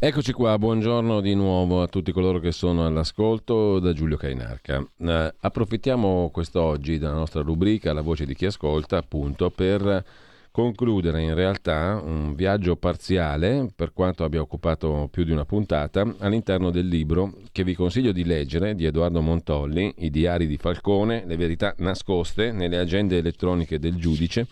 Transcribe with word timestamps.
Eccoci 0.00 0.32
qua, 0.32 0.56
buongiorno 0.58 1.20
di 1.20 1.34
nuovo 1.34 1.82
a 1.82 1.88
tutti 1.88 2.12
coloro 2.12 2.38
che 2.38 2.52
sono 2.52 2.86
all'ascolto 2.86 3.80
da 3.80 3.92
Giulio 3.92 4.16
Cainarca. 4.16 4.80
Eh, 4.96 5.34
approfittiamo 5.40 6.30
quest'oggi 6.32 6.98
della 6.98 7.14
nostra 7.14 7.42
rubrica 7.42 7.92
La 7.92 8.00
voce 8.00 8.24
di 8.24 8.36
chi 8.36 8.46
ascolta 8.46 8.96
appunto 8.96 9.50
per 9.50 10.04
concludere 10.52 11.22
in 11.22 11.34
realtà 11.34 12.00
un 12.00 12.36
viaggio 12.36 12.76
parziale, 12.76 13.72
per 13.74 13.92
quanto 13.92 14.22
abbia 14.22 14.40
occupato 14.40 15.08
più 15.10 15.24
di 15.24 15.32
una 15.32 15.44
puntata, 15.44 16.06
all'interno 16.18 16.70
del 16.70 16.86
libro 16.86 17.32
che 17.50 17.64
vi 17.64 17.74
consiglio 17.74 18.12
di 18.12 18.24
leggere 18.24 18.76
di 18.76 18.84
Edoardo 18.84 19.20
Montolli, 19.20 19.92
I 19.98 20.10
diari 20.10 20.46
di 20.46 20.58
Falcone, 20.58 21.24
le 21.26 21.36
verità 21.36 21.74
nascoste 21.78 22.52
nelle 22.52 22.78
agende 22.78 23.18
elettroniche 23.18 23.80
del 23.80 23.96
giudice 23.96 24.46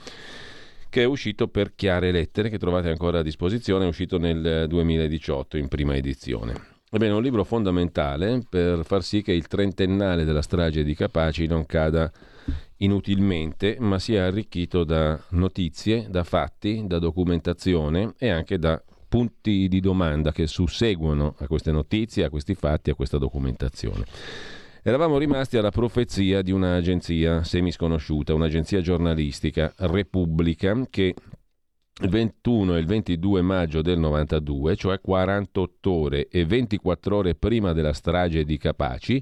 che 0.89 1.03
è 1.03 1.05
uscito 1.05 1.49
per 1.49 1.75
chiare 1.75 2.11
lettere, 2.11 2.49
che 2.49 2.59
trovate 2.59 2.89
ancora 2.89 3.21
a 3.21 3.23
disposizione, 3.23 3.85
è 3.85 3.89
uscito 3.89 4.19
nel 4.19 4.67
2018 4.69 5.57
in 5.57 5.69
prima 5.69 5.95
edizione. 5.95 6.75
Ebbene, 6.89 7.15
un 7.15 7.23
libro 7.23 7.45
fondamentale 7.45 8.43
per 8.49 8.85
far 8.85 9.03
sì 9.03 9.21
che 9.21 9.33
il 9.33 9.49
trentennale 9.49 10.25
della 10.25 10.41
strage 10.41 10.85
di 10.85 10.95
Capaci 10.95 11.47
non 11.47 11.67
cada 11.67 12.11
inutilmente, 12.79 13.77
ma 13.81 13.99
sia 13.99 14.25
arricchito 14.25 14.85
da 14.85 15.21
notizie, 15.31 16.07
da 16.09 16.25
fatti, 16.25 16.85
da 16.87 16.99
documentazione 16.99 18.15
e 18.19 18.29
anche 18.29 18.59
da 18.59 18.81
punti 19.09 19.69
di 19.69 19.81
domanda 19.81 20.33
che 20.33 20.47
susseguono 20.47 21.35
a 21.39 21.47
queste 21.47 21.73
notizie, 21.73 22.25
a 22.25 22.31
questi 22.31 22.55
fatti, 22.55 22.91
a 22.91 22.95
questa 22.95 23.19
documentazione. 23.19 24.05
Eravamo 24.87 25.19
rimasti 25.19 25.57
alla 25.57 25.73
profezia 25.73 26.43
di 26.43 26.53
un'agenzia 26.53 27.43
semisconosciuta, 27.43 28.35
un'agenzia 28.35 28.81
giornalistica, 28.81 29.75
Repubblica, 29.79 30.81
che 30.89 31.13
il 32.03 32.09
21 32.09 32.77
e 32.77 32.79
il 32.79 32.87
22 32.87 33.43
maggio 33.43 33.83
del 33.83 33.99
92, 33.99 34.77
cioè 34.77 35.01
48 35.01 35.91
ore 35.91 36.29
e 36.29 36.45
24 36.47 37.17
ore 37.17 37.35
prima 37.35 37.73
della 37.73 37.93
strage 37.93 38.45
di 38.45 38.57
Capaci, 38.59 39.21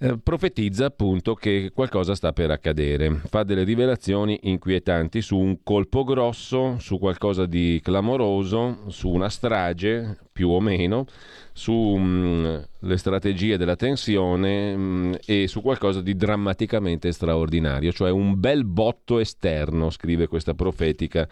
eh, 0.00 0.16
profetizza 0.22 0.86
appunto 0.86 1.34
che 1.34 1.72
qualcosa 1.74 2.14
sta 2.14 2.32
per 2.32 2.50
accadere, 2.52 3.20
fa 3.26 3.42
delle 3.42 3.64
rivelazioni 3.64 4.38
inquietanti 4.42 5.20
su 5.20 5.36
un 5.36 5.62
colpo 5.64 6.04
grosso, 6.04 6.76
su 6.78 6.98
qualcosa 6.98 7.46
di 7.46 7.80
clamoroso, 7.82 8.84
su 8.88 9.08
una 9.08 9.28
strage 9.28 10.18
più 10.32 10.50
o 10.50 10.60
meno, 10.60 11.06
sulle 11.52 12.68
strategie 12.94 13.56
della 13.56 13.74
tensione 13.74 14.76
mh, 14.76 15.18
e 15.26 15.48
su 15.48 15.60
qualcosa 15.62 16.00
di 16.00 16.14
drammaticamente 16.14 17.10
straordinario, 17.10 17.90
cioè 17.90 18.10
un 18.10 18.38
bel 18.38 18.64
botto 18.64 19.18
esterno, 19.18 19.90
scrive 19.90 20.28
questa 20.28 20.54
profetica 20.54 21.28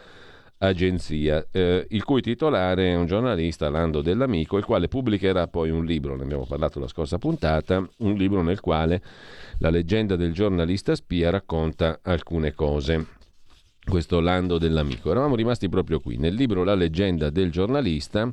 agenzia, 0.59 1.47
eh, 1.51 1.87
il 1.91 2.05
cui 2.05 2.23
titolare 2.23 2.93
è 2.93 2.95
un 2.95 3.07
giornalista, 3.07 3.69
Lando 3.69 4.01
Dell'Amico, 4.01 4.57
il 4.57 4.65
quale 4.65 4.89
pubblicherà 4.89 5.49
poi 5.49 5.71
un 5.71 5.85
libro, 5.85 6.17
ne 6.17 6.23
abbiamo 6.23 6.47
parlato 6.47 6.81
la 6.81 6.89
scorsa 6.89 7.19
puntata, 7.19 7.87
un 7.99 8.15
libro 8.15 8.43
nel 8.43 8.61
quale 8.61 9.03
la 9.59 9.71
leggenda 9.71 10.17
del 10.17 10.33
giornalista 10.33 10.95
spia 10.95 11.31
racconta 11.31 12.01
alcune 12.03 12.55
cose. 12.55 13.16
Questo 13.89 14.19
Lando 14.19 14.59
Dell'Amico. 14.59 15.13
Eravamo 15.13 15.37
rimasti 15.37 15.69
proprio 15.69 16.01
qui. 16.01 16.17
Nel 16.17 16.35
libro 16.35 16.65
La 16.65 16.75
leggenda 16.75 17.31
del 17.31 17.53
giornalista, 17.53 18.31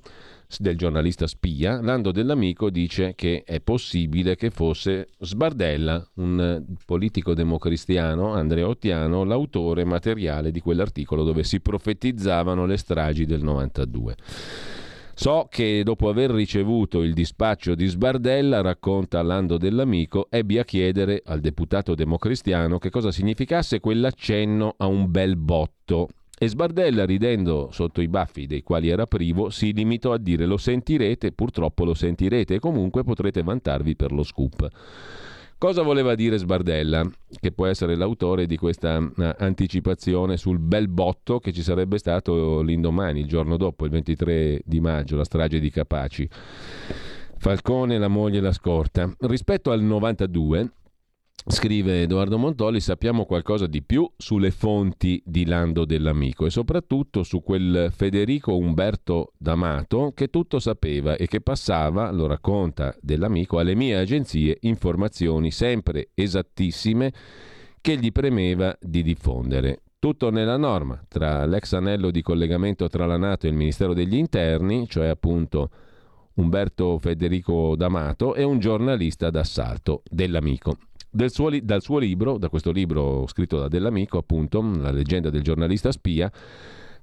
del 0.58 0.76
giornalista 0.76 1.28
spia, 1.28 1.80
Lando 1.80 2.12
Dell'Amico 2.12 2.72
dice 2.72 3.14
che 3.16 3.44
è 3.46 3.62
possibile 3.62 4.36
che 4.36 4.50
fosse 4.50 5.10
Sbardella, 5.20 6.06
un 6.16 6.42
eh, 6.42 6.76
politico 6.86 7.36
democristiano, 7.36 8.34
andreottiano, 8.34 9.24
l'autore 9.24 9.86
materiale 9.86 10.50
di 10.50 10.60
quell'articolo 10.60 11.24
dove 11.24 11.44
si 11.44 11.60
profetizzavano 11.60 12.66
le 12.66 12.78
stragi 12.78 13.26
del 13.26 13.44
92. 13.44 14.16
So 15.16 15.48
che 15.48 15.84
dopo 15.84 16.10
aver 16.10 16.32
ricevuto 16.32 17.04
il 17.04 17.14
dispaccio 17.14 17.76
di 17.76 17.86
Sbardella, 17.86 18.62
racconta 18.62 19.22
Lando 19.22 19.58
dell'Amico, 19.58 20.26
ebbi 20.30 20.58
a 20.58 20.66
chiedere 20.66 21.22
al 21.24 21.40
deputato 21.40 21.94
democristiano 21.94 22.80
che 22.80 22.90
cosa 22.90 23.12
significasse 23.12 23.80
quell'accenno 23.80 24.74
a 24.76 24.88
un 24.88 25.12
bel 25.12 25.38
botto. 25.38 26.10
E 26.36 26.48
Sbardella, 26.48 27.06
ridendo 27.06 27.70
sotto 27.72 28.02
i 28.02 28.08
baffi 28.08 28.48
dei 28.48 28.64
quali 28.64 28.90
era 28.90 29.06
privo, 29.06 29.52
si 29.52 29.72
limitò 29.72 30.14
a 30.14 30.18
dire 30.18 30.48
lo 30.48 30.58
sentirete, 30.58 31.32
purtroppo 31.32 31.86
lo 31.86 31.94
sentirete 31.94 32.56
e 32.56 32.60
comunque 32.60 33.04
potrete 33.04 33.44
vantarvi 33.44 33.96
per 33.96 34.12
lo 34.12 34.24
scoop. 34.24 34.68
Cosa 35.64 35.82
voleva 35.82 36.14
dire 36.14 36.38
Sbardella, 36.38 37.10
che 37.40 37.54
può 37.54 37.68
essere 37.68 37.96
l'autore 37.96 38.48
di 38.48 38.58
questa 38.58 38.98
eh, 38.98 39.36
anticipazione 39.38 40.36
sul 40.36 40.60
bel 40.60 40.90
botto 40.90 41.40
che 41.40 41.54
ci 41.54 41.64
sarebbe 41.64 41.98
stato 42.00 42.60
l'indomani, 42.60 43.22
il 43.22 43.28
giorno 43.28 43.56
dopo, 43.56 43.86
il 43.86 43.92
23 43.92 44.60
di 44.66 44.82
maggio, 44.82 45.16
la 45.16 45.24
strage 45.24 45.62
di 45.62 45.70
Capaci? 45.70 46.28
Falcone, 47.38 47.98
la 47.98 48.10
moglie 48.10 48.40
e 48.40 48.42
la 48.42 48.52
scorta. 48.52 49.10
Rispetto 49.20 49.72
al 49.72 49.82
92, 49.82 50.70
Scrive 51.46 52.04
Edoardo 52.04 52.38
Montoli, 52.38 52.80
sappiamo 52.80 53.26
qualcosa 53.26 53.68
di 53.68 53.84
più 53.84 54.10
sulle 54.16 54.50
fonti 54.50 55.22
di 55.26 55.46
Lando 55.46 55.84
dell'Amico 55.84 56.46
e 56.46 56.50
soprattutto 56.50 57.24
su 57.24 57.44
quel 57.44 57.92
Federico 57.94 58.56
Umberto 58.56 59.34
D'Amato 59.38 60.14
che 60.16 60.30
tutto 60.30 60.60
sapeva 60.60 61.18
e 61.18 61.28
che 61.28 61.42
passava, 61.42 62.12
lo 62.12 62.28
racconta 62.28 62.96
dell'amico, 63.02 63.60
alle 63.60 63.76
mie 63.76 63.98
agenzie 63.98 64.58
informazioni 64.62 65.52
sempre 65.52 66.12
esattissime 66.14 67.12
che 67.82 67.98
gli 67.98 68.14
premeva 68.14 68.74
di 68.80 69.04
diffondere. 69.04 69.82
Tutto 70.00 70.32
nella 70.32 70.58
norma, 70.58 71.04
tra 71.10 71.46
l'ex 71.46 71.74
anello 71.74 72.10
di 72.10 72.22
collegamento 72.22 72.88
tra 72.88 73.06
la 73.06 73.18
Nato 73.18 73.48
e 73.48 73.50
il 73.50 73.56
Ministero 73.56 73.94
degli 73.94 74.16
Interni, 74.16 74.88
cioè 74.88 75.08
appunto 75.08 75.70
Umberto 76.36 76.98
Federico 77.00 77.76
D'Amato, 77.76 78.34
e 78.34 78.44
un 78.44 78.60
giornalista 78.60 79.30
d'assalto 79.30 80.04
dell'amico 80.10 80.78
suo, 81.28 81.50
dal 81.62 81.82
suo 81.82 81.98
libro, 82.00 82.38
da 82.38 82.50
questo 82.50 82.72
libro 82.72 83.26
scritto 83.28 83.60
da 83.60 83.68
Dell'Amico, 83.68 84.18
appunto, 84.18 84.62
La 84.62 84.92
leggenda 84.92 85.30
del 85.30 85.42
giornalista 85.42 85.92
spia, 85.92 86.32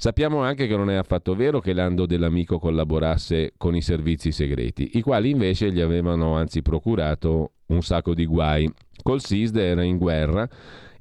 Sappiamo 0.00 0.40
anche 0.40 0.66
che 0.66 0.78
non 0.78 0.88
è 0.88 0.94
affatto 0.94 1.34
vero 1.34 1.60
che 1.60 1.74
Lando 1.74 2.06
dell'Amico 2.06 2.58
collaborasse 2.58 3.52
con 3.58 3.76
i 3.76 3.82
servizi 3.82 4.32
segreti, 4.32 4.92
i 4.94 5.02
quali 5.02 5.28
invece 5.28 5.70
gli 5.70 5.80
avevano 5.82 6.36
anzi 6.36 6.62
procurato 6.62 7.50
un 7.66 7.82
sacco 7.82 8.14
di 8.14 8.24
guai. 8.24 8.66
Col 9.02 9.20
SISD 9.20 9.56
era 9.56 9.82
in 9.82 9.98
guerra 9.98 10.48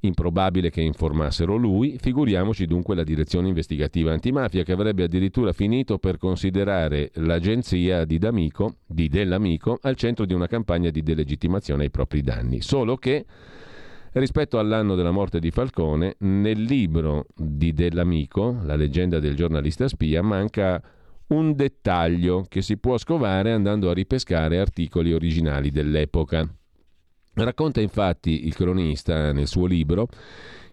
Improbabile 0.02 0.70
che 0.70 0.82
informassero 0.82 1.58
lui, 1.58 1.98
figuriamoci 2.00 2.66
dunque 2.66 2.96
la 2.96 3.04
direzione 3.04 3.50
investigativa 3.50 4.14
antimafia 4.14 4.64
che 4.64 4.72
avrebbe 4.72 5.04
addirittura 5.04 5.52
finito 5.52 5.98
per 5.98 6.18
considerare 6.18 7.12
l'agenzia 7.16 8.06
di 8.06 8.18
D'Amico, 8.18 8.78
di 8.86 9.10
Dell'Amico, 9.10 9.78
al 9.82 9.96
centro 9.96 10.26
di 10.26 10.34
una 10.34 10.48
campagna 10.48 10.90
di 10.90 11.04
delegittimazione 11.04 11.84
ai 11.84 11.90
propri 11.90 12.22
danni. 12.22 12.62
Solo 12.62 12.96
che 12.96 13.26
rispetto 14.14 14.58
all'anno 14.58 14.96
della 14.96 15.12
morte 15.12 15.40
di 15.40 15.52
Falcone, 15.52 16.16
nel 16.20 16.62
libro 16.62 17.26
di 17.36 17.74
Dell'Amico, 17.74 18.58
la 18.64 18.76
leggenda 18.76 19.20
del 19.20 19.36
giornalista 19.36 19.90
spia, 19.90 20.22
manca 20.22 20.81
un 21.28 21.54
dettaglio 21.54 22.46
che 22.48 22.62
si 22.62 22.78
può 22.78 22.98
scovare 22.98 23.52
andando 23.52 23.90
a 23.90 23.94
ripescare 23.94 24.60
articoli 24.60 25.14
originali 25.14 25.70
dell'epoca. 25.70 26.48
Racconta 27.44 27.79
infatti 27.79 28.45
il 28.45 28.53
cronista 28.53 29.31
nel 29.31 29.47
suo 29.47 29.66
libro 29.66 30.07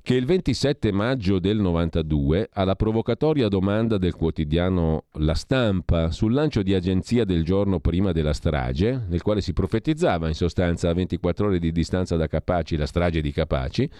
che 0.02 0.14
il 0.14 0.24
27 0.24 0.92
maggio 0.92 1.40
del 1.40 1.58
92, 1.58 2.50
alla 2.52 2.76
provocatoria 2.76 3.48
domanda 3.48 3.98
del 3.98 4.14
quotidiano 4.14 5.06
La 5.14 5.34
Stampa 5.34 6.12
sul 6.12 6.32
lancio 6.32 6.62
di 6.62 6.74
agenzia 6.74 7.24
del 7.24 7.42
giorno 7.42 7.80
prima 7.80 8.12
della 8.12 8.32
strage, 8.32 9.06
nel 9.08 9.22
quale 9.22 9.40
si 9.40 9.52
profetizzava 9.52 10.28
in 10.28 10.34
sostanza 10.34 10.90
a 10.90 10.94
24 10.94 11.48
ore 11.48 11.58
di 11.58 11.72
distanza 11.72 12.14
da 12.14 12.28
Capaci 12.28 12.76
la 12.76 12.86
strage 12.86 13.20
di 13.20 13.32
Capaci, 13.32 13.90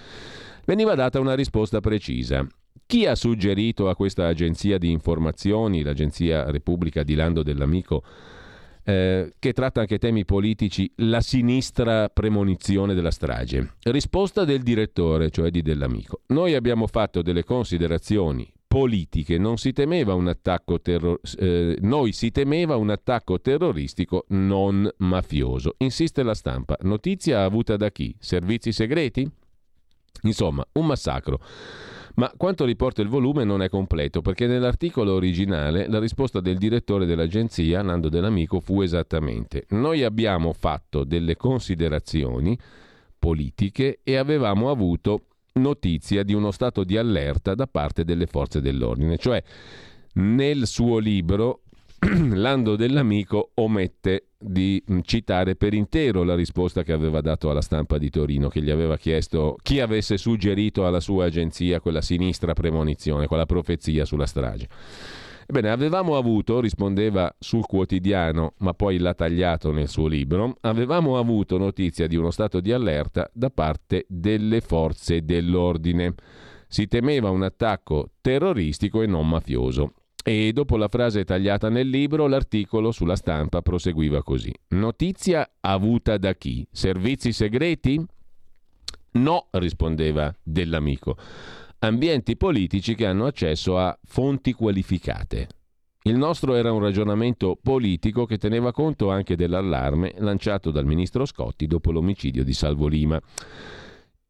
veniva 0.64 0.94
data 0.94 1.19
una 1.19 1.34
risposta 1.34 1.80
precisa. 1.80 2.46
Chi 2.86 3.04
ha 3.04 3.16
suggerito 3.16 3.88
a 3.88 3.96
questa 3.96 4.28
agenzia 4.28 4.78
di 4.78 4.92
informazioni, 4.92 5.82
l'agenzia 5.82 6.48
Repubblica 6.52 7.02
di 7.02 7.16
Lando 7.16 7.42
dell'Amico, 7.42 8.04
eh, 8.88 9.32
che 9.40 9.52
tratta 9.52 9.80
anche 9.80 9.98
temi 9.98 10.24
politici, 10.24 10.90
la 10.96 11.20
sinistra 11.20 12.08
premonizione 12.08 12.94
della 12.94 13.10
strage. 13.10 13.74
Risposta 13.82 14.44
del 14.44 14.62
direttore, 14.62 15.30
cioè 15.30 15.50
di 15.50 15.60
Dell'Amico. 15.60 16.20
Noi 16.28 16.54
abbiamo 16.54 16.86
fatto 16.86 17.20
delle 17.20 17.42
considerazioni 17.42 18.48
politiche, 18.68 19.38
non 19.38 19.56
si 19.56 19.72
temeva 19.72 20.14
un 20.14 20.28
attacco 20.28 20.80
terror- 20.80 21.20
eh, 21.38 21.76
noi 21.80 22.12
si 22.12 22.30
temeva 22.30 22.76
un 22.76 22.90
attacco 22.90 23.40
terroristico 23.40 24.24
non 24.28 24.88
mafioso. 24.98 25.74
Insiste 25.78 26.22
la 26.22 26.34
stampa. 26.34 26.76
Notizia 26.82 27.42
avuta 27.42 27.76
da 27.76 27.90
chi? 27.90 28.14
Servizi 28.20 28.70
segreti? 28.70 29.28
Insomma, 30.22 30.64
un 30.72 30.86
massacro. 30.86 31.40
Ma 32.16 32.32
quanto 32.36 32.64
riporta 32.64 33.02
il 33.02 33.08
volume 33.08 33.44
non 33.44 33.62
è 33.62 33.68
completo, 33.68 34.22
perché 34.22 34.46
nell'articolo 34.46 35.12
originale 35.12 35.86
la 35.88 35.98
risposta 35.98 36.40
del 36.40 36.56
direttore 36.56 37.04
dell'agenzia, 37.04 37.82
Nando 37.82 38.08
Dell'Amico, 38.08 38.60
fu 38.60 38.80
esattamente: 38.80 39.66
Noi 39.70 40.02
abbiamo 40.02 40.52
fatto 40.54 41.04
delle 41.04 41.36
considerazioni 41.36 42.58
politiche 43.18 44.00
e 44.02 44.16
avevamo 44.16 44.70
avuto 44.70 45.26
notizia 45.54 46.22
di 46.22 46.32
uno 46.32 46.50
stato 46.50 46.84
di 46.84 46.96
allerta 46.96 47.54
da 47.54 47.66
parte 47.66 48.04
delle 48.04 48.26
forze 48.26 48.60
dell'ordine. 48.60 49.19
Cioè, 49.19 49.42
nel 50.14 50.66
suo 50.66 50.98
libro 50.98 51.62
Lando 52.32 52.76
dell'Amico 52.76 53.50
omette 53.54 54.25
di 54.38 54.82
mm, 54.90 55.00
citare 55.02 55.56
per 55.56 55.74
intero 55.74 56.22
la 56.22 56.34
risposta 56.34 56.82
che 56.82 56.92
aveva 56.92 57.20
dato 57.20 57.50
alla 57.50 57.62
stampa 57.62 57.98
di 57.98 58.10
Torino, 58.10 58.48
che 58.48 58.62
gli 58.62 58.70
aveva 58.70 58.96
chiesto 58.96 59.56
chi 59.62 59.80
avesse 59.80 60.18
suggerito 60.18 60.86
alla 60.86 61.00
sua 61.00 61.26
agenzia 61.26 61.80
quella 61.80 62.02
sinistra 62.02 62.52
premonizione, 62.52 63.26
quella 63.26 63.46
profezia 63.46 64.04
sulla 64.04 64.26
strage. 64.26 64.68
Ebbene, 65.48 65.70
avevamo 65.70 66.16
avuto, 66.16 66.60
rispondeva 66.60 67.32
sul 67.38 67.66
quotidiano, 67.66 68.54
ma 68.58 68.74
poi 68.74 68.98
l'ha 68.98 69.14
tagliato 69.14 69.70
nel 69.70 69.86
suo 69.86 70.08
libro, 70.08 70.56
avevamo 70.62 71.18
avuto 71.18 71.56
notizia 71.56 72.08
di 72.08 72.16
uno 72.16 72.32
stato 72.32 72.60
di 72.60 72.72
allerta 72.72 73.30
da 73.32 73.48
parte 73.50 74.06
delle 74.08 74.60
forze 74.60 75.24
dell'ordine. 75.24 76.14
Si 76.66 76.88
temeva 76.88 77.30
un 77.30 77.44
attacco 77.44 78.10
terroristico 78.20 79.02
e 79.02 79.06
non 79.06 79.28
mafioso. 79.28 79.92
E 80.28 80.52
dopo 80.52 80.76
la 80.76 80.88
frase 80.88 81.23
tagliata 81.25 81.69
nel 81.69 81.88
libro, 81.88 82.26
l'articolo 82.26 82.90
sulla 82.90 83.14
stampa 83.14 83.62
proseguiva 83.62 84.25
così. 84.25 84.52
Notizia 84.70 85.49
avuta 85.61 86.19
da 86.19 86.34
chi? 86.34 86.67
Servizi 86.69 87.32
segreti? 87.32 88.05
No, 89.12 89.46
rispondeva 89.52 90.34
dell'amico. 90.43 91.17
Ambienti 91.78 92.37
politici 92.37 92.96
che 92.96 93.06
hanno 93.06 93.26
accesso 93.26 93.78
a 93.78 93.96
fonti 94.02 94.52
qualificate. 94.52 95.46
Il 96.02 96.17
nostro 96.17 96.56
era 96.56 96.72
un 96.72 96.81
ragionamento 96.81 97.56
politico 97.62 98.26
che 98.26 98.37
teneva 98.37 98.72
conto 98.72 99.12
anche 99.12 99.37
dell'allarme 99.37 100.14
lanciato 100.19 100.72
dal 100.72 100.87
ministro 100.87 101.25
Scotti 101.25 101.69
dopo 101.69 101.93
l'omicidio 101.93 102.43
di 102.43 102.52
Salvo 102.52 102.88
Lima. 102.88 103.20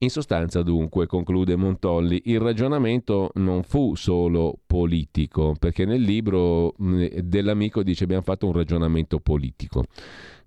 In 0.01 0.11
sostanza, 0.11 0.63
dunque, 0.63 1.07
conclude 1.07 1.57
Montolli, 1.57 2.21
il 2.27 2.39
ragionamento 2.39 3.31
non 3.37 3.63
fu 3.63 3.95
solo 3.95 4.59
politico, 4.67 5.55
perché 5.59 5.87
nel 5.87 6.03
libro 6.03 6.75
mh, 6.77 7.21
dell'amico 7.21 7.83
dice 7.83 8.05
abbiamo 8.05 8.21
fatto 8.21 8.45
un 8.45 8.53
ragionamento 8.53 9.21
politico. 9.21 9.85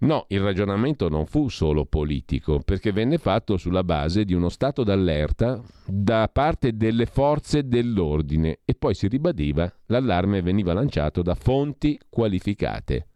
No, 0.01 0.25
il 0.28 0.42
ragionamento 0.42 1.10
non 1.10 1.25
fu 1.25 1.50
solo 1.50 1.86
politico, 1.86 2.60
perché 2.63 2.92
venne 2.92 3.18
fatto 3.18 3.57
sulla 3.57 3.84
base 3.84 4.24
di 4.24 4.36
uno 4.36 4.50
stato 4.50 4.84
d'allerta 4.84 5.60
da 5.84 6.30
parte 6.31 6.78
delle 6.78 7.07
forze 7.07 7.68
dell'ordine 7.68 8.60
e 8.63 8.75
poi 8.75 8.94
si 8.94 9.07
ribadiva 9.07 9.68
l'allarme 9.88 10.44
veniva 10.44 10.74
lanciato 10.74 11.24
da 11.24 11.34
fonti 11.34 12.00
qualificate. 12.07 13.07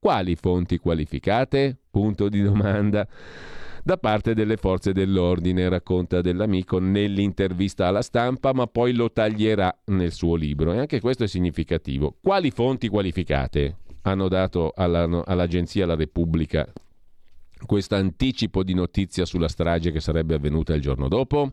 Quali 0.00 0.34
fonti 0.34 0.78
qualificate? 0.78 1.78
Punto 1.88 2.28
di 2.28 2.42
domanda 2.42 3.06
da 3.82 3.96
parte 3.96 4.34
delle 4.34 4.56
forze 4.56 4.92
dell'ordine, 4.92 5.68
racconta 5.68 6.20
dell'amico 6.20 6.78
nell'intervista 6.78 7.86
alla 7.86 8.02
stampa, 8.02 8.52
ma 8.52 8.66
poi 8.66 8.92
lo 8.92 9.10
taglierà 9.12 9.74
nel 9.86 10.12
suo 10.12 10.34
libro. 10.34 10.72
E 10.72 10.78
anche 10.78 11.00
questo 11.00 11.24
è 11.24 11.26
significativo. 11.26 12.16
Quali 12.22 12.50
fonti 12.50 12.88
qualificate 12.88 13.76
hanno 14.02 14.28
dato 14.28 14.72
alla, 14.74 15.24
all'agenzia 15.24 15.86
La 15.86 15.94
Repubblica 15.94 16.66
questo 17.66 17.94
anticipo 17.94 18.62
di 18.62 18.74
notizia 18.74 19.24
sulla 19.24 19.48
strage 19.48 19.92
che 19.92 20.00
sarebbe 20.00 20.34
avvenuta 20.34 20.74
il 20.74 20.80
giorno 20.80 21.08
dopo? 21.08 21.52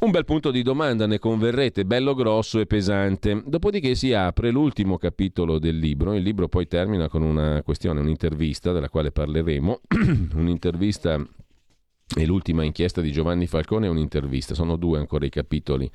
Un 0.00 0.12
bel 0.12 0.24
punto 0.24 0.52
di 0.52 0.62
domanda, 0.62 1.08
ne 1.08 1.18
converrete, 1.18 1.84
bello 1.84 2.14
grosso 2.14 2.60
e 2.60 2.66
pesante. 2.66 3.42
Dopodiché 3.44 3.96
si 3.96 4.12
apre 4.12 4.52
l'ultimo 4.52 4.96
capitolo 4.96 5.58
del 5.58 5.76
libro. 5.76 6.14
Il 6.14 6.22
libro 6.22 6.46
poi 6.46 6.68
termina 6.68 7.08
con 7.08 7.22
una 7.22 7.62
questione, 7.64 7.98
un'intervista 7.98 8.70
della 8.70 8.88
quale 8.88 9.10
parleremo. 9.10 9.80
un'intervista 10.34 11.20
e 12.16 12.26
l'ultima 12.26 12.62
inchiesta 12.62 13.00
di 13.00 13.10
Giovanni 13.10 13.48
Falcone 13.48 13.86
è 13.86 13.90
un'intervista. 13.90 14.54
Sono 14.54 14.76
due 14.76 14.98
ancora 14.98 15.26
i 15.26 15.30
capitoli 15.30 15.90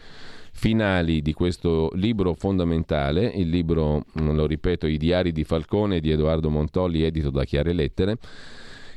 finali 0.52 1.22
di 1.22 1.32
questo 1.32 1.90
libro 1.94 2.34
fondamentale. 2.34 3.28
Il 3.28 3.48
libro, 3.48 4.04
lo 4.16 4.46
ripeto, 4.46 4.86
I 4.86 4.98
diari 4.98 5.32
di 5.32 5.46
Falcone 5.46 6.02
di 6.02 6.12
Edoardo 6.12 6.50
Montolli, 6.50 7.04
edito 7.04 7.30
da 7.30 7.46
Chiare 7.46 7.72
Lettere 7.72 8.18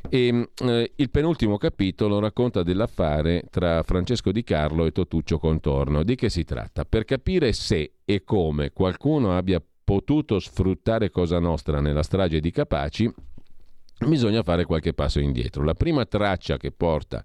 e 0.09 0.49
eh, 0.63 0.93
il 0.95 1.11
penultimo 1.11 1.57
capitolo 1.57 2.19
racconta 2.19 2.63
dell'affare 2.63 3.45
tra 3.51 3.83
Francesco 3.83 4.33
Di 4.33 4.43
Carlo 4.43 4.87
e 4.87 4.93
Totuccio 4.93 5.39
Contorno. 5.39 6.03
Di 6.03 6.15
che 6.15 6.29
si 6.29 6.45
tratta? 6.45 6.85
Per 6.85 7.05
capire 7.05 7.53
se 7.53 7.95
e 8.05 8.25
come 8.25 8.73
qualcuno 8.73 9.37
abbia 9.37 9.63
potuto 9.85 10.39
sfruttare 10.39 11.11
Cosa 11.11 11.39
Nostra 11.39 11.81
nella 11.81 12.03
strage 12.03 12.41
di 12.41 12.51
Capaci, 12.51 13.13
bisogna 14.07 14.43
fare 14.43 14.65
qualche 14.65 14.93
passo 14.93 15.21
indietro. 15.21 15.65
La 15.65 15.75
prima 15.75 16.05
traccia 16.05 16.57
che 16.57 16.73
porta 16.73 17.25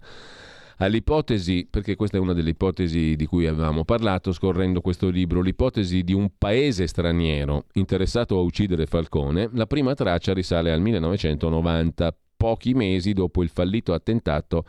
all'ipotesi, 0.78 1.66
perché 1.70 1.96
questa 1.96 2.16
è 2.16 2.20
una 2.20 2.32
delle 2.32 2.50
ipotesi 2.50 3.14
di 3.14 3.26
cui 3.26 3.46
avevamo 3.46 3.84
parlato 3.84 4.32
scorrendo 4.32 4.80
questo 4.80 5.08
libro, 5.08 5.40
l'ipotesi 5.40 6.02
di 6.02 6.12
un 6.12 6.30
paese 6.36 6.86
straniero 6.86 7.66
interessato 7.74 8.36
a 8.36 8.40
uccidere 8.40 8.86
Falcone, 8.86 9.48
la 9.52 9.66
prima 9.66 9.94
traccia 9.94 10.32
risale 10.32 10.72
al 10.72 10.80
1990 10.80 12.16
pochi 12.42 12.74
mesi 12.74 13.12
dopo 13.12 13.44
il 13.44 13.50
fallito 13.50 13.92
attentato 13.92 14.64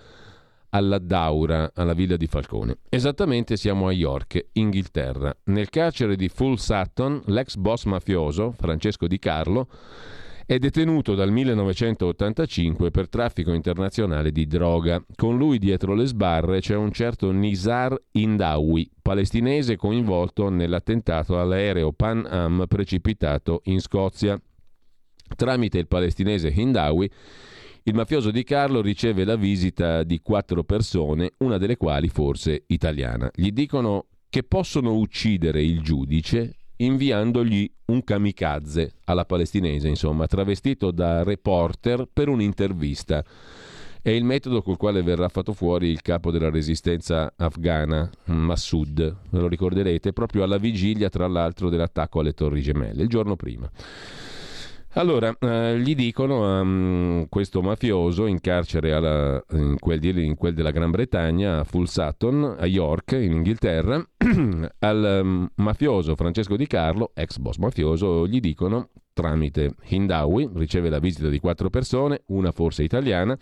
alla 0.69 0.99
Daura, 0.99 1.71
alla 1.73 1.93
villa 1.93 2.17
di 2.17 2.27
Falcone. 2.27 2.77
Esattamente 2.87 3.57
siamo 3.57 3.87
a 3.87 3.91
York, 3.91 4.49
Inghilterra. 4.53 5.35
Nel 5.45 5.69
carcere 5.69 6.15
di 6.15 6.29
Full 6.29 6.53
Sutton, 6.53 7.23
l'ex 7.25 7.55
boss 7.55 7.85
mafioso, 7.85 8.51
Francesco 8.51 9.07
Di 9.07 9.17
Carlo, 9.17 9.67
è 10.45 10.59
detenuto 10.59 11.15
dal 11.15 11.31
1985 11.31 12.91
per 12.91 13.09
traffico 13.09 13.53
internazionale 13.53 14.31
di 14.31 14.45
droga. 14.45 15.03
Con 15.15 15.35
lui 15.35 15.57
dietro 15.57 15.95
le 15.95 16.05
sbarre 16.05 16.59
c'è 16.59 16.75
un 16.75 16.91
certo 16.91 17.31
Nizar 17.31 17.99
Indawi, 18.11 18.87
palestinese 19.01 19.77
coinvolto 19.77 20.49
nell'attentato 20.49 21.39
all'aereo 21.39 21.91
Pan 21.91 22.23
Am 22.29 22.65
precipitato 22.67 23.61
in 23.65 23.79
Scozia. 23.79 24.39
Tramite 25.35 25.79
il 25.79 25.87
palestinese 25.87 26.49
Hindawi 26.49 27.09
il 27.85 27.95
mafioso 27.95 28.31
di 28.31 28.44
Carlo 28.44 28.81
riceve 28.81 29.25
la 29.25 29.35
visita 29.35 30.03
di 30.03 30.21
quattro 30.21 30.63
persone, 30.63 31.31
una 31.39 31.57
delle 31.57 31.75
quali 31.75 32.07
forse 32.07 32.63
italiana. 32.68 33.30
Gli 33.33 33.52
dicono 33.52 34.06
che 34.30 34.44
possono 34.44 34.95
uccidere 34.95 35.61
il 35.61 35.81
giudice 35.81 36.56
inviandogli 36.78 37.69
un 37.85 38.04
kamikaze 38.04 38.94
alla 39.04 39.25
palestinese, 39.25 39.90
insomma, 39.90 40.28
travestito 40.28 40.92
da 40.92 41.23
reporter 41.23 42.07
per 42.11 42.30
un'intervista. 42.30 43.23
È 44.02 44.09
il 44.09 44.23
metodo 44.23 44.61
col 44.61 44.78
quale 44.78 45.02
verrà 45.02 45.28
fatto 45.28 45.54
fuori 45.54 45.90
il 45.90 46.02
capo 46.02 46.31
della 46.31 46.49
resistenza 46.49 47.33
afghana, 47.35 48.09
Massoud, 48.25 49.16
ve 49.30 49.40
lo 49.40 49.47
ricorderete, 49.47 50.13
proprio 50.13 50.44
alla 50.44 50.57
vigilia, 50.57 51.09
tra 51.09 51.28
l'altro, 51.28 51.69
dell'attacco 51.69 52.21
alle 52.21 52.33
Torri 52.33 52.61
Gemelle, 52.61 53.04
il 53.04 53.09
giorno 53.09 53.35
prima. 53.35 53.69
Allora, 54.95 55.35
eh, 55.40 55.80
gli 55.80 55.95
dicono 55.95 56.45
a 56.45 56.62
um, 56.62 57.26
questo 57.28 57.64
mafioso 57.64 58.28
in 58.28 58.40
carcere 58.40 58.94
alla, 58.94 59.44
in, 59.54 59.78
quel 59.80 59.97
di, 59.97 60.23
in, 60.23 60.35
quel 60.35 60.54
della 60.54 60.69
Gran 60.69 60.92
Bretagna, 60.92 61.59
a 61.59 61.64
Full 61.64 61.85
Sutton, 61.85 62.57
a 62.59 62.66
York, 62.68 63.14
in 63.14 63.31
Inghilterra, 63.31 64.06
al 64.80 65.19
um, 65.23 65.50
mafioso 65.56 66.16
Francesco 66.16 66.56
Di 66.56 66.68
Carlo, 66.68 67.09
ex 67.16 67.38
boss 67.38 67.57
mafioso, 67.57 68.28
gli 68.28 68.40
dicono 68.40 68.90
tramite 69.14 69.73
Hindawi, 69.88 70.52
riceve 70.54 70.90
la 70.90 71.00
visita 71.00 71.28
di 71.28 71.40
quattro 71.40 71.71
persone, 71.71 72.21
una 72.28 72.52
forse 72.52 72.83
italiana, 72.83 73.35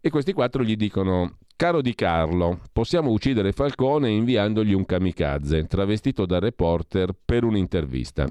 e 0.00 0.10
questi 0.10 0.32
quattro 0.32 0.64
gli 0.64 0.74
dicono 0.74 1.38
Caro 1.54 1.80
Di 1.80 1.94
Carlo, 1.94 2.58
possiamo 2.72 3.10
uccidere 3.10 3.52
Falcone 3.52 4.10
inviandogli 4.10 4.72
un 4.72 4.84
kamikaze, 4.84 5.64
travestito 5.66 6.26
da 6.26 6.40
reporter 6.40 7.12
per 7.24 7.44
un'intervista. 7.44 8.26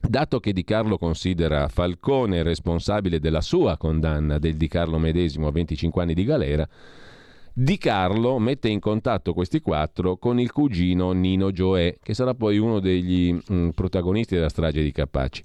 Dato 0.00 0.40
che 0.40 0.52
Di 0.52 0.62
Carlo 0.62 0.98
considera 0.98 1.68
Falcone 1.68 2.42
responsabile 2.42 3.18
della 3.18 3.40
sua 3.40 3.76
condanna 3.76 4.38
del 4.38 4.56
Di 4.56 4.68
Carlo 4.68 4.98
medesimo 4.98 5.48
a 5.48 5.50
25 5.50 6.02
anni 6.02 6.14
di 6.14 6.24
galera, 6.24 6.68
Di 7.52 7.78
Carlo 7.78 8.38
mette 8.38 8.68
in 8.68 8.78
contatto 8.78 9.32
questi 9.32 9.60
quattro 9.60 10.16
con 10.18 10.38
il 10.38 10.52
cugino 10.52 11.12
Nino 11.12 11.50
Gioè, 11.50 11.96
che 12.02 12.14
sarà 12.14 12.34
poi 12.34 12.58
uno 12.58 12.78
degli 12.78 13.32
mh, 13.32 13.54
mm, 13.54 13.68
protagonisti 13.70 14.34
della 14.34 14.50
strage 14.50 14.82
di 14.82 14.92
Capaci. 14.92 15.42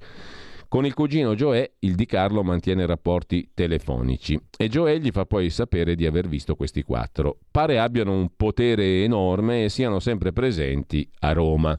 Con 0.67 0.86
il 0.86 0.93
cugino 0.93 1.34
Gioè 1.34 1.70
il 1.79 1.96
Di 1.96 2.05
Carlo 2.05 2.43
mantiene 2.43 2.86
rapporti 2.86 3.51
telefonici 3.53 4.39
e 4.58 4.67
Gioè 4.67 5.00
gli 5.00 5.12
fa 5.12 5.25
poi 5.25 5.50
sapere 5.50 5.96
di 5.96 6.05
aver 6.05 6.27
visto 6.27 6.55
questi 6.55 6.84
quattro. 6.84 7.39
Pare 7.50 7.79
abbiano 7.79 8.13
un 8.13 8.29
potere 8.36 9.03
enorme 9.03 9.63
e 9.63 9.70
siano 9.70 10.00
sempre 10.00 10.31
presenti 10.34 11.10
a 11.20 11.31
Roma. 11.31 11.77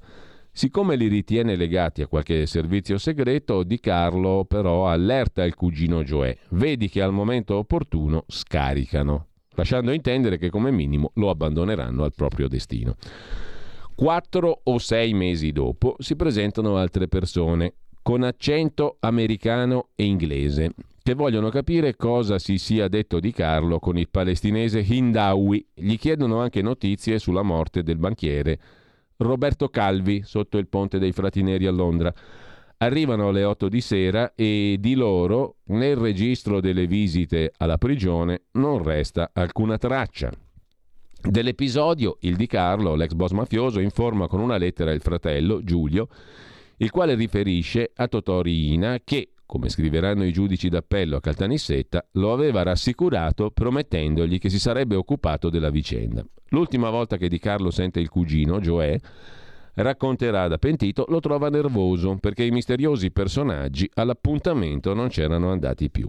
Siccome 0.54 0.96
li 0.96 1.08
ritiene 1.08 1.56
legati 1.56 2.02
a 2.02 2.06
qualche 2.06 2.44
servizio 2.44 2.98
segreto, 2.98 3.62
Di 3.62 3.80
Carlo 3.80 4.44
però 4.44 4.86
allerta 4.86 5.44
il 5.44 5.54
cugino 5.54 6.02
Gioè. 6.04 6.36
Vedi 6.50 6.90
che 6.90 7.00
al 7.00 7.12
momento 7.12 7.56
opportuno 7.56 8.24
scaricano. 8.28 9.28
lasciando 9.54 9.92
intendere 9.92 10.36
che 10.36 10.50
come 10.50 10.70
minimo 10.70 11.10
lo 11.14 11.30
abbandoneranno 11.30 12.04
al 12.04 12.12
proprio 12.14 12.48
destino. 12.48 12.96
Quattro 13.94 14.60
o 14.64 14.78
sei 14.78 15.14
mesi 15.14 15.52
dopo 15.52 15.96
si 15.98 16.16
presentano 16.16 16.76
altre 16.76 17.08
persone 17.08 17.74
con 18.02 18.22
accento 18.22 18.96
americano 19.00 19.88
e 19.94 20.04
inglese 20.04 20.74
che 21.02 21.14
vogliono 21.14 21.48
capire 21.48 21.96
cosa 21.96 22.38
si 22.38 22.58
sia 22.58 22.88
detto 22.88 23.20
di 23.20 23.32
Carlo 23.32 23.78
con 23.78 23.98
il 23.98 24.08
palestinese 24.08 24.80
Hindawi. 24.80 25.66
Gli 25.74 25.96
chiedono 25.96 26.40
anche 26.40 26.62
notizie 26.62 27.18
sulla 27.18 27.42
morte 27.42 27.82
del 27.82 27.96
banchiere 27.96 28.58
Roberto 29.22 29.68
Calvi 29.68 30.22
sotto 30.24 30.58
il 30.58 30.68
ponte 30.68 30.98
dei 30.98 31.12
Frati 31.12 31.42
Neri 31.42 31.66
a 31.66 31.70
Londra. 31.70 32.12
Arrivano 32.78 33.28
alle 33.28 33.44
8 33.44 33.68
di 33.68 33.80
sera 33.80 34.34
e 34.34 34.76
di 34.80 34.94
loro 34.94 35.56
nel 35.66 35.96
registro 35.96 36.60
delle 36.60 36.86
visite 36.86 37.52
alla 37.56 37.78
prigione 37.78 38.42
non 38.52 38.82
resta 38.82 39.30
alcuna 39.32 39.78
traccia. 39.78 40.30
Dell'episodio, 41.24 42.16
il 42.22 42.34
di 42.34 42.48
Carlo, 42.48 42.96
l'ex 42.96 43.12
boss 43.12 43.30
mafioso, 43.30 43.78
informa 43.78 44.26
con 44.26 44.40
una 44.40 44.56
lettera 44.56 44.90
il 44.90 45.00
fratello, 45.00 45.62
Giulio, 45.62 46.08
il 46.78 46.90
quale 46.90 47.14
riferisce 47.14 47.92
a 47.94 48.08
Totò 48.08 48.42
Riina 48.42 48.98
che, 49.04 49.31
come 49.52 49.68
scriveranno 49.68 50.24
i 50.24 50.32
giudici 50.32 50.70
d'appello 50.70 51.16
a 51.16 51.20
Caltanissetta, 51.20 52.02
lo 52.12 52.32
aveva 52.32 52.62
rassicurato 52.62 53.50
promettendogli 53.50 54.38
che 54.38 54.48
si 54.48 54.58
sarebbe 54.58 54.94
occupato 54.94 55.50
della 55.50 55.68
vicenda. 55.68 56.24
L'ultima 56.48 56.88
volta 56.88 57.18
che 57.18 57.28
Di 57.28 57.38
Carlo 57.38 57.70
sente 57.70 58.00
il 58.00 58.08
cugino, 58.08 58.60
Joè, 58.60 58.98
racconterà 59.74 60.48
da 60.48 60.56
pentito, 60.56 61.04
lo 61.10 61.20
trova 61.20 61.50
nervoso 61.50 62.16
perché 62.18 62.44
i 62.44 62.50
misteriosi 62.50 63.10
personaggi 63.10 63.86
all'appuntamento 63.92 64.94
non 64.94 65.08
c'erano 65.08 65.50
andati 65.50 65.90
più. 65.90 66.08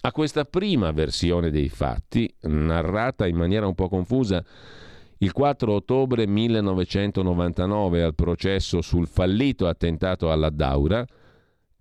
A 0.00 0.10
questa 0.10 0.44
prima 0.44 0.90
versione 0.90 1.52
dei 1.52 1.68
fatti, 1.68 2.28
narrata 2.40 3.28
in 3.28 3.36
maniera 3.36 3.68
un 3.68 3.74
po' 3.76 3.88
confusa 3.88 4.44
il 5.18 5.30
4 5.30 5.72
ottobre 5.72 6.26
1999 6.26 8.02
al 8.02 8.16
processo 8.16 8.80
sul 8.80 9.06
fallito 9.06 9.68
attentato 9.68 10.32
alla 10.32 10.50
Daura, 10.50 11.06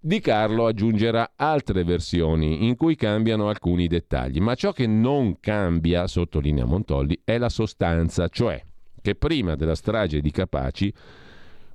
Di 0.01 0.21
Carlo 0.21 0.65
aggiungerà 0.65 1.33
altre 1.35 1.83
versioni 1.83 2.65
in 2.65 2.77
cui 2.77 2.95
cambiano 2.95 3.49
alcuni 3.49 3.87
dettagli, 3.87 4.39
ma 4.39 4.55
ciò 4.55 4.71
che 4.71 4.87
non 4.87 5.41
cambia, 5.41 6.07
sottolinea 6.07 6.63
Montolli, 6.63 7.19
è 7.25 7.37
la 7.37 7.49
sostanza, 7.49 8.29
cioè 8.29 8.63
che 9.01 9.15
prima 9.15 9.55
della 9.55 9.75
strage 9.75 10.21
di 10.21 10.31
Capaci 10.31 10.93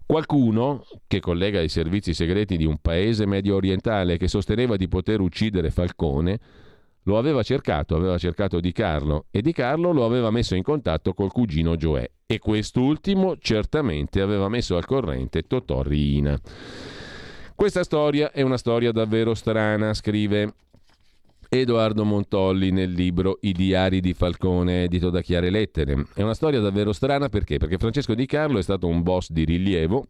Qualcuno 0.06 0.84
che 1.06 1.20
collega 1.20 1.60
i 1.60 1.68
servizi 1.68 2.12
segreti 2.12 2.58
di 2.58 2.66
un 2.66 2.78
paese 2.78 3.26
medio 3.26 3.56
orientale 3.56 4.18
che 4.18 4.28
sosteneva 4.28 4.76
di 4.76 4.88
poter 4.88 5.20
uccidere 5.20 5.70
Falcone 5.70 6.38
lo 7.04 7.18
aveva 7.18 7.42
cercato, 7.42 7.94
aveva 7.96 8.16
cercato 8.18 8.60
Di 8.60 8.72
Carlo 8.72 9.26
e 9.30 9.40
Di 9.40 9.52
Carlo 9.52 9.92
lo 9.92 10.04
aveva 10.04 10.30
messo 10.30 10.54
in 10.54 10.62
contatto 10.62 11.14
col 11.14 11.32
cugino 11.32 11.76
Gioè 11.76 12.10
e 12.26 12.38
quest'ultimo 12.38 13.36
certamente 13.38 14.20
aveva 14.20 14.48
messo 14.48 14.76
al 14.76 14.84
corrente 14.84 15.42
Totò 15.42 15.82
Riina. 15.82 16.38
Questa 17.56 17.84
storia 17.84 18.32
è 18.32 18.42
una 18.42 18.58
storia 18.58 18.90
davvero 18.90 19.32
strana, 19.32 19.94
scrive 19.94 20.54
Edoardo 21.48 22.04
Montolli 22.04 22.72
nel 22.72 22.90
libro 22.90 23.38
I 23.42 23.52
diari 23.52 24.00
di 24.00 24.12
Falcone, 24.12 24.82
edito 24.82 25.08
da 25.08 25.20
Chiare 25.20 25.50
Lettere. 25.50 26.04
È 26.14 26.22
una 26.22 26.34
storia 26.34 26.58
davvero 26.58 26.92
strana 26.92 27.28
perché? 27.28 27.58
Perché 27.58 27.78
Francesco 27.78 28.14
Di 28.14 28.26
Carlo 28.26 28.58
è 28.58 28.62
stato 28.62 28.88
un 28.88 29.02
boss 29.02 29.30
di 29.30 29.44
rilievo, 29.44 30.04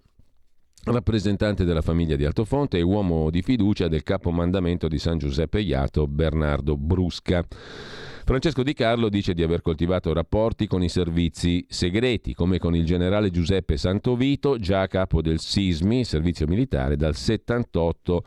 rappresentante 0.85 1.65
della 1.65 1.83
famiglia 1.83 2.17
di 2.17 2.25
Altofonte 2.25 2.79
e 2.79 2.83
uomo 2.83 3.29
di 3.29 3.43
fiducia 3.43 3.89
del 3.89 4.03
capomandamento 4.03 4.89
di 4.89 4.99
San 4.99 5.19
Giuseppe 5.19 5.61
Iato, 5.61 6.07
Bernardo 6.07 6.79
Brusca. 6.79 7.47
Francesco 8.25 8.63
Di 8.63 8.73
Carlo 8.73 9.11
dice 9.11 9.35
di 9.35 9.43
aver 9.43 9.61
coltivato 9.61 10.11
rapporti 10.15 10.67
con 10.67 10.83
i 10.83 10.89
servizi 10.89 11.67
segreti, 11.69 12.33
come 12.33 12.59
con 12.59 12.75
il 12.75 12.87
generale 12.87 13.31
Giuseppe 13.31 13.77
Santovito, 13.77 14.59
già 14.59 14.81
a 14.81 14.87
capo 14.87 15.21
del 15.21 15.39
SISMI, 15.39 16.05
servizio 16.05 16.47
militare, 16.47 16.97
dal 16.97 17.15
78 17.15 18.25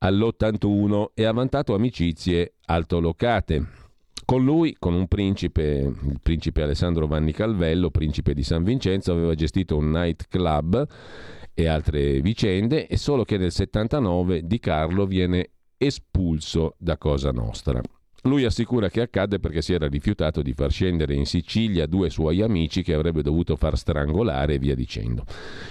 all'81 0.00 1.06
e 1.14 1.24
ha 1.24 1.32
vantato 1.32 1.74
amicizie 1.74 2.56
altolocate. 2.66 3.66
Con 4.26 4.44
lui, 4.44 4.76
con 4.78 4.92
un 4.92 5.08
principe, 5.08 5.62
il 5.62 6.20
principe 6.22 6.60
Alessandro 6.60 7.06
Vanni 7.06 7.32
Calvello, 7.32 7.90
principe 7.90 8.34
di 8.34 8.42
San 8.42 8.62
Vincenzo, 8.62 9.12
aveva 9.12 9.34
gestito 9.34 9.78
un 9.78 9.90
night 9.90 10.26
club 10.28 10.86
e 11.54 11.66
altre 11.66 12.20
vicende 12.20 12.86
e 12.86 12.98
solo 12.98 13.24
che 13.24 13.38
nel 13.38 13.52
79 13.52 14.42
Di 14.44 14.58
Carlo 14.58 15.06
viene 15.06 15.48
espulso 15.78 16.74
da 16.78 16.98
Cosa 16.98 17.30
Nostra. 17.30 17.80
Lui 18.26 18.44
assicura 18.44 18.88
che 18.88 19.02
accadde 19.02 19.38
perché 19.38 19.60
si 19.60 19.74
era 19.74 19.86
rifiutato 19.86 20.40
di 20.40 20.54
far 20.54 20.70
scendere 20.70 21.12
in 21.14 21.26
Sicilia 21.26 21.84
due 21.84 22.08
suoi 22.08 22.40
amici 22.40 22.82
che 22.82 22.94
avrebbe 22.94 23.20
dovuto 23.20 23.54
far 23.54 23.76
strangolare 23.76 24.54
e 24.54 24.58
via 24.58 24.74
dicendo. 24.74 25.26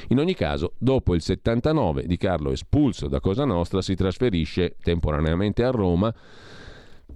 In 0.10 0.20
ogni 0.20 0.36
caso, 0.36 0.74
dopo 0.78 1.16
il 1.16 1.22
79 1.24 2.06
di 2.06 2.16
Carlo 2.16 2.52
espulso 2.52 3.08
da 3.08 3.20
Cosa 3.20 3.44
Nostra 3.44 3.82
si 3.82 3.96
trasferisce 3.96 4.76
temporaneamente 4.84 5.64
a 5.64 5.72
Roma 5.72 6.14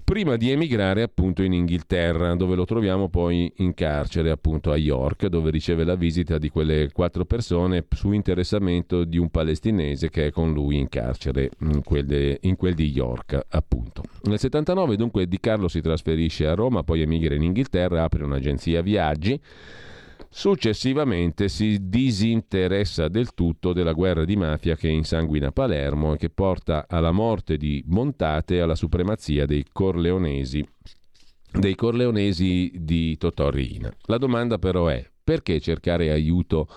prima 0.09 0.37
di 0.37 0.51
emigrare 0.51 1.01
appunto 1.01 1.43
in 1.43 1.51
Inghilterra, 1.51 2.33
dove 2.35 2.55
lo 2.55 2.63
troviamo 2.63 3.09
poi 3.09 3.51
in 3.57 3.73
carcere 3.73 4.31
appunto 4.31 4.71
a 4.71 4.77
York, 4.77 5.25
dove 5.25 5.51
riceve 5.51 5.83
la 5.83 5.95
visita 5.95 6.37
di 6.37 6.47
quelle 6.47 6.89
quattro 6.93 7.25
persone 7.25 7.85
su 7.93 8.13
interessamento 8.13 9.03
di 9.03 9.17
un 9.17 9.29
palestinese 9.29 10.09
che 10.09 10.27
è 10.27 10.31
con 10.31 10.53
lui 10.53 10.77
in 10.77 10.87
carcere, 10.87 11.49
in 11.59 11.83
quel, 11.83 12.05
de, 12.05 12.37
in 12.43 12.55
quel 12.55 12.73
di 12.73 12.89
York 12.89 13.37
appunto. 13.49 14.03
Nel 14.23 14.39
79 14.39 14.95
dunque 14.95 15.27
Di 15.27 15.41
Carlo 15.41 15.67
si 15.67 15.81
trasferisce 15.81 16.47
a 16.47 16.53
Roma, 16.53 16.83
poi 16.83 17.01
emigra 17.01 17.35
in 17.35 17.43
Inghilterra, 17.43 18.03
apre 18.03 18.23
un'agenzia 18.23 18.81
viaggi 18.81 19.37
Successivamente 20.29 21.47
si 21.47 21.89
disinteressa 21.89 23.07
del 23.07 23.33
tutto 23.33 23.73
della 23.73 23.93
guerra 23.93 24.25
di 24.25 24.35
mafia 24.35 24.75
che 24.75 24.87
insanguina 24.87 25.51
Palermo 25.51 26.13
e 26.13 26.17
che 26.17 26.29
porta 26.29 26.85
alla 26.87 27.11
morte 27.11 27.57
di 27.57 27.83
Montate 27.87 28.55
e 28.55 28.59
alla 28.59 28.75
supremazia 28.75 29.45
dei 29.45 29.65
Corleonesi, 29.71 30.67
dei 31.51 31.75
Corleonesi 31.75 32.71
di 32.75 33.17
Totò 33.17 33.49
Riina. 33.49 33.91
La 34.03 34.17
domanda 34.17 34.57
però 34.57 34.87
è 34.87 35.05
perché 35.23 35.59
cercare 35.59 36.11
aiuto 36.11 36.67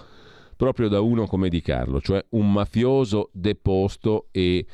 proprio 0.57 0.89
da 0.89 1.01
uno 1.01 1.27
come 1.27 1.49
Di 1.49 1.61
Carlo, 1.61 2.01
cioè 2.01 2.25
un 2.31 2.53
mafioso 2.53 3.31
deposto 3.33 4.29
e 4.31 4.67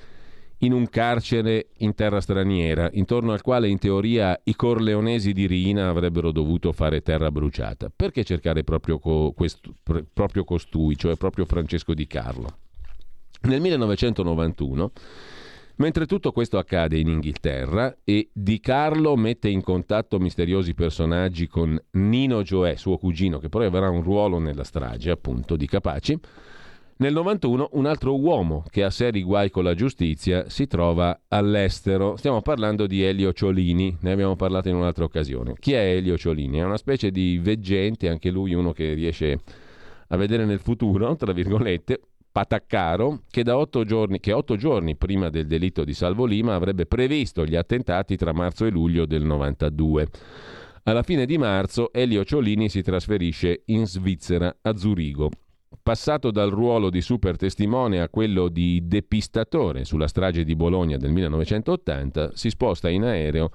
in 0.59 0.73
un 0.73 0.89
carcere 0.89 1.69
in 1.79 1.95
terra 1.95 2.21
straniera, 2.21 2.89
intorno 2.93 3.33
al 3.33 3.43
quale 3.43 3.69
in 3.69 3.79
teoria 3.79 4.39
i 4.45 4.55
corleonesi 4.57 5.33
di 5.33 5.47
Rina 5.47 5.89
avrebbero 5.89 6.31
dovuto 6.31 6.73
fare 6.73 7.03
terra 7.03 7.31
bruciata. 7.31 7.91
Perché 7.95 8.25
cercare 8.25 8.65
proprio, 8.65 8.99
co- 8.99 9.33
questo, 9.33 9.75
pr- 9.83 10.05
proprio 10.13 10.45
costui, 10.45 10.97
cioè 10.97 11.17
proprio 11.17 11.45
Francesco 11.45 11.93
Di 11.93 12.07
Carlo? 12.07 12.59
Nel 13.43 13.61
1991, 13.61 14.93
mentre 15.77 16.07
tutto 16.07 16.33
questo 16.33 16.57
accade 16.57 16.99
in 16.99 17.09
Inghilterra 17.09 17.99
e 18.03 18.31
Di 18.33 18.59
Carlo 18.61 19.15
mette 19.15 19.51
in 19.51 19.63
contatto 19.63 20.19
misteriosi 20.19 20.73
personaggi 20.73 21.47
con 21.47 21.79
Nino 21.93 22.43
Gioè, 22.43 22.77
suo 22.77 22.97
cugino, 22.97 23.39
che 23.39 23.51
poi 23.51 23.67
avrà 23.67 23.91
un 23.91 24.03
ruolo 24.03 24.39
nella 24.39 24.65
strage 24.65 25.11
appunto 25.11 25.55
di 25.57 25.67
Capaci, 25.67 26.19
nel 26.99 27.13
91 27.13 27.71
un 27.73 27.85
altro 27.85 28.19
uomo 28.19 28.65
che 28.71 28.83
ha 28.83 28.91
seri 28.91 29.23
guai 29.23 29.51
con 29.51 29.65
la 29.65 29.75
giustizia 29.75 30.49
si 30.49 30.67
trova 30.67 31.21
all'estero. 31.29 32.17
Stiamo 32.17 32.41
parlando 32.41 32.87
di 32.87 33.03
Elio 33.03 33.33
Ciolini, 33.35 33.99
ne 34.01 34.13
abbiamo 34.13 34.35
parlato 34.35 34.69
in 34.69 34.77
un'altra 34.77 35.05
occasione. 35.05 35.55
Chi 35.59 35.73
è 35.73 35.97
Elio 35.97 36.17
Ciolini? 36.17 36.59
È 36.59 36.65
una 36.65 36.79
specie 36.79 37.11
di 37.11 37.39
veggente, 37.39 38.09
anche 38.09 38.31
lui 38.31 38.55
uno 38.55 38.73
che 38.73 38.95
riesce 38.95 39.41
a 40.09 40.17
vedere 40.17 40.47
nel 40.47 40.61
futuro, 40.61 41.17
tra 41.17 41.33
virgolette, 41.33 42.01
Pataccaro, 42.33 43.23
che, 43.31 43.43
da 43.43 43.59
otto 43.59 43.85
giorni, 43.85 44.21
che 44.21 44.33
otto 44.33 44.57
giorni 44.57 44.97
prima 44.97 45.29
del 45.29 45.47
delitto 45.47 45.85
di 45.85 45.95
Salvo 45.95 46.25
Lima 46.25 46.55
avrebbe 46.55 46.87
previsto 46.87 47.45
gli 47.45 47.57
attentati 47.57 48.17
tra 48.17 48.33
marzo 48.33 48.65
e 48.65 48.71
luglio 48.71 49.05
del 49.07 49.25
92. 49.25 50.09
Alla 50.85 51.03
fine 51.03 51.27
di 51.27 51.37
marzo 51.37 51.93
Elio 51.93 52.25
Ciolini 52.25 52.69
si 52.69 52.81
trasferisce 52.81 53.63
in 53.67 53.87
Svizzera, 53.87 54.55
a 54.63 54.77
Zurigo, 54.77 55.31
Passato 55.83 56.31
dal 56.31 56.51
ruolo 56.51 56.91
di 56.91 57.01
super 57.01 57.37
testimone 57.37 58.01
a 58.01 58.09
quello 58.09 58.49
di 58.49 58.87
depistatore 58.87 59.85
sulla 59.85 60.09
strage 60.09 60.45
di 60.45 60.57
Bologna 60.57 60.97
del 60.97 61.11
1980, 61.11 62.33
si 62.35 62.51
sposta 62.51 62.89
in 62.89 63.05
aereo 63.05 63.51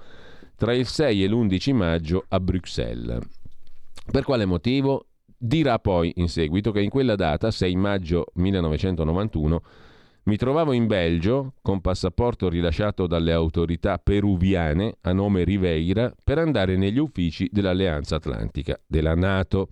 tra 0.56 0.74
il 0.74 0.86
6 0.86 1.24
e 1.24 1.28
l'11 1.28 1.74
maggio 1.74 2.24
a 2.28 2.38
Bruxelles. 2.40 3.18
Per 4.10 4.24
quale 4.24 4.44
motivo? 4.44 5.06
Dirà 5.36 5.78
poi 5.78 6.12
in 6.16 6.28
seguito 6.28 6.70
che 6.70 6.80
in 6.80 6.88
quella 6.90 7.16
data, 7.16 7.50
6 7.50 7.74
maggio 7.76 8.26
1991, 8.34 9.62
mi 10.24 10.36
trovavo 10.36 10.72
in 10.72 10.86
Belgio 10.86 11.54
con 11.62 11.80
passaporto 11.80 12.48
rilasciato 12.48 13.08
dalle 13.08 13.32
autorità 13.32 13.98
peruviane 13.98 14.98
a 15.00 15.12
nome 15.12 15.42
Riveira 15.42 16.14
per 16.22 16.38
andare 16.38 16.76
negli 16.76 16.98
uffici 16.98 17.48
dell'Alleanza 17.50 18.16
Atlantica, 18.16 18.80
della 18.86 19.16
Nato. 19.16 19.68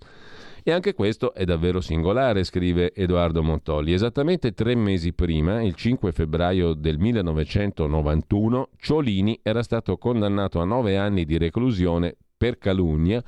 E 0.63 0.73
anche 0.73 0.93
questo 0.93 1.33
è 1.33 1.45
davvero 1.45 1.81
singolare, 1.81 2.45
scrive 2.45 2.93
Edoardo 2.93 3.43
Montolli. 3.43 3.93
Esattamente 3.93 4.53
tre 4.53 4.75
mesi 4.75 5.15
prima, 5.15 5.63
il 5.63 5.75
5 5.75 6.13
febbraio 6.13 6.75
del 6.75 6.99
1991, 6.99 8.69
Ciolini 8.77 9.39
era 9.43 9.63
stato 9.63 9.97
condannato 9.97 10.61
a 10.61 10.65
nove 10.65 10.99
anni 10.99 11.25
di 11.25 11.39
reclusione 11.39 12.15
per 12.37 12.59
calunnia 12.59 13.23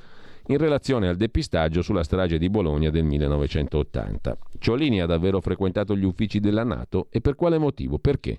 in 0.49 0.59
relazione 0.59 1.09
al 1.09 1.17
depistaggio 1.17 1.81
sulla 1.81 2.03
strage 2.03 2.37
di 2.37 2.51
Bologna 2.51 2.91
del 2.91 3.05
1980. 3.05 4.37
Ciolini 4.59 5.01
ha 5.01 5.07
davvero 5.07 5.41
frequentato 5.41 5.97
gli 5.97 6.05
uffici 6.05 6.39
della 6.39 6.65
Nato 6.65 7.07
e 7.11 7.21
per 7.21 7.35
quale 7.35 7.59
motivo? 7.59 7.99
Perché? 7.99 8.39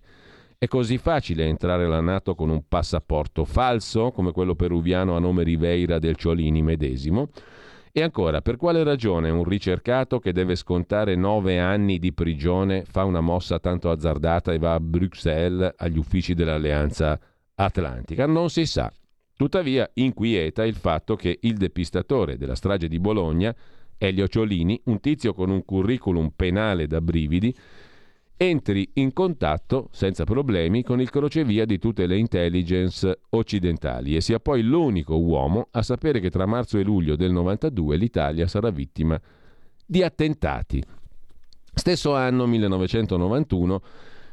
È 0.58 0.68
così 0.68 0.98
facile 0.98 1.46
entrare 1.46 1.86
alla 1.86 2.02
Nato 2.02 2.36
con 2.36 2.50
un 2.50 2.64
passaporto 2.68 3.44
falso, 3.44 4.12
come 4.12 4.32
quello 4.32 4.56
peruviano 4.56 5.16
a 5.16 5.20
nome 5.20 5.44
Riveira 5.44 6.00
del 6.00 6.16
Ciolini 6.16 6.62
medesimo? 6.62 7.30
E 7.96 8.02
ancora, 8.02 8.42
per 8.42 8.56
quale 8.56 8.84
ragione 8.84 9.30
un 9.30 9.44
ricercato 9.44 10.18
che 10.18 10.34
deve 10.34 10.56
scontare 10.56 11.14
nove 11.16 11.60
anni 11.60 12.00
di 12.00 12.12
prigione 12.12 12.86
fa 12.86 13.04
una 13.04 13.22
mossa 13.22 13.60
tanto 13.60 13.92
azzardata 13.92 14.52
e 14.52 14.58
va 14.58 14.74
a 14.74 14.80
Bruxelles 14.80 15.76
agli 15.78 16.00
uffici 16.00 16.34
dell'Alleanza 16.34 17.20
Atlantica? 17.54 18.26
Non 18.26 18.50
si 18.50 18.66
sa. 18.66 18.92
Tuttavia 19.36 19.88
inquieta 19.94 20.66
il 20.66 20.74
fatto 20.74 21.16
che 21.16 21.38
il 21.42 21.56
depistatore 21.56 22.36
della 22.36 22.56
strage 22.56 22.88
di 22.88 22.98
Bologna, 22.98 23.56
Elio 24.00 24.28
Ciolini, 24.28 24.82
un 24.86 25.00
tizio 25.00 25.36
con 25.36 25.52
un 25.52 25.64
curriculum 25.64 26.32
penale 26.36 26.88
da 26.88 27.00
brividi, 27.00 27.56
entri 28.38 28.90
in 28.96 29.13
contatto 29.13 29.90
senza 29.92 30.24
problemi 30.24 30.84
con 30.84 31.00
il 31.00 31.10
crocevia 31.10 31.66
di 31.66 31.78
tutte 31.78 32.06
le 32.06 32.18
intelligence 32.18 33.20
occidentali 33.30 34.16
e 34.16 34.22
sia 34.22 34.40
poi 34.40 34.62
l'unico 34.62 35.18
uomo 35.18 35.68
a 35.72 35.82
sapere 35.82 36.20
che 36.20 36.30
tra 36.30 36.46
marzo 36.46 36.78
e 36.78 36.84
luglio 36.84 37.16
del 37.16 37.32
92 37.32 37.96
l'Italia 37.96 38.48
sarà 38.48 38.70
vittima 38.70 39.20
di 39.86 40.02
attentati. 40.04 40.84
Stesso 41.74 42.13
anno 42.16 42.46
1991 42.46 43.82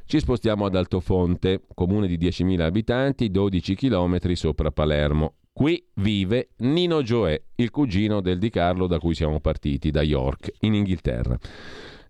ci 0.05 0.19
spostiamo 0.19 0.67
ad 0.67 0.75
Altofonte, 0.75 1.63
comune 1.73 2.09
di 2.09 2.19
10.000 2.19 2.61
abitanti, 2.61 3.31
12 3.31 3.77
km 3.77 4.33
sopra 4.33 4.73
Palermo. 4.73 5.35
Qui 5.53 5.85
vive 5.95 6.51
Nino 6.59 7.03
Gioè, 7.03 7.41
il 7.57 7.71
cugino 7.71 8.21
del 8.21 8.39
Di 8.39 8.51
Carlo 8.51 8.87
da 8.87 8.99
cui 8.99 9.15
siamo 9.15 9.41
partiti, 9.41 9.91
da 9.91 10.03
York, 10.03 10.51
in 10.61 10.75
Inghilterra. 10.75 11.39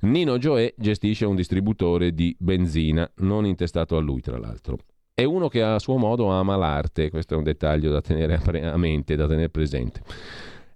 Nino 0.03 0.39
Gioè 0.39 0.73
gestisce 0.79 1.27
un 1.27 1.37
distributore 1.37 2.15
di 2.15 2.35
benzina, 2.39 3.11
non 3.17 3.45
intestato 3.45 3.97
a 3.97 4.01
lui 4.01 4.21
tra 4.21 4.39
l'altro. 4.39 4.79
È 5.13 5.25
uno 5.25 5.49
che 5.49 5.63
a 5.63 5.79
suo 5.79 5.99
modo 5.99 6.29
ama 6.29 6.57
l'arte, 6.57 7.11
questo 7.11 7.35
è 7.35 7.37
un 7.37 7.43
dettaglio 7.43 7.91
da 7.91 8.01
tenere 8.01 8.41
a 8.65 8.77
mente, 8.79 9.17
da 9.17 9.27
tenere 9.27 9.51
presente. 9.51 10.01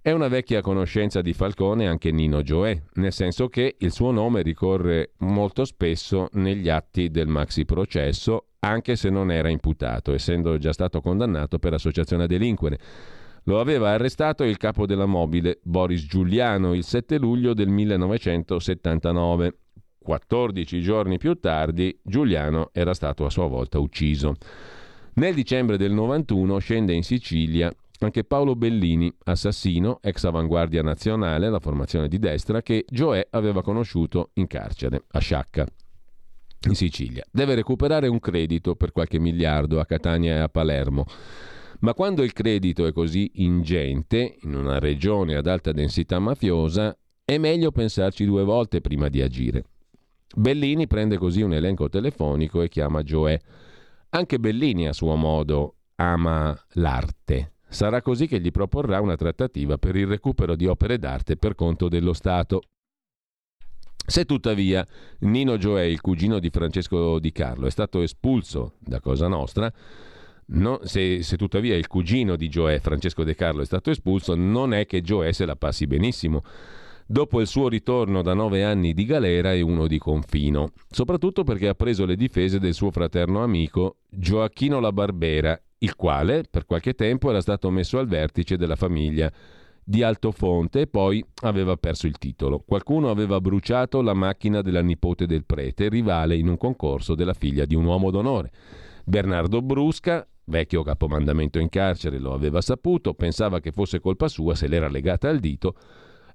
È 0.03 0.11
una 0.11 0.29
vecchia 0.29 0.61
conoscenza 0.61 1.23
di 1.23 1.33
Falcone 1.33 1.89
anche 1.89 2.11
Nino 2.11 2.43
Gioè, 2.43 2.79
nel 2.97 3.13
senso 3.15 3.49
che 3.49 3.77
il 3.79 3.91
suo 3.91 4.11
nome 4.11 4.43
ricorre 4.43 5.13
molto 5.21 5.65
spesso 5.65 6.29
negli 6.33 6.69
atti 6.69 7.11
del 7.11 7.27
maxi 7.27 7.65
processo, 7.65 8.49
anche 8.59 8.97
se 8.97 9.09
non 9.09 9.31
era 9.31 9.49
imputato, 9.49 10.13
essendo 10.13 10.59
già 10.59 10.75
stato 10.75 11.01
condannato 11.01 11.59
per 11.59 11.73
associazione 11.73 12.25
a 12.25 12.27
delinquere. 12.27 12.79
Lo 13.45 13.61
aveva 13.61 13.91
arrestato 13.91 14.43
il 14.45 14.57
capo 14.57 14.87
della 14.87 15.07
mobile, 15.07 15.61
Boris 15.63 16.07
Giuliano, 16.07 16.73
il 16.75 16.85
7 16.85 17.19
luglio 17.19 17.55
del 17.55 17.69
1979. 17.69 19.59
14 19.99 20.81
giorni 20.81 21.19
più 21.19 21.35
tardi, 21.41 21.99
Giuliano 22.03 22.69
era 22.73 22.93
stato 22.95 23.25
a 23.25 23.31
sua 23.31 23.47
volta 23.47 23.79
ucciso. 23.79 24.35
Nel 25.15 25.35
dicembre 25.35 25.77
del 25.77 25.93
91 25.93 26.59
scende 26.59 26.93
in 26.93 27.03
Sicilia 27.03 27.73
anche 28.01 28.25
Paolo 28.25 28.55
Bellini, 28.55 29.13
assassino, 29.25 29.99
ex 30.03 30.25
avanguardia 30.25 30.83
nazionale, 30.83 31.49
la 31.49 31.61
formazione 31.61 32.09
di 32.09 32.19
destra, 32.19 32.61
che 32.61 32.85
Gioè 32.89 33.27
aveva 33.31 33.63
conosciuto 33.63 34.31
in 34.35 34.47
carcere, 34.47 35.05
a 35.13 35.19
Sciacca, 35.21 35.67
in 36.69 36.75
Sicilia. 36.75 37.25
Deve 37.31 37.55
recuperare 37.55 38.09
un 38.09 38.21
credito 38.21 38.75
per 38.75 38.93
qualche 38.93 39.19
miliardo 39.19 39.81
a 39.81 39.87
Catania 39.87 40.35
e 40.35 40.41
a 40.41 40.49
Palermo. 40.49 41.07
Ma 41.81 41.95
quando 41.95 42.23
il 42.23 42.33
credito 42.33 42.87
è 42.87 42.93
così 42.93 43.31
ingente, 43.37 44.37
in 44.43 44.55
una 44.55 44.79
regione 44.79 45.35
ad 45.37 45.47
alta 45.47 45.73
densità 45.73 46.19
mafiosa, 46.19 46.97
è 47.25 47.39
meglio 47.39 47.73
pensarci 47.73 48.25
due 48.25 48.45
volte 48.45 48.81
prima 48.81 49.09
di 49.09 49.23
agire. 49.23 49.65
Bellini 50.37 50.87
prende 50.87 51.17
così 51.17 51.43
un 51.43 51.55
elenco 51.55 51.89
telefonico 51.89 52.61
e 52.63 52.69
chiama 52.69 53.03
Gioè. 53.03 53.39
Anche 54.11 54.39
Bellini 54.39 54.89
a 54.89 54.93
suo 54.93 55.15
modo 55.17 55.77
ama 55.97 56.59
l'arte. 56.73 57.53
Sarà 57.69 58.03
così 58.03 58.27
che 58.27 58.41
gli 58.41 58.51
proporrà 58.51 59.01
una 59.01 59.17
trattativa 59.17 59.79
per 59.79 59.97
il 59.97 60.07
recupero 60.07 60.55
di 60.55 60.67
opere 60.67 60.99
d'arte 60.99 61.37
per 61.37 61.55
conto 61.55 61.89
dello 61.89 62.13
Stato. 62.13 62.63
Se 64.07 64.25
tuttavia 64.25 64.87
Nino 65.21 65.57
Gioè, 65.57 65.83
il 65.83 66.01
cugino 66.01 66.39
di 66.39 66.51
Francesco 66.51 67.19
Di 67.19 67.33
Carlo, 67.33 67.67
è 67.67 67.71
stato 67.71 68.03
espulso 68.03 68.75
da 68.79 69.01
Cosa 69.01 69.29
Nostra, 69.29 69.73
no, 70.47 70.81
se, 70.83 71.23
se, 71.23 71.37
tuttavia 71.37 71.77
il 71.77 71.87
cugino 71.87 72.37
di 72.37 72.49
Gioè, 72.49 72.79
Francesco 72.81 73.25
De 73.25 73.35
Carlo, 73.35 73.63
è 73.63 73.67
stato 73.67 73.91
espulso, 73.91 74.35
non 74.35 74.73
è 74.73 74.87
che 74.87 75.01
Gioè 75.01 75.33
se 75.33 75.45
la 75.47 75.57
passi 75.57 75.87
benissimo. 75.87 76.43
Dopo 77.07 77.41
il 77.41 77.47
suo 77.47 77.69
ritorno 77.69 78.23
da 78.23 78.33
nove 78.33 78.65
anni 78.65 78.95
di 78.95 79.05
galera 79.05 79.53
e 79.53 79.61
uno 79.61 79.87
di 79.87 79.99
confino, 79.99 80.73
soprattutto 80.89 81.45
perché 81.45 81.69
ha 81.69 81.75
preso 81.75 82.07
le 82.07 82.17
difese 82.17 82.59
del 82.59 82.73
suo 82.73 82.91
fraterno 82.91 83.43
amico 83.43 83.97
Gioacchino 84.09 84.81
La 84.81 84.91
Barbera, 84.91 85.61
il 85.79 85.97
quale 85.97 86.45
per 86.51 86.65
qualche 86.65 86.95
tempo 86.95 87.29
era 87.29 87.43
stato 87.43 87.71
messo 87.71 87.99
al 87.99 88.07
vertice 88.09 88.57
della 88.57 88.77
famiglia 88.77 89.31
di 89.85 90.03
Altofonte 90.03 90.81
e 90.81 90.87
poi 90.87 91.23
aveva 91.43 91.77
perso 91.77 92.07
il 92.07 92.17
titolo. 92.17 92.65
Qualcuno 92.67 93.11
aveva 93.11 93.39
bruciato 93.39 94.01
la 94.01 94.15
macchina 94.15 94.63
della 94.63 94.81
nipote 94.81 95.27
del 95.27 95.45
prete, 95.45 95.91
rivale 95.91 96.37
in 96.37 96.49
un 96.49 96.57
concorso 96.57 97.15
della 97.15 97.35
figlia 97.35 97.67
di 97.67 97.75
un 97.75 97.85
uomo 97.85 98.11
d'onore. 98.11 98.51
Bernardo 99.05 99.61
Brusca, 99.61 100.27
vecchio 100.47 100.83
capomandamento 100.83 101.59
in 101.59 101.69
carcere, 101.69 102.19
lo 102.19 102.33
aveva 102.33 102.61
saputo, 102.61 103.15
pensava 103.15 103.61
che 103.61 103.73
fosse 103.73 104.01
colpa 104.01 104.29
sua 104.29 104.55
se 104.55 104.67
l'era 104.67 104.89
legata 104.89 105.29
al 105.29 105.39
dito. 105.39 105.75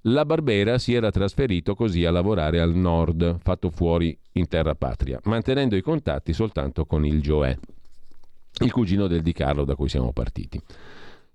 La 0.04 0.26
Barbera 0.26 0.78
si 0.78 0.94
era 0.94 1.12
trasferito 1.12 1.76
così 1.76 2.06
a 2.06 2.12
lavorare 2.12 2.62
al 2.62 2.74
nord, 2.74 3.38
fatto 3.42 3.70
fuori 3.70 4.18
in 4.34 4.48
terra 4.48 4.74
patria, 4.76 5.20
mantenendo 5.26 5.76
i 5.76 5.82
contatti 5.82 6.32
soltanto 6.32 6.86
con 6.86 7.06
il 7.06 7.22
Gioè, 7.22 7.58
il 8.62 8.72
cugino 8.72 9.08
del 9.08 9.22
Di 9.22 9.34
Carlo 9.34 9.66
da 9.66 9.76
cui 9.76 9.90
siamo 9.90 10.14
partiti. 10.14 10.62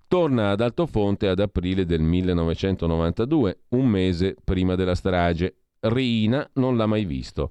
Torna 0.07 0.51
ad 0.51 0.61
Altofonte 0.61 1.29
ad 1.29 1.41
aprile 1.41 1.85
del 1.85 2.01
1992, 2.01 3.59
un 3.71 3.87
mese 3.87 4.37
prima 4.43 4.75
della 4.75 4.95
strage. 4.95 5.57
Riina 5.81 6.49
non 6.55 6.77
l'ha 6.77 6.87
mai 6.87 7.05
visto. 7.05 7.51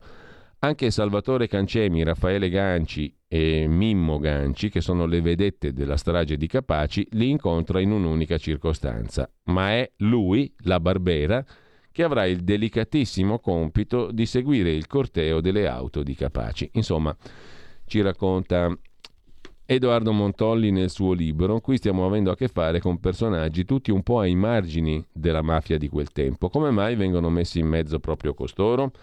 Anche 0.63 0.91
Salvatore 0.91 1.49
Cancemi, 1.49 2.04
Raffaele 2.04 2.47
Ganci 2.47 3.13
e 3.28 3.67
Mimmo 3.67 4.17
Ganci, 4.17 4.69
che 4.69 4.80
sono 4.80 5.06
le 5.06 5.19
vedette 5.19 5.73
della 5.73 5.97
strage 5.97 6.38
di 6.38 6.47
Capaci, 6.47 7.06
li 7.12 7.30
incontra 7.30 7.82
in 7.82 7.91
un'unica 7.91 8.38
circostanza. 8.38 9.30
Ma 9.47 9.71
è 9.71 9.91
lui, 9.97 10.54
la 10.60 10.80
Barbera, 10.80 11.43
che 11.91 12.04
avrà 12.04 12.26
il 12.28 12.45
delicatissimo 12.45 13.39
compito 13.39 14.10
di 14.13 14.26
seguire 14.26 14.71
il 14.71 14.88
corteo 14.88 15.41
delle 15.41 15.67
auto 15.67 16.02
di 16.02 16.15
Capaci. 16.15 16.69
Insomma, 16.76 17.13
ci 17.86 17.99
racconta 17.99 18.73
Edoardo 19.65 20.13
Montolli 20.13 20.71
nel 20.71 20.89
suo 20.89 21.12
libro, 21.12 21.60
qui 21.60 21.76
stiamo 21.76 22.06
avendo 22.06 22.32
a 22.32 22.38
che 22.38 22.47
fare 22.47 22.80
con 22.80 23.02
personaggi 23.02 23.65
tutti 23.65 23.91
un 23.91 24.02
po' 24.02 24.19
ai 24.19 24.36
margini 24.36 25.06
della 25.12 25.41
mafia 25.41 25.78
di 25.78 25.89
quel 25.89 26.12
tempo. 26.13 26.47
Come 26.47 26.71
mai 26.71 26.95
vengono 26.95 27.30
messi 27.30 27.60
in 27.60 27.67
mezzo 27.67 27.99
proprio 27.99 28.34
costoro? 28.34 28.93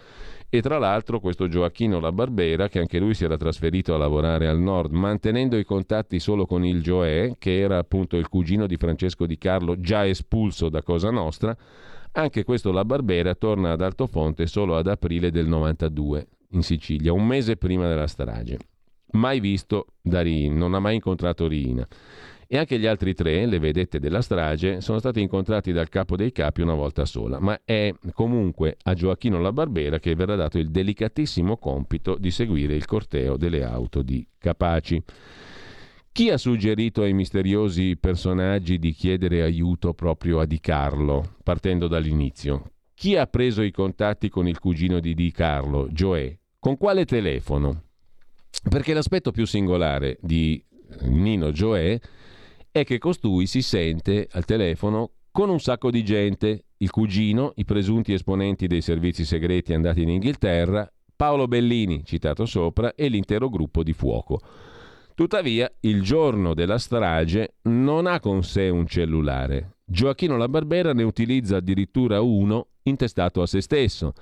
E 0.53 0.61
tra 0.61 0.77
l'altro 0.77 1.21
questo 1.21 1.47
Gioacchino 1.47 2.01
La 2.01 2.11
Barbera, 2.11 2.67
che 2.67 2.79
anche 2.79 2.99
lui 2.99 3.13
si 3.13 3.23
era 3.23 3.37
trasferito 3.37 3.95
a 3.95 3.97
lavorare 3.97 4.49
al 4.49 4.59
nord, 4.59 4.91
mantenendo 4.91 5.57
i 5.57 5.63
contatti 5.63 6.19
solo 6.19 6.45
con 6.45 6.65
il 6.65 6.83
Gioè, 6.83 7.35
che 7.39 7.57
era 7.57 7.77
appunto 7.77 8.17
il 8.17 8.27
cugino 8.27 8.67
di 8.67 8.75
Francesco 8.75 9.25
Di 9.25 9.37
Carlo, 9.37 9.79
già 9.79 10.05
espulso 10.05 10.67
da 10.67 10.83
Cosa 10.83 11.09
Nostra, 11.09 11.55
anche 12.11 12.43
questo 12.43 12.73
La 12.73 12.83
Barbera 12.83 13.33
torna 13.33 13.71
ad 13.71 13.81
Altofonte 13.81 14.45
solo 14.45 14.75
ad 14.75 14.87
aprile 14.87 15.31
del 15.31 15.47
92, 15.47 16.27
in 16.49 16.63
Sicilia, 16.63 17.13
un 17.13 17.25
mese 17.25 17.55
prima 17.55 17.87
della 17.87 18.07
strage 18.07 18.57
mai 19.11 19.39
visto 19.39 19.87
da 20.01 20.21
Rin, 20.21 20.57
non 20.57 20.73
ha 20.73 20.79
mai 20.79 20.95
incontrato 20.95 21.47
Rina. 21.47 21.87
E 22.53 22.57
anche 22.57 22.77
gli 22.77 22.85
altri 22.85 23.13
tre, 23.13 23.45
le 23.45 23.59
vedette 23.59 23.97
della 23.97 24.21
strage, 24.21 24.81
sono 24.81 24.99
stati 24.99 25.21
incontrati 25.21 25.71
dal 25.71 25.87
capo 25.87 26.17
dei 26.17 26.33
capi 26.33 26.59
una 26.59 26.73
volta 26.73 27.05
sola, 27.05 27.39
ma 27.39 27.61
è 27.63 27.93
comunque 28.11 28.75
a 28.83 28.93
Gioacchino 28.93 29.39
La 29.39 29.53
Barbera 29.53 29.99
che 29.99 30.15
verrà 30.15 30.35
dato 30.35 30.57
il 30.57 30.69
delicatissimo 30.69 31.55
compito 31.55 32.17
di 32.19 32.29
seguire 32.29 32.75
il 32.75 32.83
corteo 32.83 33.37
delle 33.37 33.63
auto 33.63 34.01
di 34.01 34.27
Capaci. 34.37 35.01
Chi 36.11 36.29
ha 36.29 36.35
suggerito 36.35 37.03
ai 37.03 37.13
misteriosi 37.13 37.95
personaggi 37.95 38.79
di 38.79 38.91
chiedere 38.91 39.43
aiuto 39.43 39.93
proprio 39.93 40.41
a 40.41 40.45
Di 40.45 40.59
Carlo, 40.59 41.35
partendo 41.43 41.87
dall'inizio? 41.87 42.71
Chi 42.93 43.15
ha 43.15 43.27
preso 43.27 43.61
i 43.61 43.71
contatti 43.71 44.27
con 44.27 44.45
il 44.45 44.59
cugino 44.59 44.99
di 44.99 45.13
Di 45.13 45.31
Carlo, 45.31 45.87
Gioè? 45.89 46.37
Con 46.59 46.75
quale 46.75 47.05
telefono? 47.05 47.83
Perché 48.69 48.93
l'aspetto 48.93 49.31
più 49.31 49.45
singolare 49.45 50.17
di 50.19 50.61
Nino 51.03 51.53
Gioè 51.53 51.97
è 52.71 52.85
che 52.85 52.97
costui 52.97 53.47
si 53.47 53.61
sente 53.61 54.27
al 54.31 54.45
telefono 54.45 55.11
con 55.31 55.49
un 55.49 55.59
sacco 55.59 55.91
di 55.91 56.03
gente, 56.03 56.65
il 56.77 56.89
cugino, 56.89 57.51
i 57.55 57.65
presunti 57.65 58.13
esponenti 58.13 58.67
dei 58.67 58.81
servizi 58.81 59.25
segreti 59.25 59.73
andati 59.73 60.01
in 60.01 60.09
Inghilterra, 60.09 60.91
Paolo 61.15 61.47
Bellini, 61.47 62.03
citato 62.03 62.45
sopra, 62.45 62.95
e 62.95 63.07
l'intero 63.07 63.49
gruppo 63.49 63.83
di 63.83 63.93
fuoco. 63.93 64.39
Tuttavia, 65.13 65.71
il 65.81 66.01
giorno 66.01 66.53
della 66.53 66.77
strage 66.77 67.55
non 67.63 68.07
ha 68.07 68.19
con 68.19 68.43
sé 68.43 68.69
un 68.69 68.87
cellulare. 68.87 69.77
Gioacchino 69.85 70.37
La 70.37 70.47
Barbera 70.47 70.93
ne 70.93 71.03
utilizza 71.03 71.57
addirittura 71.57 72.21
uno 72.21 72.67
intestato 72.83 73.41
a 73.41 73.47
se 73.47 73.61
stesso 73.61 74.13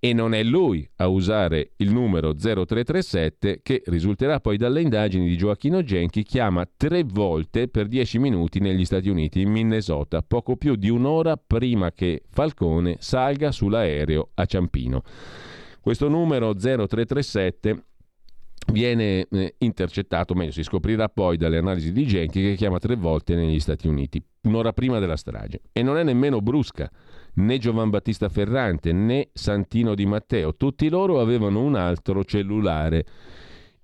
e 0.00 0.12
non 0.12 0.32
è 0.32 0.42
lui 0.42 0.88
a 0.96 1.08
usare 1.08 1.72
il 1.76 1.92
numero 1.92 2.32
0337 2.32 3.60
che 3.62 3.82
risulterà 3.86 4.38
poi 4.38 4.56
dalle 4.56 4.80
indagini 4.80 5.26
di 5.26 5.36
Gioacchino 5.36 5.82
Genchi 5.82 6.22
chiama 6.22 6.68
tre 6.76 7.02
volte 7.04 7.68
per 7.68 7.88
dieci 7.88 8.18
minuti 8.18 8.60
negli 8.60 8.84
Stati 8.84 9.08
Uniti, 9.08 9.40
in 9.40 9.50
Minnesota, 9.50 10.22
poco 10.22 10.56
più 10.56 10.76
di 10.76 10.88
un'ora 10.88 11.36
prima 11.36 11.90
che 11.92 12.22
Falcone 12.28 12.96
salga 13.00 13.50
sull'aereo 13.50 14.30
a 14.34 14.44
Ciampino. 14.44 15.02
Questo 15.80 16.08
numero 16.08 16.54
0337 16.54 17.84
viene 18.72 19.26
eh, 19.30 19.54
intercettato, 19.58 20.34
meglio 20.34 20.52
si 20.52 20.62
scoprirà 20.62 21.08
poi 21.08 21.36
dalle 21.36 21.56
analisi 21.56 21.92
di 21.92 22.06
Genchi 22.06 22.42
che 22.42 22.54
chiama 22.54 22.78
tre 22.78 22.94
volte 22.94 23.34
negli 23.34 23.58
Stati 23.58 23.88
Uniti, 23.88 24.22
un'ora 24.42 24.72
prima 24.72 24.98
della 25.00 25.16
strage. 25.16 25.62
E 25.72 25.82
non 25.82 25.96
è 25.96 26.04
nemmeno 26.04 26.40
brusca 26.40 26.88
né 27.38 27.58
Giovan 27.58 27.90
Battista 27.90 28.28
Ferrante 28.28 28.92
né 28.92 29.28
Santino 29.32 29.94
Di 29.94 30.06
Matteo, 30.06 30.54
tutti 30.56 30.88
loro 30.88 31.20
avevano 31.20 31.62
un 31.62 31.76
altro 31.76 32.24
cellulare 32.24 33.04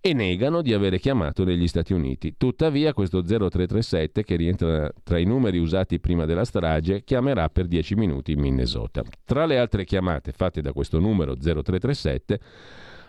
e 0.01 0.13
negano 0.13 0.61
di 0.61 0.75
avere 0.75 0.99
chiamato 0.99 1.45
negli 1.45 1.67
Stati 1.67 1.95
Uniti. 1.95 2.35
Tuttavia 2.37 2.93
questo 2.93 3.23
0337, 3.23 4.23
che 4.23 4.37
rientra 4.37 4.91
tra 5.03 5.19
i 5.19 5.25
numeri 5.25 5.59
usati 5.59 5.99
prima 5.99 6.27
della 6.27 6.45
strage, 6.45 7.05
chiamerà 7.05 7.49
per 7.49 7.67
10 7.67 7.95
minuti 7.95 8.33
in 8.33 8.41
Minnesota. 8.41 9.03
Tra 9.25 9.47
le 9.47 9.59
altre 9.59 9.85
chiamate 9.85 10.33
fatte 10.33 10.61
da 10.61 10.73
questo 10.73 10.99
numero 10.99 11.35
0337, 11.35 12.41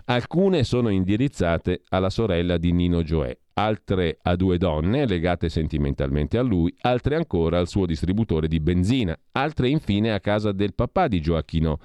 alcune 0.06 0.64
sono 0.64 0.88
indirizzate 0.88 1.82
alla 1.90 2.10
sorella 2.10 2.58
di 2.58 2.72
Nino 2.72 3.04
Gioè, 3.04 3.38
altre 3.58 4.18
a 4.22 4.36
due 4.36 4.58
donne 4.58 5.06
legate 5.06 5.48
sentimentalmente 5.48 6.38
a 6.38 6.42
lui, 6.42 6.76
altre 6.82 7.16
ancora 7.16 7.58
al 7.58 7.70
suo 7.70 7.86
distributore 7.86 8.48
di 8.48 8.60
benzina, 8.60 9.18
altre 9.32 9.70
infine 9.70 10.12
a 10.12 10.20
casa 10.20 10.52
del 10.52 10.74
papà 10.74 11.08
di 11.08 11.22
Gioacchino 11.22 11.80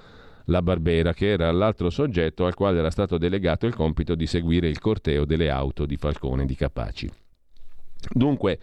la 0.47 0.63
Barbera, 0.63 1.13
che 1.13 1.29
era 1.29 1.53
l'altro 1.53 1.89
soggetto 1.89 2.45
al 2.45 2.55
quale 2.55 2.81
era 2.81 2.91
stato 2.91 3.19
delegato 3.19 3.67
il 3.67 3.75
compito 3.75 4.17
di 4.17 4.27
seguire 4.27 4.69
il 4.69 4.81
corteo 4.81 5.25
delle 5.25 5.49
auto 5.49 5.87
di 5.87 5.97
Falcone 5.97 6.45
di 6.45 6.57
Capaci. 6.57 7.09
Dunque, 8.13 8.59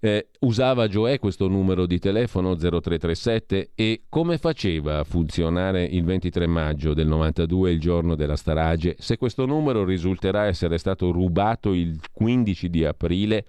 eh, 0.00 0.28
usava 0.40 0.88
Gioè 0.88 1.18
questo 1.18 1.46
numero 1.46 1.86
di 1.86 1.98
telefono 1.98 2.56
0337 2.56 3.70
e 3.74 4.02
come 4.08 4.38
faceva 4.38 4.98
a 4.98 5.04
funzionare 5.04 5.84
il 5.84 6.04
23 6.04 6.46
maggio 6.46 6.94
del 6.94 7.06
92, 7.06 7.70
il 7.70 7.80
giorno 7.80 8.14
della 8.14 8.36
strage, 8.36 8.96
se 8.98 9.18
questo 9.18 9.44
numero 9.46 9.84
risulterà 9.84 10.46
essere 10.46 10.78
stato 10.78 11.10
rubato 11.10 11.72
il 11.72 12.00
15 12.12 12.70
di 12.70 12.84
aprile 12.84 13.44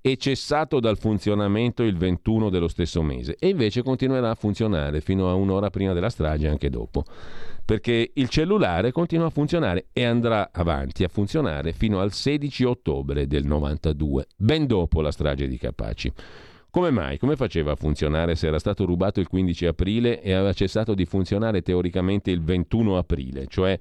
e 0.00 0.16
cessato 0.16 0.78
dal 0.78 0.96
funzionamento 0.96 1.82
il 1.82 1.96
21 1.96 2.50
dello 2.50 2.68
stesso 2.68 3.02
mese 3.02 3.36
e 3.38 3.48
invece 3.48 3.82
continuerà 3.82 4.30
a 4.30 4.34
funzionare 4.34 5.00
fino 5.00 5.28
a 5.28 5.34
un'ora 5.34 5.70
prima 5.70 5.92
della 5.92 6.08
strage 6.08 6.46
anche 6.46 6.70
dopo 6.70 7.04
perché 7.68 8.12
il 8.14 8.30
cellulare 8.30 8.92
continua 8.92 9.26
a 9.26 9.30
funzionare 9.30 9.88
e 9.92 10.02
andrà 10.02 10.48
avanti 10.52 11.04
a 11.04 11.08
funzionare 11.08 11.74
fino 11.74 12.00
al 12.00 12.14
16 12.14 12.64
ottobre 12.64 13.26
del 13.26 13.44
92, 13.44 14.28
ben 14.34 14.66
dopo 14.66 15.02
la 15.02 15.10
strage 15.10 15.46
di 15.46 15.58
Capaci. 15.58 16.10
Come 16.70 16.90
mai? 16.90 17.18
Come 17.18 17.36
faceva 17.36 17.72
a 17.72 17.76
funzionare 17.76 18.36
se 18.36 18.46
era 18.46 18.58
stato 18.58 18.86
rubato 18.86 19.20
il 19.20 19.28
15 19.28 19.66
aprile 19.66 20.22
e 20.22 20.32
aveva 20.32 20.54
cessato 20.54 20.94
di 20.94 21.04
funzionare 21.04 21.60
teoricamente 21.60 22.30
il 22.30 22.42
21 22.42 22.96
aprile, 22.96 23.46
cioè 23.48 23.78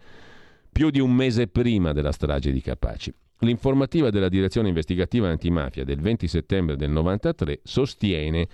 più 0.70 0.90
di 0.90 1.00
un 1.00 1.14
mese 1.14 1.48
prima 1.48 1.94
della 1.94 2.12
strage 2.12 2.52
di 2.52 2.60
Capaci? 2.60 3.14
L'informativa 3.40 4.10
della 4.10 4.28
Direzione 4.28 4.68
Investigativa 4.68 5.30
Antimafia 5.30 5.86
del 5.86 6.02
20 6.02 6.28
settembre 6.28 6.76
del 6.76 6.90
93 6.90 7.62
sostiene 7.64 8.50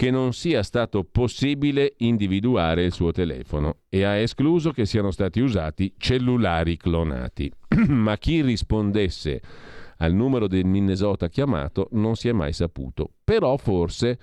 che 0.00 0.10
non 0.10 0.32
sia 0.32 0.62
stato 0.62 1.04
possibile 1.04 1.92
individuare 1.98 2.84
il 2.84 2.92
suo 2.94 3.12
telefono 3.12 3.80
e 3.90 4.02
ha 4.02 4.14
escluso 4.14 4.70
che 4.70 4.86
siano 4.86 5.10
stati 5.10 5.40
usati 5.40 5.92
cellulari 5.98 6.78
clonati. 6.78 7.52
Ma 7.88 8.16
chi 8.16 8.40
rispondesse 8.40 9.42
al 9.98 10.14
numero 10.14 10.48
del 10.48 10.64
Minnesota 10.64 11.28
chiamato 11.28 11.88
non 11.90 12.16
si 12.16 12.28
è 12.28 12.32
mai 12.32 12.54
saputo. 12.54 13.10
Però 13.22 13.54
forse 13.58 14.18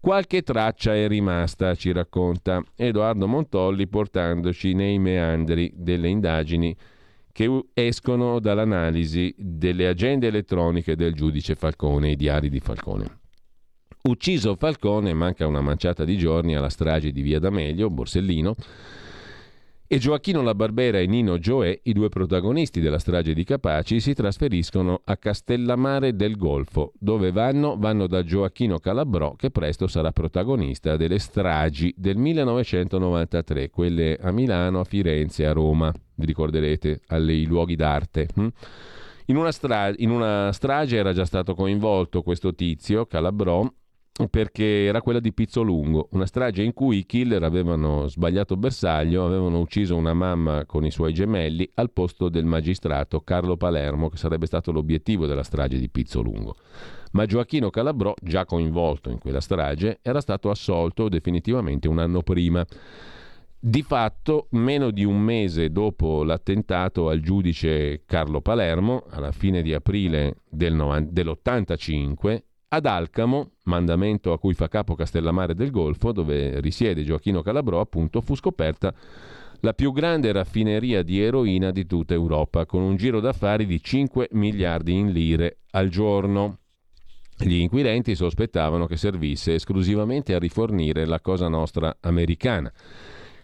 qualche 0.00 0.42
traccia 0.42 0.96
è 0.96 1.06
rimasta, 1.06 1.76
ci 1.76 1.92
racconta 1.92 2.60
Edoardo 2.74 3.28
Montolli 3.28 3.86
portandoci 3.86 4.74
nei 4.74 4.98
meandri 4.98 5.70
delle 5.76 6.08
indagini 6.08 6.76
che 7.30 7.66
escono 7.72 8.40
dall'analisi 8.40 9.32
delle 9.38 9.86
agende 9.86 10.26
elettroniche 10.26 10.96
del 10.96 11.14
giudice 11.14 11.54
Falcone, 11.54 12.10
i 12.10 12.16
diari 12.16 12.48
di 12.48 12.58
Falcone. 12.58 13.17
Ucciso 14.02 14.54
Falcone, 14.56 15.12
manca 15.12 15.46
una 15.46 15.60
manciata 15.60 16.04
di 16.04 16.16
giorni 16.16 16.54
alla 16.54 16.68
strage 16.68 17.10
di 17.10 17.20
Via 17.20 17.38
D'Amelio, 17.38 17.90
Borsellino, 17.90 18.54
e 19.90 19.98
Gioacchino 19.98 20.42
La 20.42 20.54
Barbera 20.54 20.98
e 20.98 21.06
Nino 21.06 21.38
Gioè, 21.38 21.80
i 21.84 21.94
due 21.94 22.10
protagonisti 22.10 22.80
della 22.80 22.98
strage 22.98 23.32
di 23.32 23.42
Capaci, 23.42 24.00
si 24.00 24.12
trasferiscono 24.12 25.00
a 25.02 25.16
Castellamare 25.16 26.14
del 26.14 26.36
Golfo. 26.36 26.92
Dove 26.98 27.32
vanno? 27.32 27.76
Vanno 27.78 28.06
da 28.06 28.22
Gioacchino 28.22 28.78
Calabrò, 28.78 29.34
che 29.34 29.50
presto 29.50 29.86
sarà 29.86 30.12
protagonista 30.12 30.98
delle 30.98 31.18
stragi 31.18 31.94
del 31.96 32.18
1993, 32.18 33.70
quelle 33.70 34.18
a 34.20 34.30
Milano, 34.30 34.80
a 34.80 34.84
Firenze, 34.84 35.46
a 35.46 35.52
Roma. 35.52 35.90
Vi 36.14 36.26
ricorderete, 36.26 37.00
ai 37.06 37.46
luoghi 37.46 37.74
d'arte. 37.74 38.28
Hm? 38.34 38.48
In 39.26 39.36
una, 39.36 39.52
stra- 39.52 39.92
in 39.96 40.10
una, 40.10 40.52
strage 40.52 40.96
era 40.96 41.14
già 41.14 41.24
stato 41.24 41.54
coinvolto 41.54 42.22
questo 42.22 42.54
tizio, 42.54 43.06
Calabrò, 43.06 43.66
perché 44.26 44.84
era 44.84 45.00
quella 45.00 45.20
di 45.20 45.32
Pizzolungo, 45.32 46.08
una 46.12 46.26
strage 46.26 46.62
in 46.62 46.72
cui 46.72 46.98
i 46.98 47.06
killer 47.06 47.42
avevano 47.44 48.08
sbagliato 48.08 48.56
bersaglio, 48.56 49.24
avevano 49.24 49.60
ucciso 49.60 49.94
una 49.94 50.12
mamma 50.12 50.64
con 50.66 50.84
i 50.84 50.90
suoi 50.90 51.12
gemelli 51.12 51.70
al 51.74 51.92
posto 51.92 52.28
del 52.28 52.44
magistrato 52.44 53.20
Carlo 53.20 53.56
Palermo, 53.56 54.08
che 54.08 54.16
sarebbe 54.16 54.46
stato 54.46 54.72
l'obiettivo 54.72 55.26
della 55.26 55.44
strage 55.44 55.78
di 55.78 55.88
Pizzolungo. 55.88 56.56
Ma 57.12 57.26
Gioacchino 57.26 57.70
Calabrò, 57.70 58.12
già 58.20 58.44
coinvolto 58.44 59.10
in 59.10 59.18
quella 59.18 59.40
strage, 59.40 60.00
era 60.02 60.20
stato 60.20 60.50
assolto 60.50 61.08
definitivamente 61.08 61.86
un 61.86 61.98
anno 61.98 62.22
prima. 62.22 62.66
Di 63.60 63.82
fatto, 63.82 64.46
meno 64.50 64.90
di 64.90 65.04
un 65.04 65.20
mese 65.20 65.70
dopo 65.70 66.22
l'attentato 66.22 67.08
al 67.08 67.20
giudice 67.20 68.02
Carlo 68.06 68.40
Palermo, 68.40 69.04
alla 69.10 69.32
fine 69.32 69.62
di 69.62 69.74
aprile 69.74 70.42
del, 70.48 71.08
dell'85, 71.10 72.42
ad 72.68 72.86
Alcamo, 72.86 73.52
mandamento 73.64 74.32
a 74.32 74.38
cui 74.38 74.54
fa 74.54 74.68
capo 74.68 74.94
Castellammare 74.94 75.54
del 75.54 75.70
Golfo, 75.70 76.12
dove 76.12 76.60
risiede 76.60 77.02
Gioacchino 77.02 77.42
Calabrò, 77.42 77.80
appunto, 77.80 78.20
fu 78.20 78.34
scoperta 78.34 78.92
la 79.60 79.72
più 79.72 79.92
grande 79.92 80.30
raffineria 80.32 81.02
di 81.02 81.20
eroina 81.20 81.70
di 81.70 81.86
tutta 81.86 82.14
Europa, 82.14 82.66
con 82.66 82.82
un 82.82 82.96
giro 82.96 83.20
d'affari 83.20 83.66
di 83.66 83.82
5 83.82 84.28
miliardi 84.32 84.94
in 84.94 85.10
lire 85.10 85.58
al 85.70 85.88
giorno. 85.88 86.58
Gli 87.38 87.54
inquirenti 87.54 88.14
sospettavano 88.14 88.86
che 88.86 88.96
servisse 88.96 89.54
esclusivamente 89.54 90.34
a 90.34 90.38
rifornire 90.38 91.06
la 91.06 91.20
Cosa 91.20 91.48
Nostra 91.48 91.96
americana. 92.00 92.72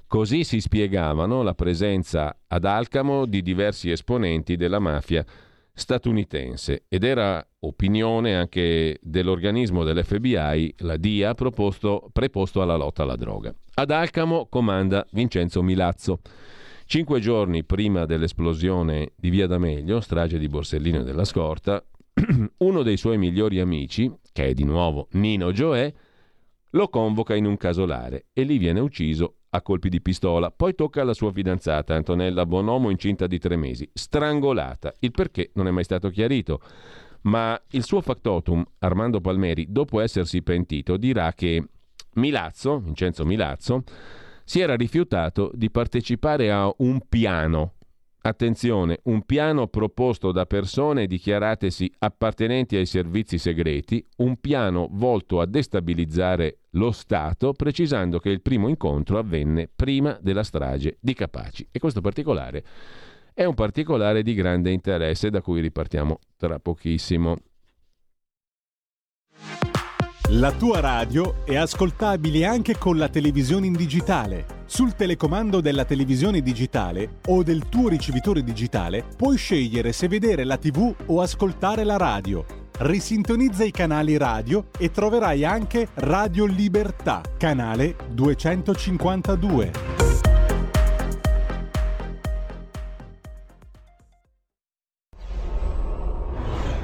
Così 0.07 0.45
si 0.45 0.61
spiegavano 0.61 1.43
la 1.43 1.55
presenza 1.55 2.37
ad 2.47 2.65
Alcamo 2.65 3.25
di 3.25 3.41
diversi 3.43 3.91
esponenti 3.91 4.57
della 4.57 4.79
mafia 4.79 5.25
statunitense 5.73 6.85
ed 6.89 7.03
era 7.03 7.45
opinione 7.67 8.35
anche 8.35 8.99
dell'organismo 9.01 9.85
dell'FBI, 9.85 10.75
la 10.79 10.97
DIA, 10.97 11.35
proposto, 11.35 12.09
preposto 12.13 12.63
alla 12.63 12.77
lotta 12.77 13.03
alla 13.03 13.17
droga. 13.17 13.55
Ad 13.75 13.91
Alcamo 13.91 14.47
comanda 14.49 15.07
Vincenzo 15.13 15.63
Milazzo. 15.63 16.21
Cinque 16.87 17.21
giorni 17.21 17.65
prima 17.65 18.05
dell'esplosione 18.05 19.13
di 19.17 19.31
Via 19.31 19.47
D'Amelio, 19.47 20.01
strage 20.01 20.39
di 20.39 20.49
Borsellino 20.49 21.01
e 21.01 21.05
della 21.05 21.25
Scorta, 21.25 21.83
uno 22.59 22.83
dei 22.83 22.97
suoi 22.97 23.19
migliori 23.19 23.59
amici, 23.59 24.13
che 24.33 24.49
è 24.49 24.55
di 24.55 24.65
nuovo 24.65 25.09
Nino 25.13 25.51
Gioè, 25.51 25.93
lo 26.71 26.89
convoca 26.89 27.35
in 27.35 27.47
un 27.47 27.57
casolare 27.57 28.27
e 28.33 28.43
lì 28.43 28.59
viene 28.59 28.81
ucciso 28.81 29.37
a 29.51 29.63
colpi 29.63 29.89
di 29.89 30.03
pistola. 30.03 30.51
Poi 30.51 30.75
tocca 30.75 31.03
alla 31.03 31.15
sua 31.15 31.33
fidanzata, 31.33 31.95
Antonella 31.95 32.45
Bonomo, 32.45 32.91
incinta 32.91 33.27
di 33.27 33.39
tre 33.39 33.57
mesi, 33.57 33.89
strangolata. 33.93 34.93
Il 34.99 35.13
perché 35.13 35.51
non 35.55 35.69
è 35.69 35.71
mai 35.71 35.85
stato 35.85 36.11
chiarito. 36.11 36.61
Ma 37.25 37.61
il 37.71 37.85
suo 37.85 38.01
factotum, 38.01 38.65
Armando 38.79 39.21
Palmeri, 39.21 39.67
dopo 39.69 40.01
essersi 40.01 40.43
pentito, 40.43 40.97
dirà 40.97 41.33
che 41.33 41.69
Milazzo, 42.15 42.79
Vincenzo 42.79 43.25
Milazzo, 43.25 43.83
si 44.45 44.61
era 44.61 44.77
rifiutato 44.77 45.51
di 45.55 45.71
partecipare 45.71 46.53
a 46.53 46.73
un 46.79 47.01
piano 47.09 47.75
Attenzione, 48.27 49.01
un 49.03 49.27
piano 49.27 49.67
proposto 49.67 50.33
da 50.33 50.47
persone 50.47 51.07
dichiaratesi 51.07 51.93
appartenenti 51.99 52.75
ai 52.75 52.87
servizi 52.87 53.37
segreti, 53.37 54.03
un 54.17 54.41
piano 54.41 54.89
volto 54.93 55.43
a 55.43 55.47
destabilizzare 55.47 56.61
lo 56.71 56.91
Stato, 56.91 57.53
precisando 57.53 58.19
che 58.21 58.31
il 58.31 58.41
primo 58.41 58.69
incontro 58.69 59.19
avvenne 59.19 59.69
prima 59.69 60.19
della 60.23 60.43
strage 60.43 60.97
di 61.01 61.13
Capaci. 61.13 61.69
E 61.71 61.79
questo 61.79 62.01
particolare 62.01 62.65
è 63.35 63.45
un 63.45 63.55
particolare 63.55 64.23
di 64.23 64.33
grande 64.33 64.71
interesse 64.71 65.29
da 65.29 65.43
cui 65.43 65.61
ripartiamo 65.61 66.21
tra 66.37 66.61
pochissimo. 66.61 67.37
La 70.31 70.53
tua 70.53 70.81
radio 70.81 71.45
è 71.45 71.57
ascoltabile 71.57 72.47
anche 72.47 72.79
con 72.79 72.97
la 72.97 73.09
televisione 73.09 73.67
in 73.67 73.75
digitale. 73.75 74.63
Sul 74.65 74.95
telecomando 74.95 75.61
della 75.61 75.85
televisione 75.85 76.41
digitale 76.41 77.19
o 77.27 77.43
del 77.43 77.69
tuo 77.69 77.89
ricevitore 77.89 78.43
digitale 78.43 79.05
puoi 79.17 79.37
scegliere 79.37 79.93
se 79.93 80.09
vedere 80.09 80.45
la 80.45 80.57
TV 80.57 80.95
o 81.07 81.21
ascoltare 81.21 81.85
la 81.85 81.99
radio. 81.99 82.45
Risintonizza 82.79 83.65
i 83.65 83.71
canali 83.71 84.17
radio 84.17 84.69
e 84.79 84.91
troverai 84.91 85.45
anche 85.45 85.89
Radio 85.95 86.47
Libertà, 86.47 87.21
canale 87.37 87.95
252. 88.11 90.34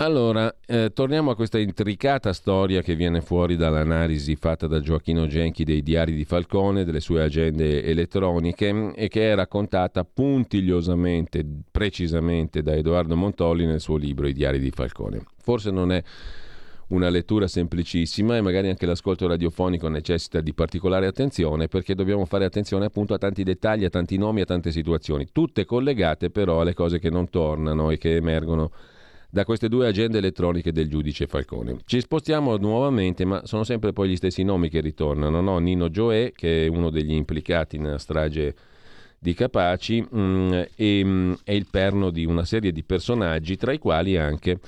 Allora, 0.00 0.56
eh, 0.64 0.92
torniamo 0.94 1.30
a 1.30 1.36
questa 1.36 1.58
intricata 1.58 2.32
storia 2.32 2.80
che 2.80 2.94
viene 2.94 3.20
fuori 3.20 3.54
dall'analisi 3.54 4.34
fatta 4.34 4.66
da 4.66 4.80
Gioacchino 4.80 5.26
Genchi 5.26 5.62
dei 5.62 5.82
diari 5.82 6.14
di 6.14 6.24
Falcone, 6.24 6.84
delle 6.84 7.00
sue 7.00 7.22
agende 7.22 7.84
elettroniche 7.84 8.94
e 8.94 9.08
che 9.08 9.30
è 9.30 9.34
raccontata 9.34 10.02
puntigliosamente, 10.04 11.44
precisamente 11.70 12.62
da 12.62 12.74
Edoardo 12.74 13.14
Montolli 13.14 13.66
nel 13.66 13.80
suo 13.80 13.98
libro 13.98 14.26
I 14.26 14.32
diari 14.32 14.58
di 14.58 14.70
Falcone. 14.70 15.22
Forse 15.36 15.70
non 15.70 15.92
è 15.92 16.02
una 16.88 17.10
lettura 17.10 17.46
semplicissima 17.46 18.38
e 18.38 18.40
magari 18.40 18.70
anche 18.70 18.86
l'ascolto 18.86 19.28
radiofonico 19.28 19.88
necessita 19.88 20.40
di 20.40 20.54
particolare 20.54 21.08
attenzione 21.08 21.68
perché 21.68 21.94
dobbiamo 21.94 22.24
fare 22.24 22.46
attenzione 22.46 22.86
appunto 22.86 23.12
a 23.12 23.18
tanti 23.18 23.42
dettagli, 23.42 23.84
a 23.84 23.90
tanti 23.90 24.16
nomi, 24.16 24.40
a 24.40 24.46
tante 24.46 24.72
situazioni, 24.72 25.28
tutte 25.30 25.66
collegate 25.66 26.30
però 26.30 26.62
alle 26.62 26.72
cose 26.72 26.98
che 26.98 27.10
non 27.10 27.28
tornano 27.28 27.90
e 27.90 27.98
che 27.98 28.16
emergono 28.16 28.70
da 29.30 29.44
queste 29.44 29.68
due 29.68 29.86
agende 29.86 30.18
elettroniche 30.18 30.72
del 30.72 30.88
giudice 30.88 31.26
Falcone. 31.26 31.78
Ci 31.84 32.00
spostiamo 32.00 32.56
nuovamente, 32.56 33.24
ma 33.24 33.42
sono 33.44 33.62
sempre 33.62 33.92
poi 33.92 34.10
gli 34.10 34.16
stessi 34.16 34.42
nomi 34.42 34.68
che 34.68 34.80
ritornano. 34.80 35.40
No? 35.40 35.58
Nino 35.58 35.88
Gioè, 35.88 36.32
che 36.34 36.66
è 36.66 36.68
uno 36.68 36.90
degli 36.90 37.12
implicati 37.12 37.78
nella 37.78 37.98
strage 37.98 38.54
di 39.18 39.34
Capaci, 39.34 40.00
mh, 40.00 40.66
e, 40.74 41.04
mh, 41.04 41.38
è 41.44 41.52
il 41.52 41.66
perno 41.70 42.10
di 42.10 42.24
una 42.24 42.44
serie 42.44 42.72
di 42.72 42.82
personaggi, 42.82 43.56
tra 43.56 43.72
i 43.72 43.78
quali 43.78 44.16
anche 44.16 44.58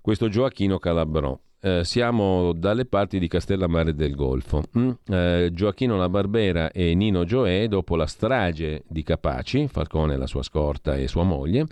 questo 0.00 0.28
Gioacchino 0.28 0.78
Calabrò. 0.78 1.38
Eh, 1.60 1.84
siamo 1.84 2.52
dalle 2.52 2.86
parti 2.86 3.18
di 3.18 3.28
Castellammare 3.28 3.94
del 3.94 4.14
Golfo. 4.14 4.62
Mm? 4.78 4.90
Eh, 5.06 5.50
Gioacchino 5.52 5.96
La 5.96 6.08
Barbera 6.08 6.70
e 6.70 6.94
Nino 6.94 7.24
Gioè, 7.24 7.68
dopo 7.68 7.96
la 7.96 8.06
strage 8.06 8.84
di 8.88 9.02
Capaci, 9.02 9.68
Falcone, 9.68 10.16
la 10.16 10.26
sua 10.26 10.42
scorta 10.42 10.96
e 10.96 11.08
sua 11.08 11.24
moglie, 11.24 11.66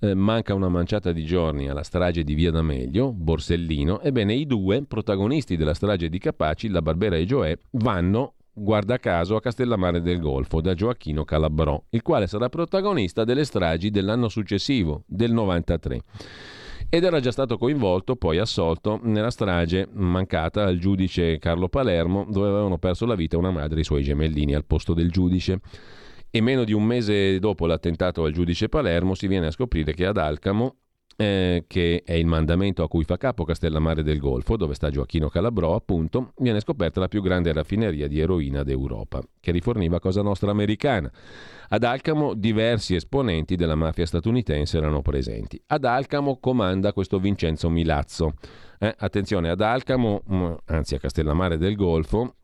eh, 0.00 0.14
manca 0.14 0.54
una 0.54 0.68
manciata 0.68 1.12
di 1.12 1.24
giorni 1.24 1.68
alla 1.68 1.82
strage 1.82 2.24
di 2.24 2.34
Via 2.34 2.50
D'Amelio, 2.50 3.12
Borsellino, 3.12 4.00
ebbene 4.00 4.34
i 4.34 4.46
due 4.46 4.82
protagonisti 4.82 5.56
della 5.56 5.74
strage 5.74 6.08
di 6.08 6.18
Capaci, 6.18 6.68
La 6.68 6.82
Barbera 6.82 7.16
e 7.16 7.26
Gioè, 7.26 7.56
vanno 7.72 8.34
guarda 8.52 8.98
caso 8.98 9.36
a 9.36 9.40
Castellammare 9.40 10.02
del 10.02 10.18
Golfo 10.18 10.60
da 10.60 10.74
Gioacchino 10.74 11.24
Calabrò, 11.24 11.82
il 11.90 12.02
quale 12.02 12.26
sarà 12.26 12.48
protagonista 12.48 13.24
delle 13.24 13.44
stragi 13.44 13.90
dell'anno 13.90 14.28
successivo, 14.28 15.04
del 15.06 15.32
93 15.32 16.02
ed 16.92 17.04
era 17.04 17.20
già 17.20 17.30
stato 17.30 17.56
coinvolto, 17.56 18.16
poi 18.16 18.38
assolto, 18.38 18.98
nella 19.04 19.30
strage 19.30 19.88
mancata 19.92 20.64
al 20.64 20.78
giudice 20.78 21.38
Carlo 21.38 21.68
Palermo, 21.68 22.26
dove 22.28 22.48
avevano 22.48 22.78
perso 22.78 23.06
la 23.06 23.14
vita 23.14 23.38
una 23.38 23.52
madre 23.52 23.78
e 23.78 23.80
i 23.82 23.84
suoi 23.84 24.02
gemellini 24.02 24.56
al 24.56 24.64
posto 24.64 24.92
del 24.92 25.08
giudice. 25.08 25.60
E 26.30 26.40
meno 26.40 26.62
di 26.64 26.72
un 26.72 26.84
mese 26.84 27.38
dopo 27.40 27.66
l'attentato 27.66 28.22
al 28.24 28.32
giudice 28.32 28.68
Palermo 28.68 29.14
si 29.14 29.26
viene 29.26 29.48
a 29.48 29.50
scoprire 29.50 29.94
che 29.94 30.06
ad 30.06 30.16
Alcamo, 30.16 30.76
eh, 31.16 31.64
che 31.66 32.02
è 32.04 32.14
il 32.14 32.26
mandamento 32.26 32.82
a 32.82 32.88
cui 32.88 33.04
fa 33.04 33.16
capo 33.16 33.44
Castellammare 33.44 34.02
del 34.02 34.18
Golfo, 34.18 34.56
dove 34.56 34.74
sta 34.74 34.90
Gioacchino 34.90 35.28
Calabrò, 35.28 35.74
appunto, 35.74 36.32
viene 36.38 36.60
scoperta 36.60 37.00
la 37.00 37.08
più 37.08 37.20
grande 37.20 37.52
raffineria 37.52 38.06
di 38.06 38.20
eroina 38.20 38.62
d'Europa, 38.62 39.20
che 39.40 39.50
riforniva 39.50 39.98
Cosa 39.98 40.22
Nostra 40.22 40.50
americana. 40.50 41.12
Ad 41.68 41.82
Alcamo 41.82 42.34
diversi 42.34 42.94
esponenti 42.94 43.56
della 43.56 43.74
mafia 43.74 44.06
statunitense 44.06 44.78
erano 44.78 45.02
presenti. 45.02 45.60
Ad 45.66 45.84
Alcamo 45.84 46.38
comanda 46.38 46.92
questo 46.92 47.18
Vincenzo 47.18 47.68
Milazzo. 47.68 48.34
Eh, 48.78 48.94
attenzione, 48.98 49.50
ad 49.50 49.60
Alcamo, 49.60 50.22
mh, 50.24 50.54
anzi 50.66 50.94
a 50.94 50.98
Castellammare 50.98 51.58
del 51.58 51.76
Golfo, 51.76 52.36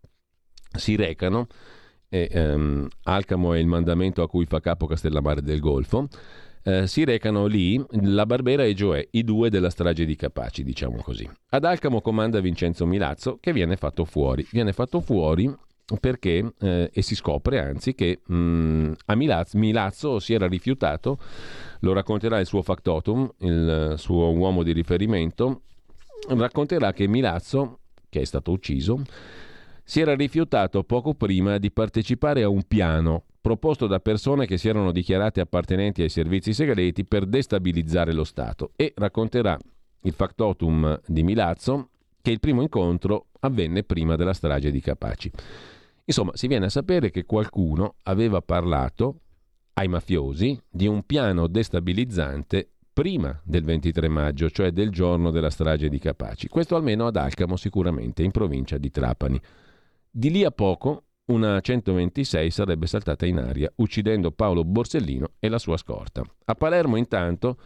si 0.76 0.96
recano, 0.96 1.46
e, 2.08 2.28
ehm, 2.30 2.88
Alcamo 3.04 3.52
è 3.52 3.58
il 3.58 3.66
mandamento 3.66 4.22
a 4.22 4.28
cui 4.28 4.46
fa 4.46 4.60
capo 4.60 4.86
Castellammare 4.86 5.42
del 5.42 5.60
Golfo, 5.60 6.08
eh, 6.62 6.86
si 6.86 7.04
recano 7.04 7.46
lì 7.46 7.82
la 8.02 8.26
Barbera 8.26 8.64
e 8.64 8.74
Gioè, 8.74 9.06
i 9.12 9.22
due 9.22 9.50
della 9.50 9.70
strage 9.70 10.04
di 10.04 10.16
Capaci, 10.16 10.64
diciamo 10.64 10.96
così. 11.02 11.28
Ad 11.50 11.64
Alcamo 11.64 12.00
comanda 12.00 12.40
Vincenzo 12.40 12.86
Milazzo 12.86 13.38
che 13.40 13.52
viene 13.52 13.76
fatto 13.76 14.04
fuori. 14.04 14.44
Viene 14.50 14.72
fatto 14.72 15.00
fuori 15.00 15.54
perché, 16.00 16.52
eh, 16.58 16.90
e 16.92 17.02
si 17.02 17.14
scopre 17.14 17.60
anzi, 17.60 17.94
che 17.94 18.20
mh, 18.26 18.92
a 19.06 19.14
Milazzo, 19.14 19.56
Milazzo 19.58 20.18
si 20.18 20.34
era 20.34 20.48
rifiutato, 20.48 21.18
lo 21.80 21.92
racconterà 21.92 22.40
il 22.40 22.46
suo 22.46 22.62
factotum, 22.62 23.30
il 23.38 23.94
suo 23.96 24.32
uomo 24.32 24.64
di 24.64 24.72
riferimento, 24.72 25.62
racconterà 26.30 26.92
che 26.92 27.06
Milazzo, 27.06 27.78
che 28.08 28.22
è 28.22 28.24
stato 28.24 28.50
ucciso, 28.50 29.02
si 29.88 30.00
era 30.00 30.16
rifiutato 30.16 30.82
poco 30.82 31.14
prima 31.14 31.58
di 31.58 31.70
partecipare 31.70 32.42
a 32.42 32.48
un 32.48 32.64
piano 32.66 33.22
proposto 33.40 33.86
da 33.86 34.00
persone 34.00 34.44
che 34.44 34.58
si 34.58 34.66
erano 34.66 34.90
dichiarate 34.90 35.40
appartenenti 35.40 36.02
ai 36.02 36.08
servizi 36.08 36.52
segreti 36.52 37.04
per 37.04 37.24
destabilizzare 37.24 38.12
lo 38.12 38.24
Stato 38.24 38.72
e 38.74 38.92
racconterà 38.96 39.56
il 40.02 40.12
factotum 40.12 41.00
di 41.06 41.22
Milazzo 41.22 41.90
che 42.20 42.32
il 42.32 42.40
primo 42.40 42.62
incontro 42.62 43.26
avvenne 43.38 43.84
prima 43.84 44.16
della 44.16 44.32
strage 44.32 44.72
di 44.72 44.80
Capaci. 44.80 45.30
Insomma, 46.04 46.32
si 46.34 46.48
viene 46.48 46.66
a 46.66 46.70
sapere 46.70 47.12
che 47.12 47.24
qualcuno 47.24 47.94
aveva 48.02 48.42
parlato 48.42 49.20
ai 49.74 49.86
mafiosi 49.86 50.60
di 50.68 50.88
un 50.88 51.04
piano 51.04 51.46
destabilizzante 51.46 52.70
prima 52.92 53.40
del 53.44 53.62
23 53.62 54.08
maggio, 54.08 54.50
cioè 54.50 54.72
del 54.72 54.90
giorno 54.90 55.30
della 55.30 55.50
strage 55.50 55.88
di 55.88 56.00
Capaci. 56.00 56.48
Questo 56.48 56.74
almeno 56.74 57.06
ad 57.06 57.14
Alcamo 57.14 57.54
sicuramente, 57.54 58.24
in 58.24 58.32
provincia 58.32 58.78
di 58.78 58.90
Trapani. 58.90 59.40
Di 60.18 60.30
lì 60.30 60.44
a 60.44 60.50
poco 60.50 61.08
una 61.26 61.60
126 61.60 62.50
sarebbe 62.50 62.86
saltata 62.86 63.26
in 63.26 63.36
aria, 63.36 63.70
uccidendo 63.76 64.30
Paolo 64.30 64.64
Borsellino 64.64 65.32
e 65.38 65.50
la 65.50 65.58
sua 65.58 65.76
scorta. 65.76 66.22
A 66.46 66.54
Palermo 66.54 66.96
intanto 66.96 67.58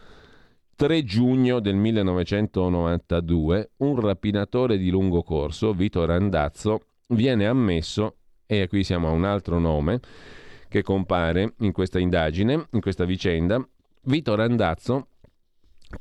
3 0.75 1.01
giugno 1.05 1.61
del 1.61 1.75
1992 1.75 3.71
un 3.77 4.01
rapinatore 4.01 4.77
di 4.77 4.89
lungo 4.89 5.23
corso, 5.23 5.71
Vito 5.71 6.03
Randazzo, 6.03 6.87
viene 7.07 7.47
ammesso, 7.47 8.17
e 8.45 8.67
qui 8.67 8.83
siamo 8.83 9.07
a 9.07 9.11
un 9.11 9.23
altro 9.23 9.57
nome 9.57 10.01
che 10.67 10.81
compare 10.81 11.53
in 11.59 11.71
questa 11.71 11.99
indagine, 11.99 12.67
in 12.71 12.81
questa 12.81 13.05
vicenda, 13.05 13.65
Vito 14.01 14.35
Randazzo, 14.35 15.07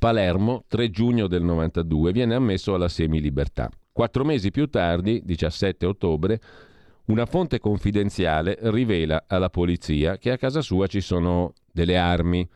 Palermo, 0.01 0.65
3 0.67 0.91
giugno 0.91 1.29
del 1.29 1.45
92, 1.45 2.11
viene 2.11 2.35
ammesso 2.35 2.75
alla 2.75 2.89
semilibertà. 2.89 3.71
Quattro 3.93 4.25
mesi 4.25 4.51
più 4.51 4.69
tardi, 4.69 5.23
17 5.25 5.85
ottobre, 5.87 6.41
una 7.07 7.27
fonte 7.27 7.59
confidenziale 7.59 8.57
rivela 8.63 9.25
alla 9.27 9.51
polizia 9.51 10.17
che 10.17 10.31
a 10.31 10.37
casa 10.37 10.61
sua 10.61 10.87
ci 10.87 11.01
sono 11.01 11.55
delle 11.73 11.97
armi. 11.97 12.49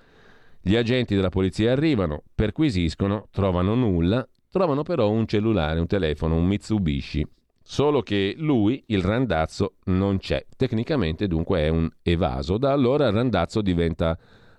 Gli 0.61 0.77
agenti 0.77 1.15
della 1.15 1.31
polizia 1.31 1.73
arrivano, 1.73 2.23
perquisiscono, 2.35 3.29
trovano 3.33 3.75
nulla, 3.75 4.27
trovano 4.49 4.83
però 4.83 5.11
un 5.11 5.27
cellulare, 5.27 5.81
un 5.81 5.87
telefono, 5.87 6.37
un 6.37 6.47
Mitsubishi. 6.47 7.27
Solo 7.67 8.03
che 8.03 8.35
lui, 8.37 8.85
il 8.89 9.03
randazzo, 9.03 9.75
non 9.87 10.19
c'è. 10.19 10.45
Tecnicamente 10.57 11.27
dunque 11.27 11.61
è 11.61 11.69
un 11.69 11.91
evaso. 12.03 12.59
Da 12.59 12.71
allora 12.71 13.07
il 13.09 13.15
randazzo 13.15 13.61
diventa 13.61 14.17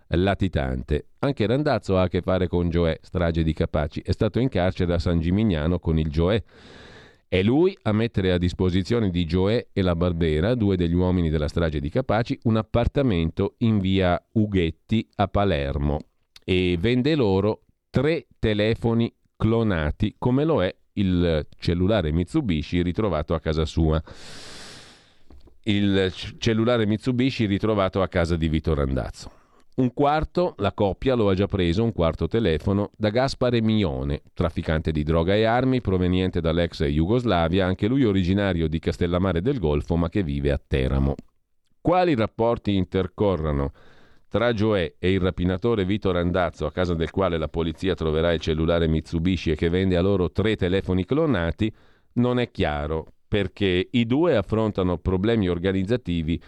latitante. 0.09 1.07
Anche 1.19 1.45
Randazzo 1.45 1.97
ha 1.97 2.03
a 2.03 2.07
che 2.07 2.21
fare 2.21 2.47
con 2.47 2.69
Gioè, 2.69 2.99
strage 3.01 3.43
di 3.43 3.53
Capaci. 3.53 4.01
È 4.01 4.11
stato 4.11 4.39
in 4.39 4.49
carcere 4.49 4.93
a 4.93 4.99
San 4.99 5.19
Gimignano 5.19 5.79
con 5.79 5.97
il 5.97 6.09
Gioè. 6.09 6.41
È 7.27 7.41
lui 7.41 7.77
a 7.81 7.91
mettere 7.91 8.31
a 8.31 8.37
disposizione 8.37 9.09
di 9.09 9.25
Gioè 9.25 9.67
e 9.73 9.81
la 9.81 9.95
Barbera, 9.95 10.55
due 10.55 10.77
degli 10.77 10.93
uomini 10.93 11.29
della 11.29 11.47
strage 11.47 11.79
di 11.79 11.89
Capaci, 11.89 12.39
un 12.43 12.57
appartamento 12.57 13.55
in 13.59 13.79
via 13.79 14.23
Ughetti 14.33 15.09
a 15.15 15.27
Palermo 15.27 15.99
e 16.43 16.77
vende 16.79 17.15
loro 17.15 17.63
tre 17.89 18.27
telefoni 18.39 19.11
clonati, 19.35 20.15
come 20.17 20.45
lo 20.45 20.63
è 20.63 20.73
il 20.93 21.47
cellulare 21.57 22.11
Mitsubishi 22.11 22.81
ritrovato 22.81 23.33
a 23.33 23.39
casa 23.39 23.65
sua. 23.65 24.01
Il 25.63 26.13
cellulare 26.37 26.85
Mitsubishi 26.85 27.45
ritrovato 27.45 28.01
a 28.01 28.07
casa 28.07 28.35
di 28.35 28.47
Vito 28.47 28.73
Randazzo. 28.75 29.31
Un 29.75 29.93
quarto, 29.93 30.55
la 30.59 30.71
coppia 30.71 31.15
lo 31.15 31.27
ha 31.27 31.33
già 31.33 31.47
preso, 31.47 31.83
un 31.83 31.91
quarto 31.91 32.29
telefono, 32.29 32.91
da 32.95 33.09
Gaspare 33.09 33.61
Mione, 33.61 34.21
trafficante 34.33 34.93
di 34.93 35.03
droga 35.03 35.35
e 35.35 35.43
armi 35.43 35.81
proveniente 35.81 36.39
dall'ex 36.39 36.85
Jugoslavia, 36.85 37.65
anche 37.65 37.87
lui 37.87 38.05
originario 38.05 38.69
di 38.69 38.79
Castellammare 38.79 39.41
del 39.41 39.59
Golfo 39.59 39.97
ma 39.97 40.07
che 40.07 40.23
vive 40.23 40.53
a 40.53 40.61
Teramo. 40.65 41.15
Quali 41.81 42.15
rapporti 42.15 42.73
intercorrano 42.73 43.73
tra 44.29 44.53
Gioè 44.53 44.95
e 44.97 45.11
il 45.11 45.19
rapinatore 45.19 45.83
Vito 45.83 46.09
Randazzo, 46.09 46.65
a 46.65 46.71
casa 46.71 46.93
del 46.93 47.11
quale 47.11 47.37
la 47.37 47.49
polizia 47.49 47.95
troverà 47.95 48.31
il 48.31 48.39
cellulare 48.39 48.87
Mitsubishi 48.87 49.51
e 49.51 49.55
che 49.55 49.67
vende 49.67 49.97
a 49.97 50.01
loro 50.01 50.31
tre 50.31 50.55
telefoni 50.55 51.03
clonati, 51.03 51.69
non 52.13 52.39
è 52.39 52.49
chiaro, 52.49 53.07
perché 53.27 53.89
i 53.91 54.05
due 54.05 54.37
affrontano 54.37 54.97
problemi 54.99 55.49
organizzativi 55.49 56.41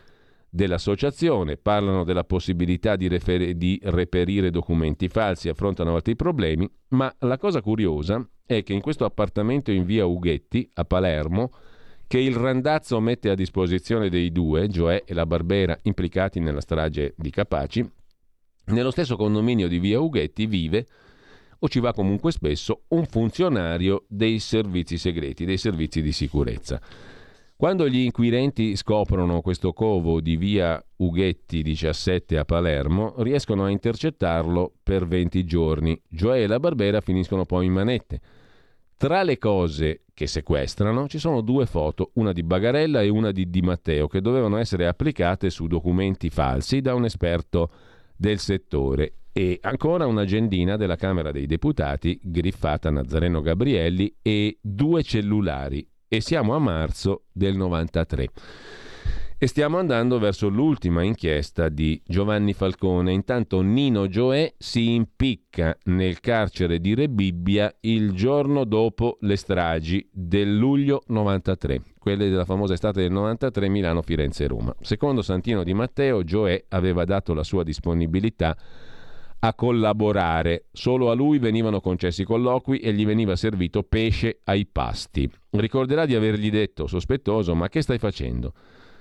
dell'associazione, 0.49 1.57
parlano 1.57 2.03
della 2.03 2.23
possibilità 2.23 2.95
di, 2.95 3.07
refer- 3.07 3.51
di 3.51 3.79
reperire 3.83 4.49
documenti 4.49 5.07
falsi, 5.07 5.49
affrontano 5.49 5.95
altri 5.95 6.15
problemi, 6.15 6.69
ma 6.89 7.13
la 7.19 7.37
cosa 7.37 7.61
curiosa 7.61 8.27
è 8.45 8.63
che 8.63 8.73
in 8.73 8.81
questo 8.81 9.05
appartamento 9.05 9.71
in 9.71 9.85
via 9.85 10.05
Ughetti, 10.05 10.69
a 10.75 10.85
Palermo, 10.85 11.51
che 12.07 12.19
il 12.19 12.35
Randazzo 12.35 12.99
mette 13.01 13.29
a 13.29 13.35
disposizione 13.35 14.09
dei 14.09 14.31
due, 14.31 14.67
Gioè 14.67 15.03
e 15.05 15.13
la 15.13 15.25
Barbera 15.25 15.77
implicati 15.83 16.39
nella 16.39 16.61
strage 16.61 17.13
di 17.17 17.29
Capaci, 17.29 17.87
nello 18.67 18.91
stesso 18.91 19.15
condominio 19.15 19.67
di 19.67 19.79
via 19.79 19.99
Ughetti 19.99 20.45
vive 20.45 20.85
o 21.59 21.67
ci 21.69 21.79
va 21.79 21.93
comunque 21.93 22.31
spesso 22.31 22.83
un 22.89 23.05
funzionario 23.05 24.05
dei 24.07 24.39
servizi 24.39 24.97
segreti, 24.97 25.45
dei 25.45 25.57
servizi 25.57 26.01
di 26.01 26.11
sicurezza. 26.11 26.79
Quando 27.57 27.89
gli 27.89 28.01
inquirenti 28.01 28.75
scoprono 28.75 29.41
questo 29.41 29.73
covo 29.73 30.21
di 30.21 30.37
via 30.37 30.79
Ughetti 30.97 31.63
17 31.63 32.37
a 32.37 32.45
Palermo, 32.45 33.15
riescono 33.23 33.63
a 33.63 33.71
intercettarlo 33.71 34.73
per 34.83 35.07
20 35.07 35.43
giorni. 35.43 35.99
Gioè 36.07 36.43
e 36.43 36.45
la 36.45 36.59
Barbera 36.59 37.01
finiscono 37.01 37.45
poi 37.45 37.65
in 37.65 37.73
manette. 37.73 38.21
Tra 38.95 39.23
le 39.23 39.39
cose 39.39 40.03
che 40.13 40.27
sequestrano 40.27 41.07
ci 41.07 41.17
sono 41.17 41.41
due 41.41 41.65
foto, 41.65 42.11
una 42.13 42.31
di 42.31 42.43
Bagarella 42.43 43.01
e 43.01 43.09
una 43.09 43.31
di 43.31 43.49
Di 43.49 43.61
Matteo, 43.61 44.07
che 44.07 44.21
dovevano 44.21 44.57
essere 44.57 44.85
applicate 44.85 45.49
su 45.49 45.65
documenti 45.65 46.29
falsi 46.29 46.79
da 46.79 46.93
un 46.93 47.05
esperto 47.05 47.71
del 48.15 48.37
settore 48.37 49.13
e 49.31 49.57
ancora 49.63 50.05
un'agendina 50.05 50.77
della 50.77 50.95
Camera 50.95 51.31
dei 51.31 51.47
Deputati 51.47 52.19
griffata 52.21 52.91
Nazareno 52.91 53.41
Gabrielli 53.41 54.15
e 54.21 54.59
due 54.61 55.01
cellulari 55.01 55.83
e 56.07 56.21
siamo 56.21 56.55
a 56.55 56.59
marzo 56.59 57.23
del 57.31 57.55
93. 57.55 58.29
E 59.39 59.45
stiamo 59.45 59.77
andando 59.77 60.17
verso 60.17 60.49
l'ultima 60.49 61.03
inchiesta 61.03 61.69
di 61.69 62.01
Giovanni 62.03 62.53
Falcone. 62.53 63.11
Intanto 63.11 63.61
Nino 63.61 64.07
Gioè 64.07 64.51
si 64.57 64.95
impicca 64.95 65.77
nel 65.83 66.19
carcere 66.21 66.79
di 66.79 66.95
Rebibbia 66.95 67.71
il 67.81 68.13
giorno 68.13 68.63
dopo 68.63 69.17
le 69.21 69.35
stragi 69.35 70.09
del 70.11 70.57
luglio 70.57 71.03
93, 71.05 71.83
quelle 71.99 72.29
della 72.29 72.45
famosa 72.45 72.73
estate 72.73 73.01
del 73.01 73.11
93 73.11 73.69
Milano, 73.69 74.01
Firenze 74.01 74.45
e 74.45 74.47
Roma. 74.47 74.75
Secondo 74.81 75.21
Santino 75.21 75.63
Di 75.63 75.75
Matteo, 75.75 76.23
Gioè 76.23 76.65
aveva 76.69 77.05
dato 77.05 77.35
la 77.35 77.43
sua 77.43 77.61
disponibilità 77.61 78.57
a 79.47 79.53
collaborare. 79.53 80.65
Solo 80.71 81.09
a 81.09 81.13
lui 81.13 81.39
venivano 81.39 81.79
concessi 81.79 82.23
colloqui 82.23 82.79
e 82.79 82.93
gli 82.93 83.05
veniva 83.05 83.35
servito 83.35 83.83
pesce 83.83 84.39
ai 84.43 84.65
pasti. 84.65 85.29
Ricorderà 85.51 86.05
di 86.05 86.15
avergli 86.15 86.49
detto, 86.49 86.85
sospettoso, 86.87 87.55
ma 87.55 87.69
che 87.69 87.81
stai 87.81 87.97
facendo? 87.97 88.53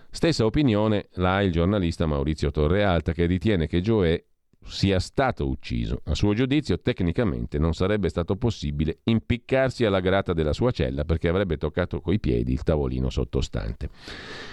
Stessa 0.09 0.45
opinione 0.45 1.09
l'ha 1.15 1.43
il 1.43 1.51
giornalista 1.51 2.07
Maurizio 2.07 2.51
Torrealta 2.51 3.13
che 3.13 3.27
ritiene 3.27 3.67
che 3.67 3.81
Gioè 3.81 4.25
sia 4.65 5.01
stato 5.01 5.49
ucciso. 5.49 6.01
A 6.05 6.15
suo 6.15 6.33
giudizio, 6.33 6.81
tecnicamente 6.81 7.59
non 7.59 7.73
sarebbe 7.75 8.09
stato 8.09 8.37
possibile 8.37 8.99
impiccarsi 9.05 9.85
alla 9.85 10.01
grata 10.01 10.33
della 10.33 10.53
sua 10.53 10.71
cella 10.71 11.05
perché 11.05 11.29
avrebbe 11.29 11.57
toccato 11.57 12.01
coi 12.01 12.21
piedi 12.21 12.53
il 12.53 12.63
tavolino 12.63 13.11
sottostante. 13.11 13.91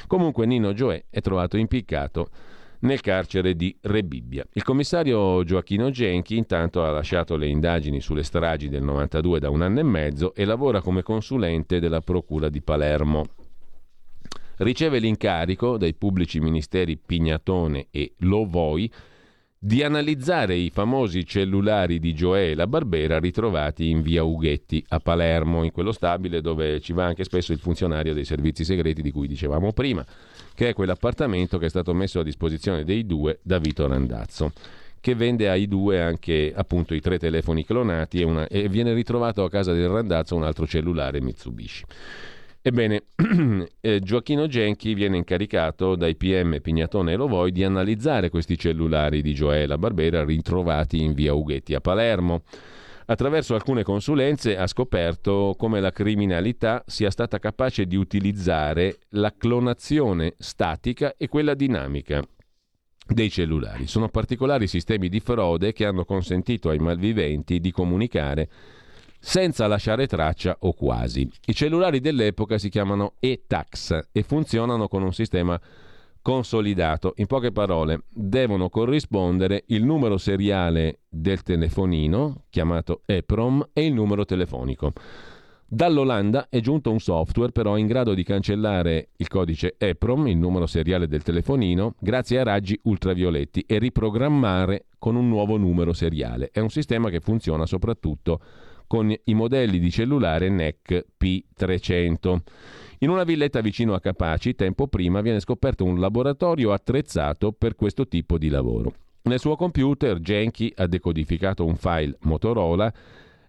Comunque 0.07 0.45
Nino 0.45 0.73
Gioè 0.73 1.05
è 1.09 1.21
trovato 1.21 1.57
impiccato 1.57 2.29
nel 2.83 3.01
carcere 3.01 3.55
di 3.55 3.75
Rebibbia. 3.81 4.45
Il 4.53 4.63
commissario 4.63 5.43
Gioacchino 5.43 5.89
Genchi 5.89 6.37
intanto 6.37 6.83
ha 6.83 6.91
lasciato 6.91 7.35
le 7.35 7.47
indagini 7.47 7.99
sulle 7.99 8.23
stragi 8.23 8.69
del 8.69 8.83
92 8.83 9.39
da 9.39 9.49
un 9.49 9.61
anno 9.61 9.79
e 9.79 9.83
mezzo 9.83 10.33
e 10.33 10.45
lavora 10.45 10.81
come 10.81 11.03
consulente 11.03 11.79
della 11.79 12.01
Procura 12.01 12.49
di 12.49 12.61
Palermo 12.61 13.25
riceve 14.57 14.99
l'incarico 14.99 15.77
dai 15.77 15.93
pubblici 15.95 16.39
ministeri 16.39 16.97
Pignatone 16.97 17.87
e 17.89 18.13
Lovoi 18.19 18.91
di 19.57 19.81
analizzare 19.81 20.55
i 20.55 20.69
famosi 20.69 21.25
cellulari 21.25 21.97
di 21.97 22.13
Gioè 22.13 22.49
e 22.49 22.55
la 22.55 22.67
Barbera 22.67 23.17
ritrovati 23.17 23.89
in 23.89 24.01
via 24.01 24.21
Ughetti 24.21 24.83
a 24.89 24.99
Palermo, 24.99 25.63
in 25.63 25.71
quello 25.71 25.93
stabile 25.93 26.41
dove 26.41 26.81
ci 26.81 26.91
va 26.91 27.05
anche 27.05 27.23
spesso 27.23 27.53
il 27.53 27.59
funzionario 27.59 28.13
dei 28.13 28.25
servizi 28.25 28.65
segreti 28.65 29.01
di 29.01 29.11
cui 29.11 29.25
dicevamo 29.25 29.71
prima, 29.71 30.05
che 30.55 30.69
è 30.69 30.73
quell'appartamento 30.73 31.57
che 31.57 31.65
è 31.65 31.69
stato 31.69 31.93
messo 31.93 32.19
a 32.19 32.23
disposizione 32.23 32.83
dei 32.83 33.05
due 33.05 33.39
da 33.41 33.59
Vito 33.59 33.87
Randazzo 33.87 34.51
che 35.03 35.15
vende 35.15 35.49
ai 35.49 35.67
due 35.67 36.01
anche 36.01 36.53
appunto 36.55 36.93
i 36.93 37.01
tre 37.01 37.19
telefoni 37.19 37.65
clonati 37.65 38.21
e, 38.21 38.23
una, 38.23 38.47
e 38.47 38.69
viene 38.69 38.93
ritrovato 38.93 39.43
a 39.43 39.49
casa 39.49 39.73
del 39.73 39.89
Randazzo 39.89 40.33
un 40.33 40.43
altro 40.43 40.65
cellulare 40.65 41.19
Mitsubishi. 41.19 41.83
Ebbene, 42.61 43.03
eh, 43.81 43.99
Gioacchino 43.99 44.47
Genchi 44.47 44.93
viene 44.93 45.17
incaricato 45.17 45.95
dai 45.95 46.15
PM 46.15 46.61
Pignatone 46.61 47.11
e 47.11 47.15
Lovoi 47.17 47.51
di 47.51 47.65
analizzare 47.65 48.29
questi 48.29 48.57
cellulari 48.57 49.21
di 49.21 49.33
Gioela 49.33 49.77
Barbera 49.77 50.23
ritrovati 50.23 51.01
in 51.01 51.13
via 51.13 51.33
Ughetti 51.33 51.73
a 51.73 51.81
Palermo. 51.81 52.43
Attraverso 53.05 53.53
alcune 53.55 53.83
consulenze 53.83 54.57
ha 54.57 54.67
scoperto 54.67 55.55
come 55.57 55.79
la 55.81 55.91
criminalità 55.91 56.83
sia 56.85 57.11
stata 57.11 57.39
capace 57.39 57.85
di 57.85 57.95
utilizzare 57.95 58.99
la 59.09 59.33
clonazione 59.35 60.35
statica 60.37 61.15
e 61.17 61.27
quella 61.27 61.53
dinamica 61.53 62.23
dei 63.05 63.29
cellulari. 63.29 63.87
Sono 63.87 64.07
particolari 64.07 64.67
sistemi 64.67 65.09
di 65.09 65.19
frode 65.19 65.73
che 65.73 65.85
hanno 65.85 66.05
consentito 66.05 66.69
ai 66.69 66.79
malviventi 66.79 67.59
di 67.59 67.71
comunicare 67.71 68.49
senza 69.19 69.67
lasciare 69.67 70.07
traccia 70.07 70.57
o 70.59 70.73
quasi. 70.73 71.29
I 71.45 71.53
cellulari 71.53 71.99
dell'epoca 71.99 72.57
si 72.57 72.69
chiamano 72.69 73.13
e-tax 73.19 74.07
e 74.11 74.23
funzionano 74.23 74.87
con 74.87 75.03
un 75.03 75.13
sistema 75.13 75.59
consolidato. 76.23 77.13
In 77.17 77.27
poche 77.27 77.51
parole, 77.51 78.05
devono 78.09 78.69
corrispondere 78.69 79.65
il 79.67 79.83
numero 79.83 80.17
seriale 80.17 81.01
del 81.07 81.43
telefonino, 81.43 82.45
chiamato 82.49 83.01
EPROM, 83.05 83.69
e 83.73 83.85
il 83.85 83.93
numero 83.93 84.25
telefonico. 84.25 84.93
Dall'Olanda 85.67 86.47
è 86.49 86.59
giunto 86.59 86.91
un 86.91 86.99
software 86.99 87.51
però 87.51 87.77
in 87.77 87.87
grado 87.87 88.13
di 88.13 88.23
cancellare 88.23 89.09
il 89.17 89.27
codice 89.27 89.75
EPROM, 89.77 90.27
il 90.27 90.37
numero 90.37 90.65
seriale 90.65 91.07
del 91.07 91.23
telefonino, 91.23 91.95
grazie 91.99 92.39
a 92.39 92.43
raggi 92.43 92.79
ultravioletti 92.83 93.63
e 93.67 93.79
riprogrammare 93.79 94.85
con 94.99 95.15
un 95.15 95.27
nuovo 95.27 95.57
numero 95.57 95.91
seriale. 95.91 96.49
È 96.51 96.59
un 96.59 96.69
sistema 96.69 97.09
che 97.09 97.19
funziona 97.19 97.65
soprattutto 97.65 98.39
con 98.85 99.11
i 99.11 99.33
modelli 99.33 99.79
di 99.79 99.89
cellulare 99.89 100.49
NEC 100.49 101.05
P300. 101.19 102.37
In 103.03 103.09
una 103.09 103.25
villetta 103.25 103.59
vicino 103.59 103.95
a 103.95 103.99
Capaci, 103.99 104.55
tempo 104.55 104.87
prima, 104.87 105.19
viene 105.19 105.41
scoperto 105.41 105.83
un 105.83 105.99
laboratorio 105.99 106.71
attrezzato 106.71 107.51
per 107.51 107.75
questo 107.75 108.07
tipo 108.07 108.37
di 108.37 108.47
lavoro. 108.47 108.93
Nel 109.23 109.41
suo 109.41 109.57
computer 109.57 110.21
Genchi 110.21 110.71
ha 110.73 110.87
decodificato 110.87 111.65
un 111.65 111.75
file 111.75 112.15
Motorola 112.21 112.93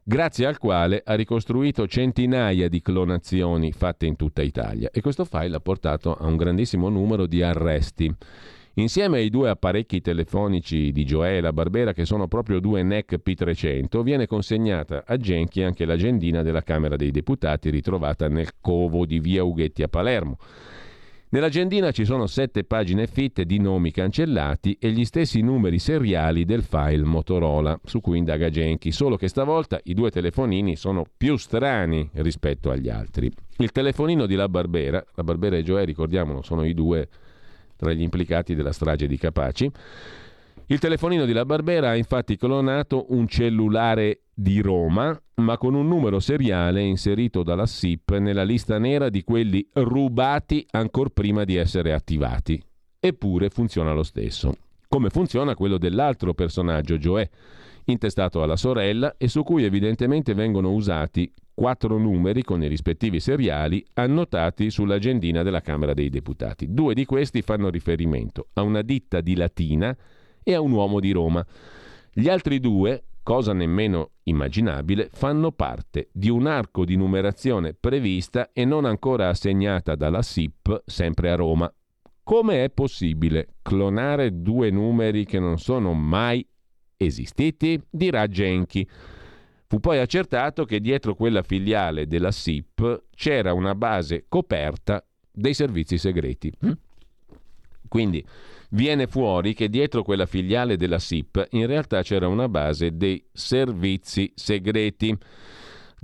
grazie 0.02 0.46
al 0.46 0.58
quale 0.58 1.02
ha 1.04 1.14
ricostruito 1.14 1.86
centinaia 1.86 2.68
di 2.68 2.82
clonazioni 2.82 3.70
fatte 3.70 4.06
in 4.06 4.16
tutta 4.16 4.42
Italia 4.42 4.90
e 4.92 5.00
questo 5.00 5.24
file 5.24 5.54
ha 5.54 5.60
portato 5.60 6.16
a 6.16 6.26
un 6.26 6.36
grandissimo 6.36 6.88
numero 6.88 7.26
di 7.26 7.40
arresti. 7.40 8.12
Insieme 8.76 9.18
ai 9.18 9.30
due 9.30 9.50
apparecchi 9.50 10.00
telefonici 10.00 10.90
di 10.90 11.04
Gioela 11.04 11.52
Barbera, 11.52 11.92
che 11.92 12.04
sono 12.04 12.26
proprio 12.26 12.58
due 12.58 12.82
NEC 12.82 13.20
P300, 13.24 14.02
viene 14.02 14.26
consegnata 14.26 15.04
a 15.06 15.16
Genchi 15.16 15.62
anche 15.62 15.84
l'agendina 15.84 16.42
della 16.42 16.62
Camera 16.62 16.96
dei 16.96 17.12
Deputati 17.12 17.70
ritrovata 17.70 18.26
nel 18.26 18.48
covo 18.60 19.06
di 19.06 19.20
via 19.20 19.44
Ughetti 19.44 19.84
a 19.84 19.88
Palermo. 19.88 20.38
Nell'agendina 21.28 21.92
ci 21.92 22.04
sono 22.04 22.26
sette 22.26 22.64
pagine 22.64 23.06
fitte 23.06 23.44
di 23.44 23.60
nomi 23.60 23.92
cancellati 23.92 24.76
e 24.80 24.90
gli 24.90 25.04
stessi 25.04 25.40
numeri 25.40 25.78
seriali 25.78 26.44
del 26.44 26.64
file 26.64 27.04
Motorola 27.04 27.78
su 27.84 28.00
cui 28.00 28.18
indaga 28.18 28.50
Genchi, 28.50 28.90
solo 28.90 29.16
che 29.16 29.28
stavolta 29.28 29.78
i 29.84 29.94
due 29.94 30.10
telefonini 30.10 30.74
sono 30.74 31.04
più 31.16 31.36
strani 31.36 32.10
rispetto 32.14 32.72
agli 32.72 32.88
altri. 32.88 33.30
Il 33.58 33.70
telefonino 33.70 34.26
di 34.26 34.34
La 34.34 34.48
Barbera, 34.48 35.04
La 35.14 35.22
Barbera 35.22 35.56
e 35.56 35.62
Gioè, 35.62 35.84
ricordiamolo, 35.84 36.42
sono 36.42 36.64
i 36.64 36.74
due 36.74 37.08
tra 37.76 37.92
gli 37.92 38.02
implicati 38.02 38.54
della 38.54 38.72
strage 38.72 39.06
di 39.06 39.16
Capaci. 39.16 39.70
Il 40.66 40.78
telefonino 40.78 41.26
di 41.26 41.32
La 41.32 41.44
Barbera 41.44 41.90
ha 41.90 41.96
infatti 41.96 42.36
clonato 42.36 43.06
un 43.10 43.28
cellulare 43.28 44.22
di 44.32 44.60
Roma, 44.60 45.16
ma 45.36 45.58
con 45.58 45.74
un 45.74 45.86
numero 45.86 46.20
seriale 46.20 46.82
inserito 46.82 47.42
dalla 47.42 47.66
SIP 47.66 48.16
nella 48.16 48.44
lista 48.44 48.78
nera 48.78 49.10
di 49.10 49.22
quelli 49.22 49.68
rubati 49.74 50.66
ancora 50.70 51.10
prima 51.12 51.44
di 51.44 51.56
essere 51.56 51.92
attivati. 51.92 52.62
Eppure 52.98 53.50
funziona 53.50 53.92
lo 53.92 54.02
stesso. 54.02 54.54
come 54.94 55.10
funziona 55.10 55.56
quello 55.56 55.76
dell'altro 55.76 56.34
personaggio, 56.34 56.98
Joe, 56.98 57.28
intestato 57.86 58.42
alla 58.42 58.56
sorella 58.56 59.16
e 59.16 59.28
su 59.28 59.42
cui 59.42 59.64
evidentemente 59.64 60.34
vengono 60.34 60.72
usati 60.72 61.32
quattro 61.54 61.98
numeri 61.98 62.42
con 62.42 62.62
i 62.62 62.68
rispettivi 62.68 63.20
seriali 63.20 63.84
annotati 63.94 64.70
sull'agendina 64.70 65.42
della 65.42 65.60
Camera 65.60 65.94
dei 65.94 66.10
Deputati. 66.10 66.72
Due 66.72 66.94
di 66.94 67.04
questi 67.04 67.42
fanno 67.42 67.70
riferimento 67.70 68.48
a 68.54 68.62
una 68.62 68.82
ditta 68.82 69.20
di 69.20 69.36
Latina 69.36 69.96
e 70.42 70.54
a 70.54 70.60
un 70.60 70.72
uomo 70.72 71.00
di 71.00 71.12
Roma. 71.12 71.44
Gli 72.12 72.28
altri 72.28 72.58
due, 72.60 73.04
cosa 73.22 73.52
nemmeno 73.52 74.10
immaginabile, 74.24 75.08
fanno 75.12 75.52
parte 75.52 76.08
di 76.12 76.28
un 76.28 76.46
arco 76.46 76.84
di 76.84 76.96
numerazione 76.96 77.74
prevista 77.74 78.50
e 78.52 78.64
non 78.64 78.84
ancora 78.84 79.28
assegnata 79.28 79.94
dalla 79.94 80.22
SIP, 80.22 80.82
sempre 80.86 81.30
a 81.30 81.36
Roma. 81.36 81.72
Come 82.22 82.64
è 82.64 82.70
possibile 82.70 83.56
clonare 83.62 84.40
due 84.40 84.70
numeri 84.70 85.24
che 85.24 85.38
non 85.38 85.58
sono 85.58 85.92
mai 85.92 86.46
esistiti? 87.06 87.80
Dirà 87.90 88.26
Genchi. 88.26 88.86
Fu 89.66 89.80
poi 89.80 89.98
accertato 89.98 90.64
che 90.64 90.80
dietro 90.80 91.14
quella 91.14 91.42
filiale 91.42 92.06
della 92.06 92.30
SIP 92.30 93.04
c'era 93.14 93.52
una 93.52 93.74
base 93.74 94.26
coperta 94.28 95.04
dei 95.32 95.54
servizi 95.54 95.98
segreti. 95.98 96.52
Quindi 97.88 98.24
viene 98.70 99.06
fuori 99.06 99.54
che 99.54 99.68
dietro 99.68 100.02
quella 100.02 100.26
filiale 100.26 100.76
della 100.76 100.98
SIP 100.98 101.46
in 101.50 101.66
realtà 101.66 102.02
c'era 102.02 102.28
una 102.28 102.48
base 102.48 102.96
dei 102.96 103.24
servizi 103.32 104.32
segreti. 104.34 105.16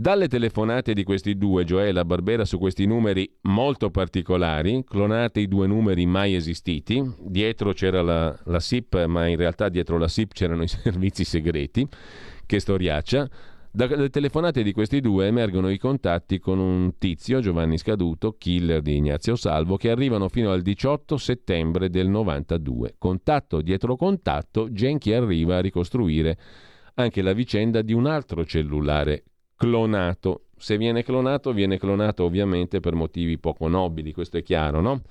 Dalle 0.01 0.29
telefonate 0.29 0.95
di 0.95 1.05
questi 1.05 1.37
due, 1.37 1.65
Gioela 1.65 2.07
Barbera, 2.07 2.47
su 2.47 2.57
questi 2.57 2.87
numeri 2.87 3.31
molto 3.43 3.91
particolari, 3.91 4.83
clonate 4.83 5.41
i 5.41 5.47
due 5.47 5.67
numeri 5.67 6.07
mai 6.07 6.35
esistiti, 6.35 7.05
dietro 7.19 7.75
c'era 7.75 8.01
la, 8.01 8.35
la 8.45 8.61
SIP, 8.61 9.05
ma 9.05 9.27
in 9.27 9.37
realtà 9.37 9.69
dietro 9.69 9.99
la 9.99 10.09
SIP 10.09 10.33
c'erano 10.33 10.63
i 10.63 10.69
servizi 10.73 11.23
segreti, 11.23 11.87
che 12.47 12.61
storiaccia, 12.61 13.29
dalle 13.71 14.09
telefonate 14.09 14.63
di 14.63 14.73
questi 14.73 15.03
due 15.03 15.27
emergono 15.27 15.69
i 15.69 15.77
contatti 15.77 16.39
con 16.39 16.59
un 16.59 16.97
tizio, 16.97 17.41
Giovanni 17.41 17.77
Scaduto, 17.77 18.37
killer 18.39 18.81
di 18.81 18.97
Ignazio 18.97 19.37
Salvo, 19.37 19.77
che 19.77 19.91
arrivano 19.91 20.31
fino 20.31 20.51
al 20.51 20.63
18 20.63 21.19
settembre 21.19 21.91
del 21.91 22.09
92. 22.09 22.95
Contatto 22.97 23.61
dietro 23.61 23.97
contatto, 23.97 24.73
Genchi 24.73 25.13
arriva 25.13 25.59
a 25.59 25.61
ricostruire 25.61 26.39
anche 26.95 27.21
la 27.21 27.35
vicenda 27.35 27.83
di 27.83 27.93
un 27.93 28.07
altro 28.07 28.47
cellulare 28.47 29.25
clonato. 29.61 30.47
Se 30.57 30.79
viene 30.79 31.03
clonato, 31.03 31.53
viene 31.53 31.79
clonato 31.79 32.25
ovviamente 32.25 32.81
per 32.81 32.95
motivi 32.95 33.39
poco 33.39 33.69
nobili, 33.69 34.15
questo 34.15 34.39
è 34.39 34.43
chiaro, 34.43 34.81
no? 34.81 35.03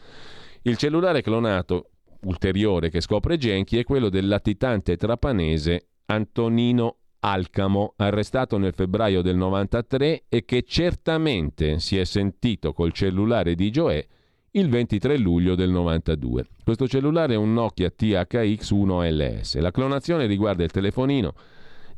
Il 0.63 0.75
cellulare 0.75 1.21
clonato 1.21 1.91
ulteriore 2.23 2.89
che 2.89 2.99
scopre 2.99 3.37
Genchi 3.37 3.77
è 3.77 3.83
quello 3.83 4.09
del 4.09 4.27
latitante 4.27 4.97
trapanese 4.97 5.89
Antonino 6.07 6.95
Alcamo, 7.19 7.93
arrestato 7.97 8.57
nel 8.57 8.73
febbraio 8.73 9.21
del 9.21 9.35
93 9.35 10.23
e 10.29 10.45
che 10.45 10.63
certamente 10.63 11.77
si 11.79 11.97
è 11.99 12.03
sentito 12.03 12.73
col 12.73 12.91
cellulare 12.91 13.53
di 13.53 13.69
Joe 13.69 14.07
il 14.51 14.67
23 14.67 15.17
luglio 15.17 15.53
del 15.53 15.69
92. 15.69 16.45
Questo 16.63 16.87
cellulare 16.87 17.33
è 17.33 17.37
un 17.37 17.53
Nokia 17.53 17.91
THX1LS. 17.95 19.59
La 19.59 19.71
clonazione 19.71 20.25
riguarda 20.25 20.63
il 20.63 20.71
telefonino 20.71 21.33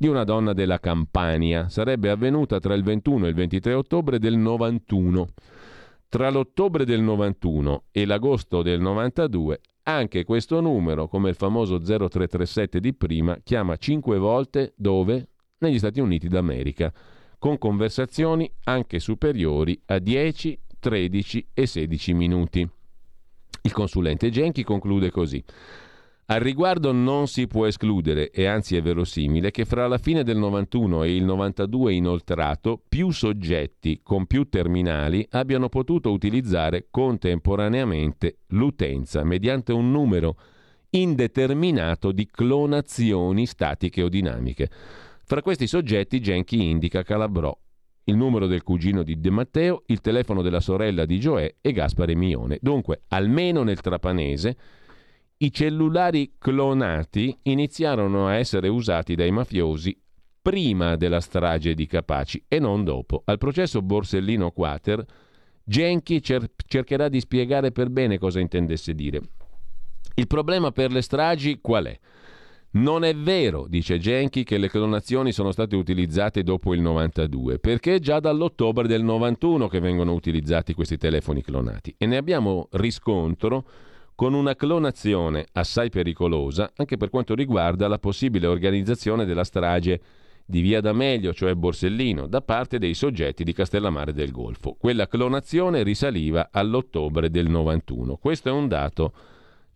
di 0.02 0.08
una 0.08 0.24
donna 0.24 0.54
della 0.54 0.80
Campania. 0.80 1.70
Sarebbe 1.70 2.10
avvenuta 2.10 2.60
tra 2.60 2.74
il 2.74 2.82
21 2.82 3.28
e 3.28 3.30
il 3.30 3.36
23 3.36 3.74
ottobre 3.76 4.18
del 4.18 4.36
91. 4.36 5.28
Tra 6.10 6.32
l'ottobre 6.32 6.86
del 6.86 7.02
91 7.02 7.84
e 7.92 8.06
l'agosto 8.08 8.64
del 8.64 8.82
92 8.82 9.60
anche 9.84 10.24
questo 10.24 10.60
numero, 10.60 11.08
come 11.08 11.30
il 11.30 11.36
famoso 11.36 11.78
0337 11.78 12.80
di 12.80 12.96
prima, 12.96 13.38
chiama 13.44 13.78
5 13.78 14.18
volte 14.18 14.74
dove? 14.76 15.28
Negli 15.60 15.78
Stati 15.78 16.00
Uniti 16.00 16.28
d'America, 16.28 16.92
con 17.38 17.60
conversazioni 17.60 18.52
anche 18.64 18.98
superiori 18.98 19.80
a 19.86 20.00
10, 20.00 20.60
13 20.80 21.48
e 21.54 21.68
16 21.68 22.14
minuti. 22.16 22.68
Il 23.62 23.72
consulente 23.72 24.32
Genchi 24.32 24.64
conclude 24.64 25.12
così. 25.12 25.44
Al 26.32 26.40
riguardo 26.40 26.94
non 26.94 27.28
si 27.28 27.46
può 27.46 27.68
escludere, 27.68 28.32
e 28.32 28.46
anzi 28.46 28.78
è 28.78 28.82
verosimile, 28.82 29.52
che 29.52 29.66
fra 29.66 29.86
la 29.88 29.98
fine 29.98 30.24
del 30.24 30.38
91 30.38 31.04
e 31.04 31.14
il 31.14 31.26
92 31.26 31.94
inoltrato 31.94 32.82
più 32.88 33.12
soggetti 33.12 34.00
con 34.02 34.28
più 34.28 34.48
terminali 34.48 35.28
abbiano 35.32 35.68
potuto 35.68 36.10
utilizzare 36.10 36.88
contemporaneamente 36.90 38.38
l'utenza 38.52 39.26
mediante 39.26 39.74
un 39.74 39.92
numero 39.92 40.38
indeterminato 40.92 42.14
di 42.14 42.26
clonazioni 42.26 43.46
statiche 43.46 44.02
o 44.02 44.08
dinamiche. 44.08 44.70
Fra 45.26 45.42
questi 45.42 45.68
soggetti 45.68 46.22
Genchi 46.22 46.64
indica 46.64 47.04
Calabrò, 47.04 47.54
il 48.06 48.16
numero 48.16 48.48
del 48.48 48.64
cugino 48.64 49.04
di 49.04 49.20
De 49.20 49.30
Matteo, 49.30 49.84
il 49.88 50.00
telefono 50.00 50.42
della 50.42 50.62
sorella 50.62 51.04
di 51.04 51.20
Gioè 51.20 51.56
e 51.60 51.72
Gaspare 51.74 52.16
Mione. 52.16 52.58
Dunque, 52.62 53.02
almeno 53.10 53.64
nel 53.64 53.82
trapanese, 53.82 54.56
i 55.44 55.52
cellulari 55.52 56.34
clonati 56.38 57.36
iniziarono 57.44 58.28
a 58.28 58.36
essere 58.36 58.68
usati 58.68 59.16
dai 59.16 59.32
mafiosi 59.32 60.00
prima 60.40 60.96
della 60.96 61.20
strage 61.20 61.74
di 61.74 61.88
Capaci 61.88 62.44
e 62.48 62.60
non 62.60 62.84
dopo. 62.84 63.24
Al 63.26 63.38
processo 63.38 63.82
Borsellino 63.82 64.52
Quater, 64.52 65.04
Genchi 65.64 66.22
cer- 66.22 66.52
cercherà 66.66 67.10
di 67.10 67.20
spiegare 67.20 67.72
per 67.72 67.90
bene 67.90 68.20
cosa 68.20 68.40
intendesse 68.40 68.94
dire. 68.94 69.22
Il 70.16 70.28
problema 70.28 70.72
per 70.72 70.92
le 70.92 71.02
stragi 71.02 71.60
qual 71.60 71.86
è? 71.86 72.00
Non 72.74 73.04
è 73.04 73.16
vero, 73.16 73.66
dice 73.68 73.98
Genchi, 73.98 74.44
che 74.44 74.58
le 74.58 74.70
clonazioni 74.70 75.32
sono 75.32 75.52
state 75.52 75.76
utilizzate 75.76 76.44
dopo 76.44 76.74
il 76.74 76.82
92, 76.82 77.60
perché 77.60 77.96
è 77.96 78.00
già 78.00 78.20
dall'ottobre 78.20 78.88
del 78.88 79.04
91 79.04 79.68
che 79.68 79.80
vengono 79.80 80.14
utilizzati 80.14 80.74
questi 80.74 80.98
telefoni 80.98 81.42
clonati 81.42 81.96
e 81.98 82.06
ne 82.06 82.18
abbiamo 82.18 82.68
riscontro 82.72 83.66
con 84.16 84.34
una 84.34 84.56
clonazione 84.56 85.46
assai 85.54 85.90
pericolosa 85.90 86.72
anche 86.76 86.98
per 86.98 87.10
quanto 87.10 87.34
riguarda 87.34 87.88
la 87.88 88.00
possibile 88.00 88.48
organizzazione 88.48 89.26
della 89.26 89.44
strage 89.44 90.02
di 90.46 90.62
Via 90.62 90.82
D'Amelio, 90.82 91.34
cioè 91.34 91.54
Borsellino, 91.56 92.28
da 92.28 92.42
parte 92.42 92.78
dei 92.78 92.94
soggetti 92.94 93.44
di 93.44 93.54
Castellammare 93.54 94.12
del 94.12 94.32
Golfo. 94.32 94.76
Quella 94.78 95.08
clonazione 95.08 95.82
risaliva 95.82 96.50
all'ottobre 96.52 97.30
del 97.30 97.50
91. 97.50 98.18
Questo 98.18 98.50
è 98.50 98.52
un 98.52 98.68
dato 98.68 99.14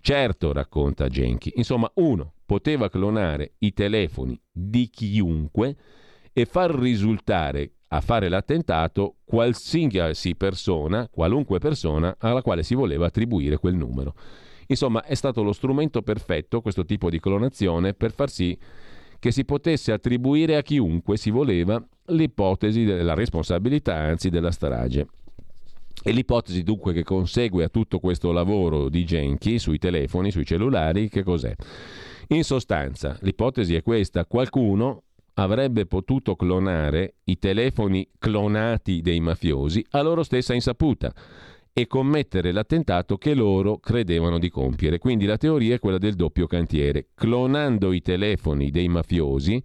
certo, 0.01 0.51
racconta 0.51 1.07
Genchi. 1.07 1.53
Insomma, 1.55 1.89
uno 1.95 2.33
poteva 2.45 2.89
clonare 2.89 3.53
i 3.59 3.73
telefoni 3.73 4.39
di 4.51 4.89
chiunque 4.89 5.75
e 6.33 6.45
far 6.45 6.71
risultare 6.71 7.74
a 7.89 8.01
fare 8.01 8.29
l'attentato 8.29 9.15
qualsiasi 9.23 10.35
persona, 10.35 11.07
qualunque 11.09 11.59
persona 11.59 12.15
alla 12.19 12.41
quale 12.41 12.63
si 12.63 12.75
voleva 12.75 13.05
attribuire 13.05 13.57
quel 13.57 13.75
numero. 13.75 14.15
Insomma, 14.67 15.03
è 15.03 15.13
stato 15.13 15.43
lo 15.43 15.53
strumento 15.53 16.01
perfetto, 16.01 16.61
questo 16.61 16.85
tipo 16.85 17.09
di 17.09 17.19
clonazione, 17.19 17.93
per 17.93 18.11
far 18.11 18.29
sì 18.29 18.57
che 19.19 19.31
si 19.31 19.45
potesse 19.45 19.91
attribuire 19.91 20.55
a 20.55 20.61
chiunque 20.61 21.17
si 21.17 21.29
voleva 21.29 21.83
l'ipotesi 22.07 22.83
della 22.83 23.13
responsabilità, 23.13 23.95
anzi 23.95 24.29
della 24.29 24.51
strage. 24.51 25.07
E 26.03 26.11
l'ipotesi 26.11 26.61
dunque 26.61 26.93
che 26.93 27.03
consegue 27.03 27.63
a 27.63 27.69
tutto 27.69 27.99
questo 27.99 28.31
lavoro 28.31 28.89
di 28.89 29.05
Genchi 29.05 29.57
sui 29.57 29.79
telefoni, 29.79 30.29
sui 30.29 30.45
cellulari, 30.45 31.09
che 31.09 31.23
cos'è? 31.23 31.55
In 32.29 32.43
sostanza, 32.43 33.17
l'ipotesi 33.21 33.75
è 33.75 33.81
questa, 33.81 34.25
qualcuno 34.25 35.03
avrebbe 35.35 35.85
potuto 35.85 36.35
clonare 36.35 37.15
i 37.25 37.39
telefoni 37.39 38.07
clonati 38.17 39.01
dei 39.01 39.19
mafiosi 39.19 39.85
a 39.91 40.01
loro 40.01 40.23
stessa 40.23 40.53
insaputa 40.53 41.13
e 41.73 41.87
commettere 41.87 42.51
l'attentato 42.51 43.17
che 43.17 43.33
loro 43.33 43.79
credevano 43.79 44.39
di 44.39 44.49
compiere. 44.49 44.97
Quindi 44.97 45.25
la 45.25 45.37
teoria 45.37 45.75
è 45.75 45.79
quella 45.79 45.97
del 45.97 46.15
doppio 46.15 46.47
cantiere, 46.47 47.07
clonando 47.13 47.91
i 47.91 48.01
telefoni 48.01 48.71
dei 48.71 48.87
mafiosi 48.87 49.61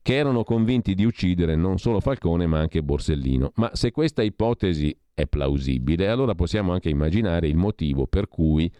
che 0.00 0.14
erano 0.14 0.44
convinti 0.44 0.94
di 0.94 1.04
uccidere 1.04 1.56
non 1.56 1.78
solo 1.78 1.98
Falcone 1.98 2.46
ma 2.46 2.60
anche 2.60 2.82
Borsellino. 2.82 3.50
Ma 3.56 3.70
se 3.74 3.90
questa 3.90 4.22
ipotesi 4.22 4.96
è 5.12 5.26
plausibile, 5.26 6.08
allora 6.08 6.36
possiamo 6.36 6.72
anche 6.72 6.90
immaginare 6.90 7.48
il 7.48 7.56
motivo 7.56 8.06
per 8.06 8.28
cui 8.28 8.72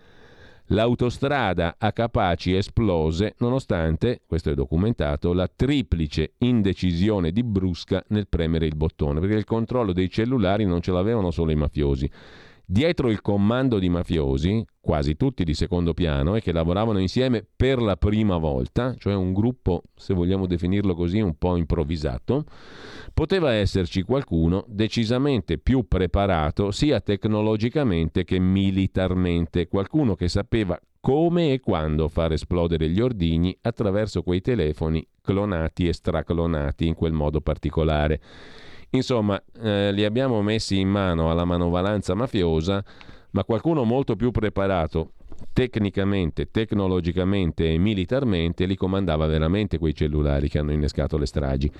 L'autostrada 0.72 1.76
a 1.78 1.92
Capaci 1.92 2.54
esplose 2.54 3.36
nonostante, 3.38 4.20
questo 4.26 4.50
è 4.50 4.54
documentato, 4.54 5.32
la 5.32 5.48
triplice 5.48 6.34
indecisione 6.38 7.32
di 7.32 7.42
Brusca 7.42 8.04
nel 8.08 8.28
premere 8.28 8.66
il 8.66 8.76
bottone, 8.76 9.18
perché 9.18 9.36
il 9.36 9.44
controllo 9.44 9.94
dei 9.94 10.10
cellulari 10.10 10.66
non 10.66 10.82
ce 10.82 10.92
l'avevano 10.92 11.30
solo 11.30 11.52
i 11.52 11.56
mafiosi. 11.56 12.10
Dietro 12.70 13.08
il 13.08 13.22
comando 13.22 13.78
di 13.78 13.88
mafiosi, 13.88 14.62
quasi 14.78 15.16
tutti 15.16 15.42
di 15.42 15.54
secondo 15.54 15.94
piano 15.94 16.34
e 16.34 16.42
che 16.42 16.52
lavoravano 16.52 16.98
insieme 16.98 17.42
per 17.56 17.80
la 17.80 17.96
prima 17.96 18.36
volta, 18.36 18.94
cioè 18.98 19.14
un 19.14 19.32
gruppo, 19.32 19.84
se 19.94 20.12
vogliamo 20.12 20.46
definirlo 20.46 20.94
così, 20.94 21.18
un 21.18 21.38
po' 21.38 21.56
improvvisato, 21.56 22.44
poteva 23.14 23.54
esserci 23.54 24.02
qualcuno 24.02 24.66
decisamente 24.68 25.56
più 25.56 25.88
preparato 25.88 26.70
sia 26.70 27.00
tecnologicamente 27.00 28.24
che 28.24 28.38
militarmente, 28.38 29.66
qualcuno 29.66 30.14
che 30.14 30.28
sapeva 30.28 30.78
come 31.00 31.54
e 31.54 31.60
quando 31.60 32.08
far 32.08 32.32
esplodere 32.32 32.90
gli 32.90 33.00
ordigni 33.00 33.56
attraverso 33.62 34.22
quei 34.22 34.42
telefoni 34.42 35.02
clonati 35.22 35.88
e 35.88 35.94
straclonati 35.94 36.86
in 36.86 36.94
quel 36.94 37.12
modo 37.12 37.40
particolare. 37.40 38.20
Insomma, 38.90 39.42
eh, 39.60 39.92
li 39.92 40.04
abbiamo 40.04 40.40
messi 40.42 40.78
in 40.78 40.88
mano 40.88 41.30
alla 41.30 41.44
manovalanza 41.44 42.14
mafiosa, 42.14 42.82
ma 43.30 43.44
qualcuno 43.44 43.84
molto 43.84 44.16
più 44.16 44.30
preparato 44.30 45.12
tecnicamente, 45.52 46.50
tecnologicamente 46.50 47.72
e 47.72 47.78
militarmente 47.78 48.64
li 48.64 48.76
comandava 48.76 49.26
veramente 49.26 49.78
quei 49.78 49.94
cellulari 49.94 50.48
che 50.48 50.58
hanno 50.58 50.72
innescato 50.72 51.16
le 51.16 51.26
stragi. 51.26 51.70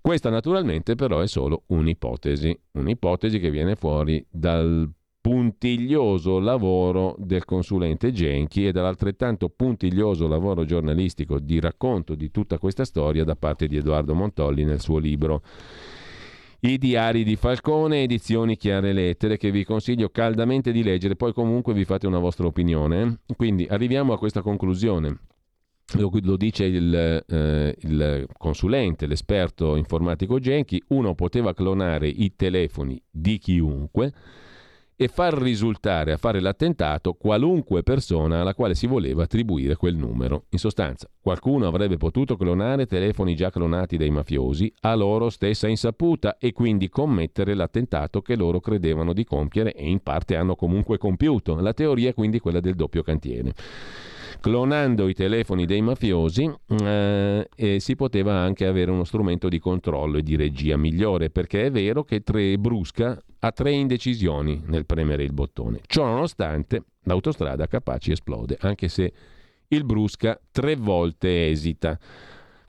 Questa 0.00 0.30
naturalmente 0.30 0.94
però 0.94 1.20
è 1.20 1.26
solo 1.26 1.62
un'ipotesi, 1.66 2.58
un'ipotesi 2.72 3.38
che 3.38 3.50
viene 3.50 3.76
fuori 3.76 4.24
dal 4.30 4.90
puntiglioso 5.20 6.40
lavoro 6.40 7.14
del 7.18 7.44
consulente 7.44 8.10
Genchi 8.10 8.66
e 8.66 8.72
dall'altrettanto 8.72 9.48
puntiglioso 9.48 10.26
lavoro 10.26 10.64
giornalistico 10.64 11.38
di 11.38 11.60
racconto 11.60 12.16
di 12.16 12.32
tutta 12.32 12.58
questa 12.58 12.84
storia 12.84 13.22
da 13.22 13.36
parte 13.36 13.68
di 13.68 13.76
Edoardo 13.76 14.14
Montolli 14.14 14.64
nel 14.64 14.80
suo 14.80 14.98
libro 14.98 15.42
i 16.64 16.78
diari 16.78 17.24
di 17.24 17.34
Falcone, 17.34 18.02
edizioni 18.02 18.56
Chiare 18.56 18.92
Lettere, 18.92 19.36
che 19.36 19.50
vi 19.50 19.64
consiglio 19.64 20.10
caldamente 20.10 20.70
di 20.70 20.84
leggere, 20.84 21.16
poi 21.16 21.32
comunque 21.32 21.74
vi 21.74 21.84
fate 21.84 22.06
una 22.06 22.20
vostra 22.20 22.46
opinione. 22.46 23.20
Quindi 23.36 23.66
arriviamo 23.68 24.12
a 24.12 24.18
questa 24.18 24.42
conclusione. 24.42 25.18
Lo, 25.94 26.36
dice 26.36 26.64
il, 26.64 27.24
eh, 27.26 27.76
il, 27.80 28.26
consulente, 28.38 29.06
l'esperto 29.06 29.74
informatico 29.74 30.38
Genchi, 30.38 30.80
uno 30.88 31.14
poteva 31.14 31.52
clonare 31.52 32.08
i 32.08 32.34
telefoni 32.36 33.02
di 33.10 33.38
chiunque 33.38 34.12
e 34.96 35.08
far 35.08 35.34
risultare 35.34 36.12
a 36.12 36.16
fare 36.16 36.40
l'attentato 36.40 37.14
qualunque 37.14 37.82
persona 37.82 38.40
alla 38.40 38.54
quale 38.54 38.74
si 38.74 38.86
voleva 38.86 39.24
attribuire 39.24 39.76
quel 39.76 39.96
numero. 39.96 40.44
In 40.50 40.58
sostanza, 40.58 41.08
qualcuno 41.20 41.66
avrebbe 41.66 41.96
potuto 41.96 42.36
clonare 42.36 42.86
telefoni 42.86 43.34
già 43.34 43.50
clonati 43.50 43.96
dai 43.96 44.10
mafiosi 44.10 44.72
a 44.80 44.94
loro 44.94 45.30
stessa 45.30 45.68
insaputa 45.68 46.36
e 46.38 46.52
quindi 46.52 46.88
commettere 46.88 47.54
l'attentato 47.54 48.22
che 48.22 48.36
loro 48.36 48.60
credevano 48.60 49.12
di 49.12 49.24
compiere 49.24 49.72
e 49.74 49.88
in 49.88 50.00
parte 50.00 50.36
hanno 50.36 50.54
comunque 50.54 50.98
compiuto. 50.98 51.60
La 51.60 51.72
teoria 51.72 52.10
è 52.10 52.14
quindi 52.14 52.38
quella 52.38 52.60
del 52.60 52.74
doppio 52.74 53.02
cantiere 53.02 53.54
clonando 54.40 55.08
i 55.08 55.14
telefoni 55.14 55.66
dei 55.66 55.80
mafiosi 55.82 56.50
eh, 56.80 57.76
si 57.78 57.96
poteva 57.96 58.34
anche 58.34 58.66
avere 58.66 58.90
uno 58.90 59.04
strumento 59.04 59.48
di 59.48 59.58
controllo 59.58 60.18
e 60.18 60.22
di 60.22 60.36
regia 60.36 60.76
migliore, 60.76 61.30
perché 61.30 61.66
è 61.66 61.70
vero 61.70 62.04
che 62.04 62.22
Brusca 62.58 63.18
ha 63.40 63.52
tre 63.52 63.72
indecisioni 63.72 64.62
nel 64.66 64.86
premere 64.86 65.22
il 65.22 65.32
bottone. 65.32 65.80
Ciò 65.86 66.04
nonostante, 66.04 66.84
l'autostrada 67.04 67.66
Capaci 67.66 68.12
esplode, 68.12 68.56
anche 68.60 68.88
se 68.88 69.12
il 69.68 69.84
Brusca 69.84 70.38
tre 70.50 70.76
volte 70.76 71.48
esita. 71.48 71.98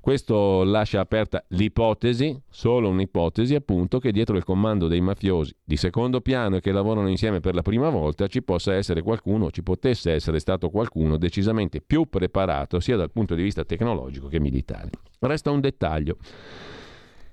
Questo 0.03 0.65
lascia 0.65 0.99
aperta 0.99 1.45
l'ipotesi, 1.51 2.37
solo 2.49 2.89
un'ipotesi 2.89 3.55
appunto, 3.55 3.99
che 3.99 4.11
dietro 4.11 4.35
il 4.35 4.43
comando 4.43 4.89
dei 4.89 4.99
mafiosi 4.99 5.55
di 5.63 5.77
secondo 5.77 6.19
piano 6.19 6.57
e 6.57 6.59
che 6.59 6.73
lavorano 6.73 7.07
insieme 7.07 7.39
per 7.39 7.55
la 7.55 7.61
prima 7.61 7.87
volta 7.87 8.27
ci 8.27 8.43
possa 8.43 8.73
essere 8.73 9.01
qualcuno, 9.01 9.49
ci 9.49 9.63
potesse 9.63 10.11
essere 10.11 10.39
stato 10.39 10.69
qualcuno 10.69 11.15
decisamente 11.15 11.79
più 11.79 12.09
preparato 12.09 12.81
sia 12.81 12.97
dal 12.97 13.13
punto 13.13 13.33
di 13.33 13.43
vista 13.43 13.63
tecnologico 13.63 14.27
che 14.27 14.41
militare. 14.41 14.89
Resta 15.19 15.51
un 15.51 15.61
dettaglio. 15.61 16.17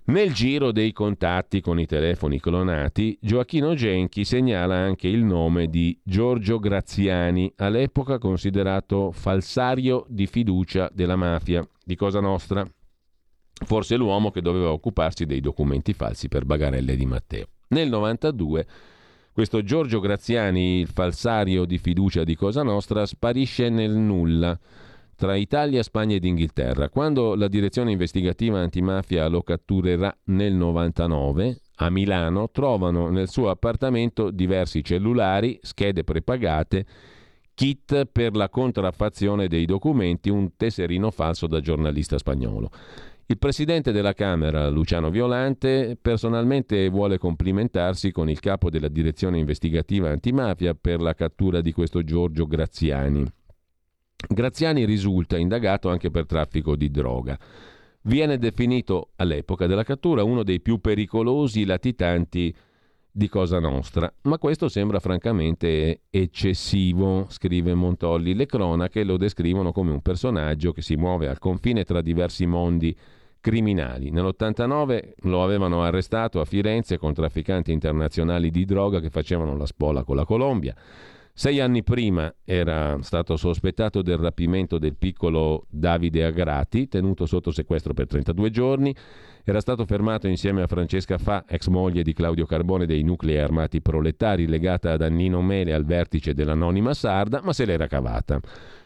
Nel 0.05 0.33
giro 0.33 0.73
dei 0.73 0.93
contatti 0.93 1.61
con 1.61 1.79
i 1.79 1.87
telefoni 1.87 2.41
clonati, 2.41 3.17
Gioacchino 3.21 3.75
Genchi 3.75 4.25
segnala 4.25 4.75
anche 4.75 5.07
il 5.07 5.23
nome 5.23 5.69
di 5.69 5.97
Giorgio 6.03 6.59
Graziani, 6.59 7.53
all'epoca 7.57 8.19
considerato 8.19 9.13
falsario 9.13 10.05
di 10.09 10.27
fiducia 10.27 10.91
della 10.93 11.17
mafia 11.17 11.65
di 11.85 11.95
Cosa 11.95 12.19
Nostra. 12.19 12.67
Forse 13.65 13.97
l'uomo 13.97 14.31
che 14.31 14.41
doveva 14.41 14.73
occuparsi 14.73 15.27
dei 15.27 15.41
documenti 15.41 15.93
falsi 15.93 16.29
per 16.29 16.45
Bagarelle 16.45 16.97
di 16.97 17.07
Matteo. 17.07 17.47
Nel 17.69 17.89
92 17.89 18.67
questo 19.33 19.63
Giorgio 19.63 20.01
Graziani, 20.01 20.81
il 20.81 20.89
falsario 20.89 21.65
di 21.65 21.79
fiducia 21.79 22.25
di 22.25 22.35
Cosa 22.35 22.63
Nostra, 22.63 23.07
sparisce 23.07 23.69
nel 23.69 23.93
nulla 23.93 24.59
tra 25.21 25.37
Italia, 25.37 25.83
Spagna 25.83 26.15
ed 26.15 26.25
Inghilterra. 26.25 26.89
Quando 26.89 27.35
la 27.35 27.47
direzione 27.47 27.91
investigativa 27.91 28.59
antimafia 28.59 29.29
lo 29.29 29.43
catturerà 29.43 30.17
nel 30.25 30.55
99 30.55 31.61
a 31.75 31.91
Milano, 31.91 32.49
trovano 32.51 33.11
nel 33.11 33.29
suo 33.29 33.51
appartamento 33.51 34.31
diversi 34.31 34.83
cellulari, 34.83 35.59
schede 35.61 36.05
prepagate 36.05 36.87
kit 37.53 38.07
per 38.07 38.35
la 38.35 38.49
contraffazione 38.49 39.47
dei 39.47 39.67
documenti, 39.67 40.31
un 40.31 40.57
tesserino 40.57 41.11
falso 41.11 41.47
da 41.47 41.61
giornalista 41.61 42.17
spagnolo. 42.17 42.71
Il 43.27 43.37
presidente 43.37 43.93
della 43.93 44.15
Camera, 44.15 44.71
Luciano 44.71 45.11
Violante, 45.11 45.99
personalmente 46.01 46.89
vuole 46.89 47.19
complimentarsi 47.19 48.11
con 48.11 48.31
il 48.31 48.41
capo 48.41 48.71
della 48.71 48.89
direzione 48.89 49.39
investigativa 49.39 50.09
antimafia 50.09 50.73
per 50.73 51.03
la 51.03 51.13
cattura 51.13 51.61
di 51.61 51.73
questo 51.73 52.03
Giorgio 52.03 52.47
Graziani. 52.47 53.31
Graziani 54.29 54.85
risulta 54.85 55.37
indagato 55.37 55.89
anche 55.89 56.11
per 56.11 56.27
traffico 56.27 56.77
di 56.77 56.91
droga. 56.91 57.39
Viene 58.03 58.39
definito 58.39 59.11
all'epoca 59.17 59.67
della 59.67 59.83
cattura 59.83 60.23
uno 60.23 60.43
dei 60.43 60.61
più 60.61 60.79
pericolosi 60.81 61.65
latitanti 61.65 62.55
di 63.13 63.29
Cosa 63.29 63.59
Nostra, 63.59 64.11
ma 64.23 64.39
questo 64.39 64.69
sembra 64.69 65.01
francamente 65.01 66.03
eccessivo, 66.09 67.27
scrive 67.29 67.75
Montolli. 67.75 68.35
Le 68.35 68.47
cronache 68.47 69.05
lo 69.05 69.17
descrivono 69.17 69.73
come 69.73 69.91
un 69.91 70.01
personaggio 70.01 70.73
che 70.73 70.81
si 70.81 70.95
muove 70.97 71.29
al 71.29 71.39
confine 71.39 71.85
tra 71.85 72.01
diversi 72.01 72.47
mondi 72.47 72.97
criminali. 73.41 74.11
Nell'89 74.11 75.13
lo 75.23 75.43
avevano 75.43 75.83
arrestato 75.83 76.41
a 76.41 76.45
Firenze 76.45 76.99
con 76.99 77.13
trafficanti 77.13 77.73
internazionali 77.73 78.51
di 78.51 78.65
droga 78.65 79.01
che 79.01 79.11
facevano 79.11 79.57
la 79.57 79.67
spola 79.67 80.05
con 80.05 80.17
la 80.17 80.25
Colombia. 80.25 80.75
Sei 81.41 81.59
anni 81.59 81.83
prima 81.83 82.31
era 82.45 82.99
stato 83.01 83.35
sospettato 83.39 84.03
del 84.03 84.19
rapimento 84.19 84.77
del 84.77 84.95
piccolo 84.95 85.65
Davide 85.71 86.27
Agrati, 86.27 86.87
tenuto 86.87 87.25
sotto 87.25 87.51
sequestro 87.51 87.95
per 87.95 88.09
32 88.09 88.51
giorni. 88.51 88.95
Era 89.43 89.63
stato 89.63 89.87
fermato 89.87 90.29
insieme 90.29 90.61
a 90.61 90.67
Francesca 90.67 91.17
Fa, 91.17 91.47
ex 91.49 91.69
moglie 91.69 92.03
di 92.03 92.13
Claudio 92.13 92.45
Carbone 92.45 92.85
dei 92.85 93.03
nuclei 93.03 93.39
armati 93.39 93.81
proletari, 93.81 94.49
legata 94.49 94.93
ad 94.93 95.01
Annino 95.01 95.41
Mele 95.41 95.73
al 95.73 95.87
vertice 95.87 96.35
dell'anonima 96.35 96.93
sarda, 96.93 97.41
ma 97.43 97.55
se 97.55 97.65
l'era 97.65 97.87
cavata. 97.87 98.39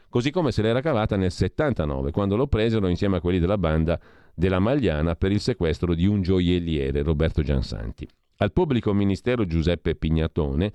Così 0.09 0.31
come 0.31 0.53
se 0.53 0.63
l'era 0.63 0.81
cavata 0.81 1.17
nel 1.17 1.33
79, 1.33 2.13
quando 2.13 2.37
lo 2.37 2.47
presero 2.47 2.87
insieme 2.87 3.17
a 3.17 3.21
quelli 3.21 3.41
della 3.41 3.59
banda 3.59 3.99
della 4.33 4.61
Magliana 4.61 5.17
per 5.17 5.33
il 5.33 5.41
sequestro 5.41 5.93
di 5.93 6.07
un 6.07 6.23
gioielliere, 6.23 7.03
Roberto 7.03 7.43
Giansanti. 7.43 8.09
Al 8.37 8.53
pubblico 8.53 8.93
ministero 8.93 9.45
Giuseppe 9.45 9.97
Pignatone, 9.97 10.73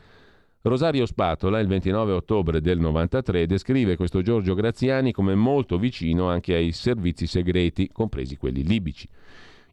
Rosario 0.62 1.06
Spatola, 1.06 1.60
il 1.60 1.68
29 1.68 2.12
ottobre 2.12 2.60
del 2.60 2.80
93, 2.80 3.46
descrive 3.46 3.96
questo 3.96 4.22
Giorgio 4.22 4.56
Graziani 4.56 5.14
come 5.14 5.34
molto 5.34 5.78
vicino 5.78 6.28
anche 6.28 6.54
ai 6.54 6.74
servizi 6.74 7.28
segreti, 7.28 7.88
compresi 7.94 8.36
quelli 8.36 8.64
libici. 8.64 9.08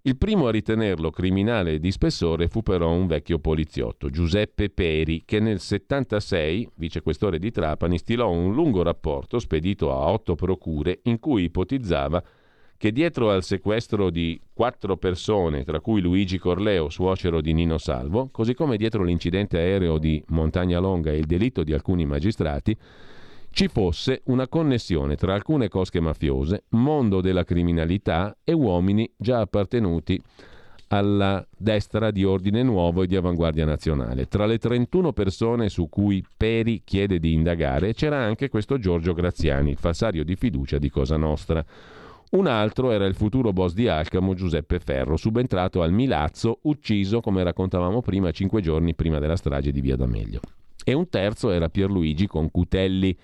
Il 0.03 0.16
primo 0.16 0.47
a 0.47 0.53
ritenerlo 0.53 1.11
criminale 1.11 1.80
di 1.80 1.91
spessore 1.91 2.47
fu 2.47 2.62
però 2.62 2.93
un 2.93 3.09
vecchio 3.09 3.41
poliziotto, 3.41 4.11
Giuseppe 4.11 4.70
Peri, 4.70 5.24
che 5.24 5.41
nel 5.41 5.59
76, 5.59 6.70
vicequestore 6.76 7.41
di 7.41 7.51
Trapani, 7.51 7.99
stilò 7.99 8.30
un 8.30 8.55
lungo 8.55 8.84
rapporto 8.84 9.41
spedito 9.41 9.91
a 9.91 10.09
otto 10.09 10.37
procure 10.37 11.01
in 11.03 11.18
cui 11.18 11.43
ipotizzava 11.43 12.22
che 12.77 12.93
dietro 12.93 13.31
al 13.31 13.43
sequestro 13.43 14.11
di 14.11 14.41
quattro 14.53 14.97
persone, 14.97 15.64
tra 15.64 15.81
cui 15.81 16.01
Luigi 16.01 16.39
Corleo, 16.39 16.89
suocero 16.89 17.41
di 17.41 17.53
Nino 17.53 17.79
Salvo, 17.79 18.29
così 18.31 18.55
come 18.55 18.77
dietro 18.77 19.03
l'incidente 19.03 19.59
aereo 19.59 19.99
di 19.99 20.22
Montagna 20.29 20.79
Longa 20.79 21.11
e 21.11 21.18
il 21.18 21.27
delitto 21.27 21.62
di 21.62 21.72
alcuni 21.72 22.05
magistrati, 22.05 22.77
ci 23.51 23.68
fosse 23.68 24.20
una 24.24 24.49
connessione 24.49 25.16
tra 25.16 25.33
alcune 25.33 25.68
cosche 25.68 26.01
mafiose, 26.01 26.64
mondo 26.70 27.22
della 27.22 27.45
criminalità 27.45 28.37
e 28.45 28.53
uomini 28.53 29.11
già 29.16 29.41
appartenuti 29.41 30.20
alla 30.89 31.45
destra 31.57 32.11
di 32.11 32.22
Ordine 32.22 32.62
Nuovo 32.62 33.03
e 33.03 33.07
di 33.07 33.16
Avanguardia 33.16 33.64
Nazionale. 33.64 34.29
Tra 34.29 34.47
le 34.47 34.59
31 34.59 35.12
persone 35.12 35.68
su 35.68 35.89
cui 35.89 36.24
Peri 36.37 36.83
chiede 36.85 37.18
di 37.18 37.33
indagare 37.33 37.95
c'era 37.95 38.22
anche 38.22 38.49
questo 38.49 38.79
Giorgio 38.79 39.14
Graziani, 39.14 39.70
il 39.70 39.79
falsario 39.79 40.22
di 40.22 40.37
fiducia 40.37 40.79
di 40.79 40.91
Cosa 40.91 41.16
Nostra. 41.16 41.64
Un 42.29 42.47
altro 42.49 42.91
era 42.91 43.07
il 43.07 43.14
futuro 43.14 43.53
boss 43.53 43.72
di 43.72 43.87
Alcamo, 43.87 44.35
Giuseppe 44.35 44.81
Ferro, 44.81 45.16
subentrato 45.16 45.83
al 45.83 45.93
Milazzo, 45.93 46.59
ucciso, 46.62 47.20
come 47.20 47.43
raccontavamo 47.45 48.03
prima, 48.03 48.33
cinque 48.33 48.61
giorni 48.61 48.95
prima 48.95 49.18
della 49.18 49.37
strage 49.37 49.70
di 49.70 49.81
Via 49.81 49.97
D'Amelio. 49.97 50.41
E 50.85 50.93
un 50.93 51.09
terzo 51.09 51.51
era 51.51 51.68
Pierluigi 51.68 52.27
Concutelli. 52.27 53.16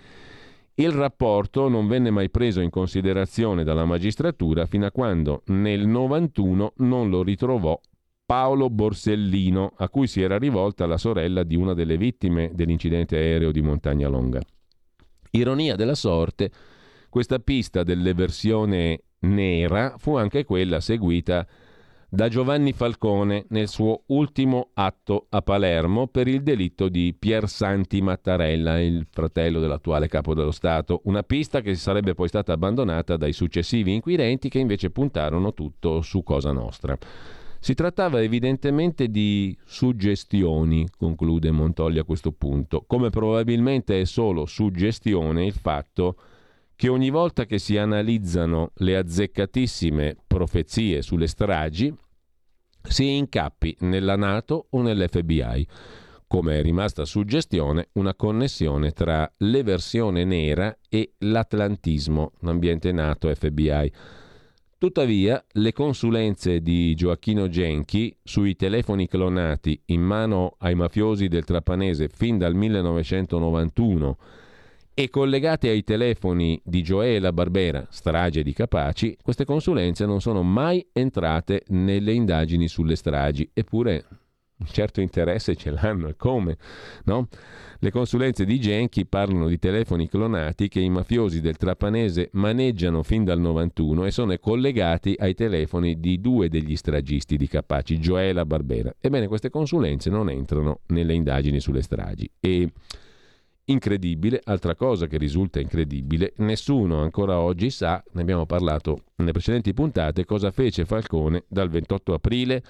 Il 0.74 0.92
rapporto 0.92 1.68
non 1.68 1.88
venne 1.88 2.10
mai 2.10 2.30
preso 2.30 2.60
in 2.60 2.70
considerazione 2.70 3.64
dalla 3.64 3.84
magistratura 3.84 4.66
fino 4.66 4.86
a 4.86 4.90
quando 4.90 5.42
nel 5.46 5.86
91 5.86 6.74
non 6.76 7.10
lo 7.10 7.22
ritrovò 7.22 7.78
Paolo 8.24 8.70
Borsellino, 8.70 9.74
a 9.76 9.88
cui 9.88 10.06
si 10.06 10.22
era 10.22 10.38
rivolta 10.38 10.86
la 10.86 10.96
sorella 10.96 11.42
di 11.42 11.56
una 11.56 11.74
delle 11.74 11.98
vittime 11.98 12.50
dell'incidente 12.54 13.16
aereo 13.16 13.50
di 13.52 13.60
Montagna 13.60 14.08
Longa. 14.08 14.40
Ironia 15.32 15.76
della 15.76 15.94
sorte, 15.94 16.50
questa 17.12 17.40
pista 17.40 17.82
dell'eversione 17.82 19.02
nera 19.18 19.96
fu 19.98 20.16
anche 20.16 20.46
quella 20.46 20.80
seguita 20.80 21.46
da 22.08 22.28
Giovanni 22.28 22.72
Falcone 22.72 23.44
nel 23.50 23.68
suo 23.68 24.04
ultimo 24.06 24.70
atto 24.72 25.26
a 25.28 25.42
Palermo 25.42 26.06
per 26.06 26.26
il 26.26 26.42
delitto 26.42 26.88
di 26.88 27.14
Pier 27.18 27.50
Santi 27.50 28.00
Mattarella, 28.00 28.80
il 28.80 29.06
fratello 29.10 29.60
dell'attuale 29.60 30.08
capo 30.08 30.32
dello 30.32 30.52
Stato, 30.52 31.02
una 31.04 31.22
pista 31.22 31.60
che 31.60 31.74
sarebbe 31.74 32.14
poi 32.14 32.28
stata 32.28 32.54
abbandonata 32.54 33.18
dai 33.18 33.34
successivi 33.34 33.92
inquirenti 33.92 34.48
che 34.48 34.58
invece 34.58 34.88
puntarono 34.88 35.52
tutto 35.52 36.00
su 36.00 36.22
Cosa 36.22 36.52
Nostra. 36.52 36.96
Si 37.60 37.74
trattava 37.74 38.22
evidentemente 38.22 39.08
di 39.08 39.54
suggestioni, 39.66 40.88
conclude 40.96 41.50
Montolli 41.50 41.98
a 41.98 42.04
questo 42.04 42.32
punto, 42.32 42.84
come 42.86 43.10
probabilmente 43.10 44.00
è 44.00 44.04
solo 44.06 44.46
suggestione 44.46 45.44
il 45.44 45.52
fatto 45.52 46.14
che 46.14 46.31
ogni 46.88 47.10
volta 47.10 47.44
che 47.44 47.58
si 47.58 47.76
analizzano 47.76 48.72
le 48.76 48.96
azzeccatissime 48.96 50.16
profezie 50.26 51.02
sulle 51.02 51.26
stragi, 51.26 51.94
si 52.82 53.16
incappi 53.16 53.76
nella 53.80 54.16
Nato 54.16 54.66
o 54.70 54.82
nell'FBI. 54.82 55.66
Come 56.26 56.58
è 56.58 56.62
rimasta 56.62 57.04
suggestione, 57.04 57.88
una 57.92 58.14
connessione 58.14 58.92
tra 58.92 59.30
l'eversione 59.38 60.24
nera 60.24 60.76
e 60.88 61.12
l'atlantismo, 61.18 62.32
l'ambiente 62.40 62.90
NATO 62.90 63.32
FBI. 63.32 63.92
Tuttavia, 64.78 65.44
le 65.52 65.72
consulenze 65.72 66.60
di 66.60 66.94
Gioacchino 66.94 67.48
Genchi 67.48 68.16
sui 68.24 68.56
telefoni 68.56 69.06
clonati 69.06 69.80
in 69.86 70.00
mano 70.00 70.56
ai 70.58 70.74
mafiosi 70.74 71.28
del 71.28 71.44
Trapanese 71.44 72.08
fin 72.08 72.38
dal 72.38 72.54
1991 72.54 74.16
e 74.94 75.08
collegate 75.08 75.68
ai 75.68 75.82
telefoni 75.82 76.60
di 76.64 76.82
Gioela 76.82 77.32
Barbera, 77.32 77.86
strage 77.88 78.42
di 78.42 78.52
Capaci, 78.52 79.16
queste 79.22 79.44
consulenze 79.44 80.04
non 80.04 80.20
sono 80.20 80.42
mai 80.42 80.86
entrate 80.92 81.64
nelle 81.68 82.12
indagini 82.12 82.68
sulle 82.68 82.96
stragi, 82.96 83.48
eppure 83.54 84.04
un 84.62 84.66
certo 84.66 85.00
interesse 85.00 85.56
ce 85.56 85.70
l'hanno 85.70 86.08
e 86.08 86.16
come, 86.16 86.56
no? 87.04 87.28
Le 87.78 87.90
consulenze 87.90 88.44
di 88.44 88.60
Genchi 88.60 89.06
parlano 89.06 89.48
di 89.48 89.58
telefoni 89.58 90.08
clonati 90.08 90.68
che 90.68 90.78
i 90.78 90.88
mafiosi 90.88 91.40
del 91.40 91.56
Trapanese 91.56 92.28
maneggiano 92.34 93.02
fin 93.02 93.24
dal 93.24 93.40
91 93.40 94.04
e 94.04 94.12
sono 94.12 94.36
collegati 94.38 95.16
ai 95.18 95.34
telefoni 95.34 95.98
di 95.98 96.20
due 96.20 96.48
degli 96.48 96.76
stragisti 96.76 97.36
di 97.36 97.48
Capaci, 97.48 97.98
Gioela 97.98 98.44
Barbera. 98.44 98.94
Ebbene, 99.00 99.26
queste 99.26 99.50
consulenze 99.50 100.10
non 100.10 100.30
entrano 100.30 100.82
nelle 100.88 101.14
indagini 101.14 101.58
sulle 101.58 101.82
stragi 101.82 102.30
e 102.38 102.70
Incredibile, 103.64 104.40
altra 104.42 104.74
cosa 104.74 105.06
che 105.06 105.18
risulta 105.18 105.60
incredibile, 105.60 106.32
nessuno 106.38 107.00
ancora 107.00 107.38
oggi 107.38 107.70
sa, 107.70 108.02
ne 108.12 108.20
abbiamo 108.22 108.44
parlato 108.44 109.04
nelle 109.16 109.30
precedenti 109.30 109.72
puntate, 109.72 110.24
cosa 110.24 110.50
fece 110.50 110.84
Falcone 110.84 111.44
dal 111.46 111.68
28 111.68 112.12
aprile 112.12 112.62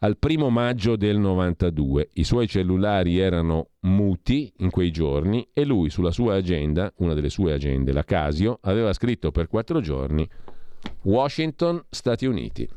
al 0.00 0.18
primo 0.18 0.50
maggio 0.50 0.96
del 0.96 1.18
92. 1.18 2.10
I 2.14 2.24
suoi 2.24 2.46
cellulari 2.48 3.18
erano 3.18 3.68
muti 3.80 4.52
in 4.58 4.70
quei 4.70 4.90
giorni 4.90 5.48
e 5.54 5.64
lui 5.64 5.88
sulla 5.88 6.10
sua 6.10 6.34
agenda, 6.34 6.92
una 6.98 7.14
delle 7.14 7.30
sue 7.30 7.54
agende, 7.54 7.92
la 7.92 8.04
Casio, 8.04 8.58
aveva 8.62 8.92
scritto 8.92 9.30
per 9.30 9.48
quattro 9.48 9.80
giorni 9.80 10.28
Washington, 11.02 11.82
Stati 11.88 12.26
Uniti. 12.26 12.68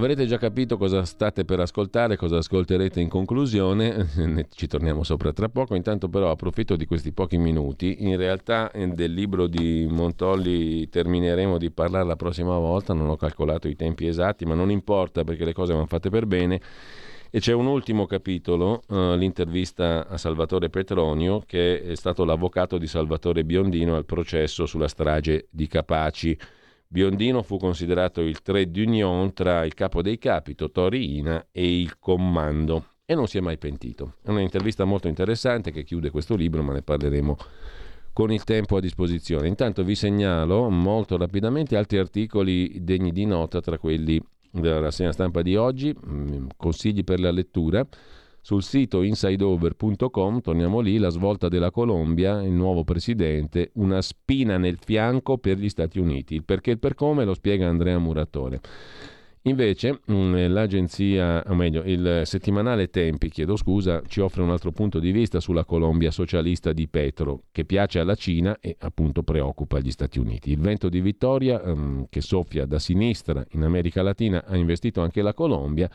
Avrete 0.00 0.24
già 0.24 0.38
capito 0.38 0.78
cosa 0.78 1.04
state 1.04 1.44
per 1.44 1.60
ascoltare, 1.60 2.16
cosa 2.16 2.38
ascolterete 2.38 3.02
in 3.02 3.10
conclusione, 3.10 4.46
ci 4.48 4.66
torniamo 4.66 5.02
sopra 5.02 5.30
tra 5.34 5.50
poco, 5.50 5.74
intanto 5.74 6.08
però 6.08 6.30
approfitto 6.30 6.74
di 6.74 6.86
questi 6.86 7.12
pochi 7.12 7.36
minuti, 7.36 7.96
in 7.98 8.16
realtà 8.16 8.70
eh, 8.70 8.86
del 8.86 9.12
libro 9.12 9.46
di 9.46 9.86
Montolli 9.90 10.88
termineremo 10.88 11.58
di 11.58 11.70
parlare 11.70 12.06
la 12.06 12.16
prossima 12.16 12.56
volta, 12.56 12.94
non 12.94 13.10
ho 13.10 13.16
calcolato 13.16 13.68
i 13.68 13.76
tempi 13.76 14.06
esatti, 14.06 14.46
ma 14.46 14.54
non 14.54 14.70
importa 14.70 15.22
perché 15.22 15.44
le 15.44 15.52
cose 15.52 15.74
vanno 15.74 15.84
fatte 15.84 16.08
per 16.08 16.24
bene. 16.24 16.62
E 17.28 17.38
c'è 17.38 17.52
un 17.52 17.66
ultimo 17.66 18.06
capitolo, 18.06 18.84
uh, 18.88 19.16
l'intervista 19.16 20.08
a 20.08 20.16
Salvatore 20.16 20.70
Petronio, 20.70 21.42
che 21.44 21.82
è 21.82 21.94
stato 21.94 22.24
l'avvocato 22.24 22.78
di 22.78 22.86
Salvatore 22.86 23.44
Biondino 23.44 23.96
al 23.96 24.06
processo 24.06 24.64
sulla 24.64 24.88
strage 24.88 25.48
di 25.50 25.66
Capaci. 25.66 26.38
Biondino 26.92 27.44
fu 27.44 27.56
considerato 27.56 28.20
il 28.20 28.42
trade 28.42 28.72
d'union 28.72 29.32
tra 29.32 29.64
il 29.64 29.74
capo 29.74 30.02
dei 30.02 30.18
capi, 30.18 30.56
Totò 30.56 30.88
Riina, 30.88 31.46
e 31.52 31.80
il 31.80 32.00
comando 32.00 32.94
e 33.04 33.14
non 33.14 33.28
si 33.28 33.38
è 33.38 33.40
mai 33.40 33.58
pentito. 33.58 34.14
È 34.24 34.30
un'intervista 34.30 34.84
molto 34.84 35.06
interessante 35.06 35.70
che 35.70 35.84
chiude 35.84 36.10
questo 36.10 36.34
libro, 36.34 36.64
ma 36.64 36.72
ne 36.72 36.82
parleremo 36.82 37.36
con 38.12 38.32
il 38.32 38.42
tempo 38.42 38.76
a 38.76 38.80
disposizione. 38.80 39.46
Intanto 39.46 39.84
vi 39.84 39.94
segnalo 39.94 40.68
molto 40.68 41.16
rapidamente 41.16 41.76
altri 41.76 41.98
articoli 41.98 42.82
degni 42.82 43.12
di 43.12 43.24
nota 43.24 43.60
tra 43.60 43.78
quelli 43.78 44.20
della 44.50 44.80
rassegna 44.80 45.12
stampa 45.12 45.42
di 45.42 45.54
oggi, 45.54 45.94
mm, 45.94 46.46
consigli 46.56 47.04
per 47.04 47.20
la 47.20 47.30
lettura. 47.30 47.86
Sul 48.42 48.62
sito 48.62 49.02
insideover.com, 49.02 50.40
torniamo 50.40 50.80
lì, 50.80 50.96
la 50.98 51.10
svolta 51.10 51.48
della 51.48 51.70
Colombia, 51.70 52.42
il 52.42 52.52
nuovo 52.52 52.84
presidente, 52.84 53.70
una 53.74 54.00
spina 54.00 54.56
nel 54.56 54.78
fianco 54.82 55.38
per 55.38 55.58
gli 55.58 55.68
Stati 55.68 55.98
Uniti. 55.98 56.34
Il 56.36 56.44
perché 56.44 56.70
e 56.70 56.72
il 56.74 56.78
per 56.78 56.94
come 56.94 57.24
lo 57.24 57.34
spiega 57.34 57.68
Andrea 57.68 57.98
Muratore. 57.98 58.60
Invece 59.44 60.00
mm, 60.10 60.52
l'agenzia, 60.52 61.42
o 61.46 61.54
meglio, 61.54 61.82
il 61.84 62.22
settimanale 62.24 62.90
Tempi, 62.90 63.30
chiedo 63.30 63.56
scusa, 63.56 64.02
ci 64.06 64.20
offre 64.20 64.42
un 64.42 64.50
altro 64.50 64.70
punto 64.70 64.98
di 64.98 65.12
vista 65.12 65.40
sulla 65.40 65.64
Colombia 65.64 66.10
socialista 66.10 66.74
di 66.74 66.88
Petro, 66.88 67.44
che 67.50 67.64
piace 67.64 68.00
alla 68.00 68.14
Cina 68.16 68.58
e 68.60 68.76
appunto 68.80 69.22
preoccupa 69.22 69.78
gli 69.78 69.90
Stati 69.90 70.18
Uniti. 70.18 70.50
Il 70.50 70.60
vento 70.60 70.90
di 70.90 71.00
vittoria 71.00 71.58
um, 71.64 72.06
che 72.10 72.20
soffia 72.20 72.66
da 72.66 72.78
sinistra 72.78 73.42
in 73.52 73.62
America 73.62 74.02
Latina 74.02 74.44
ha 74.44 74.56
investito 74.56 75.00
anche 75.00 75.22
la 75.22 75.32
Colombia 75.32 75.90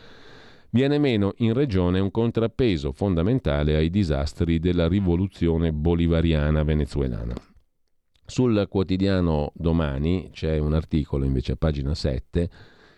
viene 0.71 0.97
meno 0.97 1.33
in 1.37 1.53
regione 1.53 1.99
un 1.99 2.11
contrappeso 2.11 2.91
fondamentale 2.91 3.75
ai 3.75 3.89
disastri 3.89 4.59
della 4.59 4.87
rivoluzione 4.87 5.71
bolivariana 5.71 6.63
venezuelana. 6.63 7.33
Sul 8.25 8.65
quotidiano 8.69 9.51
Domani 9.53 10.29
c'è 10.31 10.57
un 10.57 10.73
articolo 10.73 11.25
invece 11.25 11.51
a 11.51 11.55
pagina 11.57 11.93
7 11.93 12.49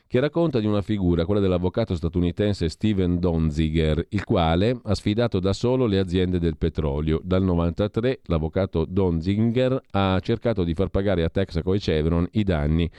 che 0.08 0.22
racconta 0.22 0.62
di 0.62 0.66
una 0.66 0.82
figura, 0.82 1.26
quella 1.26 1.42
dell'avvocato 1.42 1.94
statunitense 1.94 2.70
Steven 2.70 3.20
Donziger, 3.20 4.06
il 4.10 4.24
quale 4.24 4.80
ha 4.82 4.96
sfidato 4.96 5.42
da 5.42 5.52
solo 5.52 5.86
le 5.86 6.00
aziende 6.00 6.40
del 6.40 6.56
petrolio. 6.58 7.20
Dal 7.22 7.42
1993 7.42 8.22
l'avvocato 8.28 8.86
Donziger 8.88 9.78
ha 9.92 10.18
cercato 10.22 10.64
di 10.64 10.74
far 10.74 10.88
pagare 10.88 11.26
a 11.26 11.30
Texaco 11.30 11.74
e 11.74 11.80
Chevron 11.80 12.26
i 12.32 12.44
danni 12.44 12.90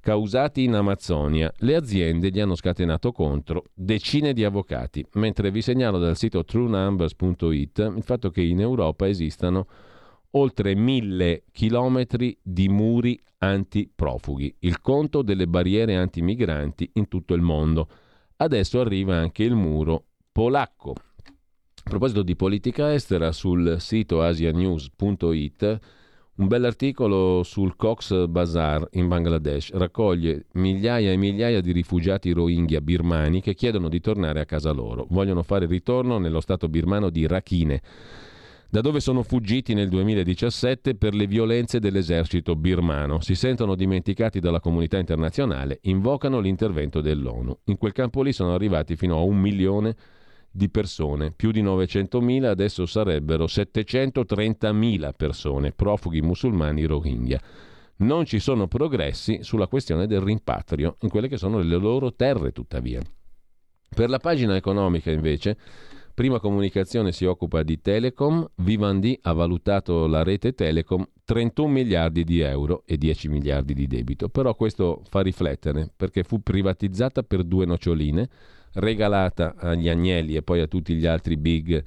causati 0.00 0.64
in 0.64 0.74
Amazzonia. 0.74 1.52
Le 1.58 1.76
aziende 1.76 2.30
gli 2.30 2.40
hanno 2.40 2.54
scatenato 2.54 3.12
contro 3.12 3.64
decine 3.74 4.32
di 4.32 4.44
avvocati, 4.44 5.04
mentre 5.14 5.50
vi 5.50 5.62
segnalo 5.62 5.98
dal 5.98 6.16
sito 6.16 6.44
truenumbers.it 6.44 7.92
il 7.96 8.02
fatto 8.02 8.30
che 8.30 8.42
in 8.42 8.60
Europa 8.60 9.06
esistano 9.06 9.66
oltre 10.32 10.74
mille 10.74 11.44
chilometri 11.52 12.36
di 12.42 12.68
muri 12.68 13.20
antiprofughi, 13.38 14.56
il 14.60 14.80
conto 14.80 15.22
delle 15.22 15.46
barriere 15.46 15.96
antimigranti 15.96 16.90
in 16.94 17.08
tutto 17.08 17.34
il 17.34 17.42
mondo. 17.42 17.88
Adesso 18.36 18.80
arriva 18.80 19.16
anche 19.16 19.44
il 19.44 19.54
muro 19.54 20.06
polacco. 20.32 20.92
A 20.92 21.88
proposito 21.90 22.22
di 22.22 22.36
politica 22.36 22.92
estera, 22.92 23.32
sul 23.32 23.76
sito 23.80 24.22
asianews.it 24.22 25.78
Un 26.40 26.46
bell'articolo 26.46 27.42
sul 27.42 27.76
Cox 27.76 28.26
Bazar 28.26 28.88
in 28.92 29.08
Bangladesh 29.08 29.72
raccoglie 29.72 30.46
migliaia 30.52 31.12
e 31.12 31.16
migliaia 31.18 31.60
di 31.60 31.70
rifugiati 31.70 32.32
rohingya 32.32 32.80
birmani 32.80 33.42
che 33.42 33.52
chiedono 33.52 33.90
di 33.90 34.00
tornare 34.00 34.40
a 34.40 34.46
casa 34.46 34.70
loro. 34.70 35.04
Vogliono 35.10 35.42
fare 35.42 35.66
ritorno 35.66 36.16
nello 36.16 36.40
stato 36.40 36.70
birmano 36.70 37.10
di 37.10 37.26
Rakhine, 37.26 37.82
da 38.70 38.80
dove 38.80 39.00
sono 39.00 39.22
fuggiti 39.22 39.74
nel 39.74 39.90
2017 39.90 40.94
per 40.94 41.14
le 41.14 41.26
violenze 41.26 41.78
dell'esercito 41.78 42.56
birmano. 42.56 43.20
Si 43.20 43.34
sentono 43.34 43.74
dimenticati 43.74 44.40
dalla 44.40 44.60
comunità 44.60 44.96
internazionale, 44.96 45.80
invocano 45.82 46.40
l'intervento 46.40 47.02
dell'ONU. 47.02 47.54
In 47.64 47.76
quel 47.76 47.92
campo 47.92 48.22
lì 48.22 48.32
sono 48.32 48.54
arrivati 48.54 48.96
fino 48.96 49.18
a 49.18 49.20
un 49.20 49.38
milione 49.38 49.90
di 49.90 50.19
persone, 50.70 51.32
più 51.32 51.50
di 51.50 51.62
900.000, 51.62 52.44
adesso 52.44 52.86
sarebbero 52.86 53.44
730.000 53.44 55.12
persone, 55.16 55.72
profughi 55.72 56.20
musulmani 56.22 56.84
rohingya. 56.84 57.40
Non 57.96 58.24
ci 58.24 58.38
sono 58.38 58.66
progressi 58.66 59.42
sulla 59.42 59.66
questione 59.66 60.06
del 60.06 60.20
rimpatrio 60.20 60.96
in 61.00 61.08
quelle 61.08 61.28
che 61.28 61.36
sono 61.36 61.60
le 61.60 61.76
loro 61.76 62.14
terre, 62.14 62.52
tuttavia. 62.52 63.00
Per 63.94 64.08
la 64.08 64.18
pagina 64.18 64.56
economica, 64.56 65.10
invece, 65.10 65.56
Prima 66.20 66.38
Comunicazione 66.38 67.12
si 67.12 67.24
occupa 67.24 67.62
di 67.62 67.80
Telecom, 67.80 68.46
Vivendi 68.56 69.18
ha 69.22 69.32
valutato 69.32 70.06
la 70.06 70.22
rete 70.22 70.52
Telecom 70.52 71.02
31 71.24 71.68
miliardi 71.68 72.24
di 72.24 72.40
euro 72.40 72.82
e 72.84 72.98
10 72.98 73.28
miliardi 73.28 73.72
di 73.72 73.86
debito, 73.86 74.28
però 74.28 74.54
questo 74.54 75.02
fa 75.08 75.22
riflettere 75.22 75.90
perché 75.96 76.22
fu 76.22 76.42
privatizzata 76.42 77.22
per 77.22 77.42
due 77.44 77.64
noccioline, 77.64 78.28
regalata 78.74 79.54
agli 79.56 79.88
Agnelli 79.88 80.36
e 80.36 80.42
poi 80.42 80.60
a 80.60 80.66
tutti 80.66 80.94
gli 80.94 81.06
altri 81.06 81.36
big 81.36 81.84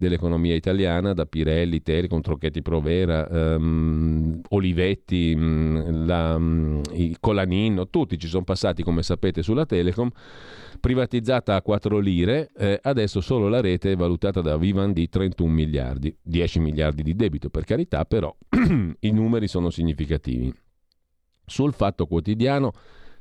dell'economia 0.00 0.54
italiana, 0.54 1.12
da 1.12 1.26
Pirelli, 1.26 1.82
Telecom, 1.82 2.22
Trocchetti 2.22 2.62
Provera, 2.62 3.28
ehm, 3.28 4.40
Olivetti, 4.48 5.36
mh, 5.36 6.06
la, 6.06 6.38
mh, 6.38 6.82
i 6.92 7.16
Colaninno, 7.20 7.86
tutti 7.90 8.18
ci 8.18 8.26
sono 8.26 8.42
passati 8.42 8.82
come 8.82 9.02
sapete 9.02 9.42
sulla 9.42 9.66
Telecom, 9.66 10.10
privatizzata 10.80 11.54
a 11.54 11.60
4 11.60 11.98
lire, 11.98 12.50
eh, 12.56 12.78
adesso 12.82 13.20
solo 13.20 13.50
la 13.50 13.60
rete 13.60 13.92
è 13.92 13.96
valutata 13.96 14.40
da 14.40 14.56
Vivendi 14.56 15.06
31 15.10 15.52
miliardi, 15.52 16.16
10 16.22 16.60
miliardi 16.60 17.02
di 17.02 17.14
debito 17.14 17.50
per 17.50 17.64
carità, 17.64 18.06
però 18.06 18.34
i 19.00 19.10
numeri 19.10 19.48
sono 19.48 19.68
significativi. 19.68 20.50
Sul 21.44 21.74
fatto 21.74 22.06
quotidiano 22.06 22.72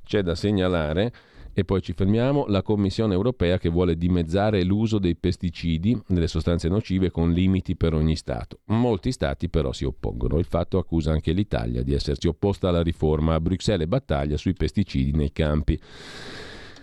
c'è 0.05 0.21
da 0.21 0.33
segnalare 0.33 1.11
e 1.59 1.65
poi 1.65 1.81
ci 1.81 1.93
fermiamo, 1.93 2.45
la 2.47 2.61
Commissione 2.61 3.13
europea 3.13 3.57
che 3.57 3.69
vuole 3.69 3.97
dimezzare 3.97 4.63
l'uso 4.63 4.97
dei 4.99 5.15
pesticidi, 5.15 5.99
delle 6.07 6.27
sostanze 6.27 6.69
nocive, 6.69 7.11
con 7.11 7.31
limiti 7.31 7.75
per 7.75 7.93
ogni 7.93 8.15
Stato. 8.15 8.59
Molti 8.65 9.11
Stati 9.11 9.49
però 9.49 9.71
si 9.71 9.85
oppongono. 9.85 10.39
Il 10.39 10.45
fatto 10.45 10.77
accusa 10.77 11.11
anche 11.11 11.31
l'Italia 11.31 11.83
di 11.83 11.93
essersi 11.93 12.27
opposta 12.27 12.69
alla 12.69 12.81
riforma. 12.81 13.35
A 13.35 13.39
Bruxelles 13.39 13.87
battaglia 13.87 14.37
sui 14.37 14.53
pesticidi 14.53 15.11
nei 15.11 15.31
campi. 15.31 15.79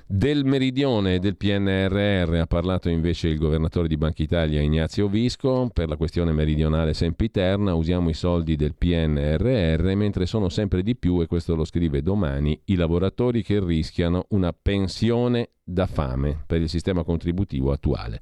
Del 0.09 0.44
meridione 0.44 1.14
e 1.14 1.18
del 1.18 1.36
PNRR 1.36 2.34
ha 2.34 2.46
parlato 2.46 2.88
invece 2.88 3.26
il 3.26 3.38
governatore 3.38 3.88
di 3.88 3.96
Banca 3.96 4.22
Italia 4.22 4.61
Ignazio 4.61 5.09
Visco. 5.09 5.68
Per 5.72 5.88
la 5.88 5.96
questione 5.96 6.30
meridionale 6.30 6.94
sempiterna 6.94 7.74
usiamo 7.74 8.09
i 8.09 8.14
soldi 8.14 8.54
del 8.54 8.76
PNRR 8.76 9.96
mentre 9.96 10.26
sono 10.26 10.48
sempre 10.48 10.84
di 10.84 10.94
più, 10.94 11.20
e 11.20 11.26
questo 11.26 11.57
lo 11.57 11.64
scrive 11.64 12.02
domani, 12.02 12.57
i 12.66 12.76
lavoratori 12.76 13.42
che 13.42 13.59
rischiano 13.59 14.26
una 14.28 14.52
pensione 14.52 15.50
da 15.64 15.86
fame 15.86 16.44
per 16.46 16.61
il 16.61 16.68
sistema 16.68 17.02
contributivo 17.02 17.72
attuale. 17.72 18.20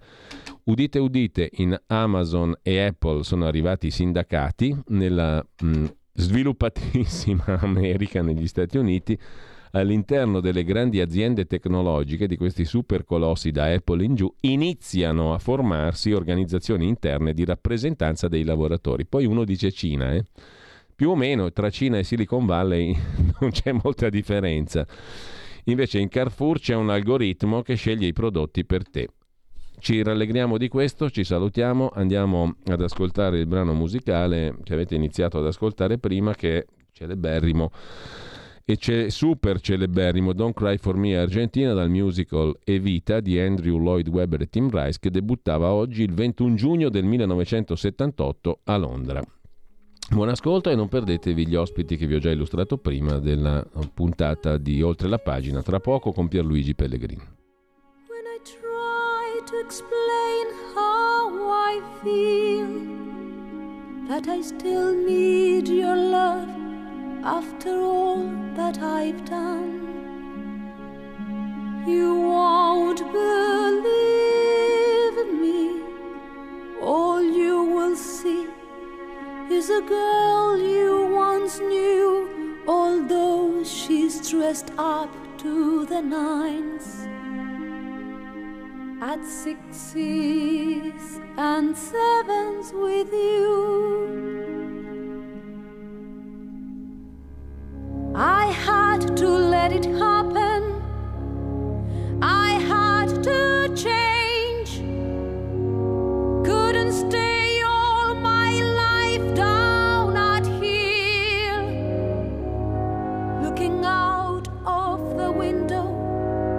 Udite 0.65 0.99
udite, 0.99 1.51
in 1.57 1.79
Amazon 1.89 2.55
e 2.63 2.81
Apple 2.81 3.25
sono 3.25 3.45
arrivati 3.45 3.89
i 3.89 3.91
sindacati 3.91 4.75
nella 4.87 5.47
mh, 5.61 5.85
sviluppatissima 6.15 7.45
America 7.61 8.23
negli 8.23 8.47
Stati 8.47 8.79
Uniti 8.79 9.19
all'interno 9.75 10.41
delle 10.41 10.65
grandi 10.65 11.01
aziende 11.01 11.47
tecnologiche 11.47 12.27
di 12.27 12.37
questi 12.37 12.65
super 12.65 13.05
colossi 13.05 13.51
da 13.51 13.73
Apple 13.73 14.05
in 14.05 14.15
giù 14.15 14.33
iniziano 14.41 15.35
a 15.35 15.39
formarsi 15.39 16.13
organizzazioni 16.13 16.87
interne 16.87 17.35
di 17.35 17.45
rappresentanza 17.45 18.29
dei 18.29 18.45
lavoratori. 18.45 19.05
Poi 19.05 19.27
uno 19.27 19.45
dice 19.45 19.73
Cina, 19.73 20.13
eh? 20.15 20.25
più 20.95 21.11
o 21.11 21.17
meno 21.17 21.51
tra 21.53 21.71
Cina 21.71 21.99
e 21.99 22.05
Silicon 22.05 22.47
Valley 22.47 22.97
non 23.41 23.51
c'è 23.51 23.73
molta 23.73 24.09
differenza. 24.09 24.87
Invece 25.65 25.99
in 25.99 26.09
Carrefour 26.09 26.61
c'è 26.61 26.75
un 26.75 26.91
algoritmo 26.91 27.63
che 27.63 27.75
sceglie 27.75 28.07
i 28.07 28.13
prodotti 28.13 28.65
per 28.65 28.89
te. 28.89 29.09
Ci 29.77 30.03
rallegriamo 30.03 30.57
di 30.57 30.69
questo, 30.69 31.11
ci 31.11 31.25
salutiamo, 31.25 31.91
andiamo 31.93 32.55
ad 32.67 32.81
ascoltare 32.81 33.41
il 33.41 33.47
brano 33.47 33.75
musicale 33.75 34.57
che 34.63 34.73
avete 34.73 34.95
iniziato 34.95 35.39
ad 35.39 35.47
ascoltare 35.47 35.99
prima 35.99 36.33
che 36.35 36.59
è 36.59 36.67
celeberrimo 36.93 37.73
e 38.67 38.79
c'è 38.79 39.11
super 39.11 39.61
celeberrimo 39.61 40.33
Don't 40.33 40.55
Cry 40.55 40.79
For 40.79 40.97
Me 40.97 41.19
Argentina 41.19 41.75
dal 41.75 41.91
musical 41.91 42.57
Evita 42.65 43.21
di 43.21 43.39
Andrew 43.39 43.79
Lloyd 43.79 44.09
Webber 44.09 44.41
e 44.41 44.49
Tim 44.49 44.71
Rice 44.71 44.99
che 44.99 45.11
debuttava 45.11 45.73
oggi 45.73 46.03
il 46.03 46.15
21 46.15 46.55
giugno 46.55 46.89
del 46.89 47.05
1978 47.05 48.61
a 48.65 48.77
Londra. 48.77 49.23
Buon 50.11 50.29
ascolto 50.29 50.71
e 50.71 50.75
non 50.75 50.89
perdetevi 50.89 51.47
gli 51.47 51.55
ospiti 51.55 51.97
che 51.97 52.07
vi 52.07 52.15
ho 52.15 52.19
già 52.19 52.31
illustrato 52.31 52.79
prima 52.79 53.19
della 53.19 53.65
puntata 53.93 54.59
di 54.59 54.83
Oltre 54.83 55.09
la 55.09 55.19
pagina, 55.19 55.63
tra 55.63 55.81
poco 55.81 56.13
con 56.13 56.29
Pierluigi 56.29 56.75
Pellegrini. 56.75 57.23
When 58.09 58.25
I 58.27 58.39
try 58.43 59.43
to 59.47 59.59
explain 59.65 60.53
how 60.75 61.31
I 61.49 61.81
feel, 62.03 62.67
that 64.09 64.27
I 64.27 64.43
still 64.43 64.95
need 65.07 65.69
your 65.69 65.97
love 65.97 66.64
after 67.25 67.81
all 67.81 68.29
that 68.55 68.79
I've 68.83 69.25
done, 69.25 69.81
you 71.87 72.21
won't 72.21 72.99
believe 73.13 73.97
me. 75.41 75.81
All 76.83 77.23
you 77.23 77.65
will 77.65 77.97
see 77.97 78.47
is 79.51 79.71
a 79.71 79.81
girl 79.81 80.59
you 80.59 81.07
once 81.15 81.61
knew, 81.61 82.63
although 82.69 83.65
she's 83.65 84.31
dressed 84.31 84.71
up 84.77 85.09
to 85.39 85.87
the 85.87 86.03
nines 86.03 87.07
at 89.01 89.25
sixes 89.25 91.21
and 91.39 91.75
sevens 91.77 92.73
with 92.75 93.11
you. 93.13 94.64
I 98.17 98.47
had 98.53 99.17
to 99.17 99.29
let 99.29 99.73
it 99.73 99.85
happen. 99.87 100.83
I 102.23 102.53
had 102.53 103.09
to 103.25 103.75
change. 103.75 104.79
Couldn't 106.47 106.93
stay 106.93 107.61
all 107.67 108.15
my 108.15 108.53
life 108.63 109.35
down 109.35 110.17
at 110.17 110.47
here. 110.63 111.61
Looking 113.43 113.85
out 113.85 114.47
of 114.65 115.17
the 115.17 115.33
window, 115.33 115.89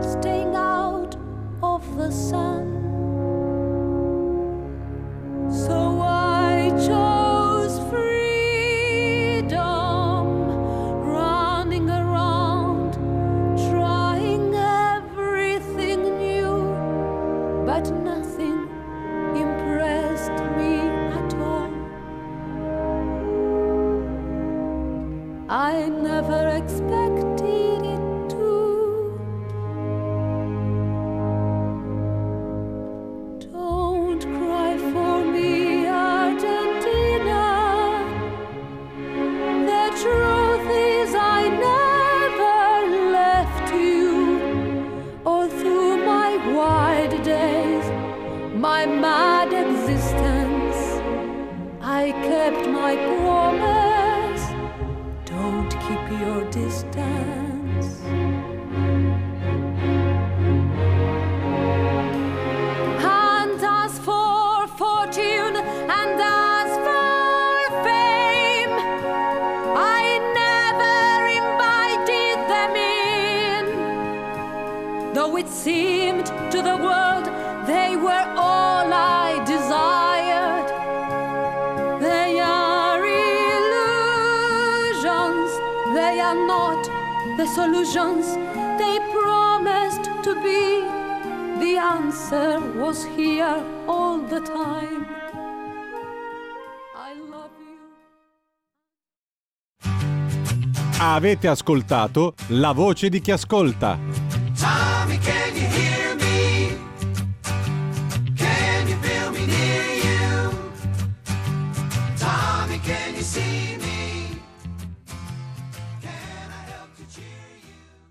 staying 0.02 0.58
out 0.58 1.16
of 1.64 1.96
the 1.96 2.12
sun. 2.12 2.66
So 5.50 5.95
Avete 101.26 101.48
ascoltato 101.48 102.36
La 102.50 102.72
voce 102.72 103.10
di 103.10 103.20
chi 103.20 103.32
ascolta. 103.32 104.05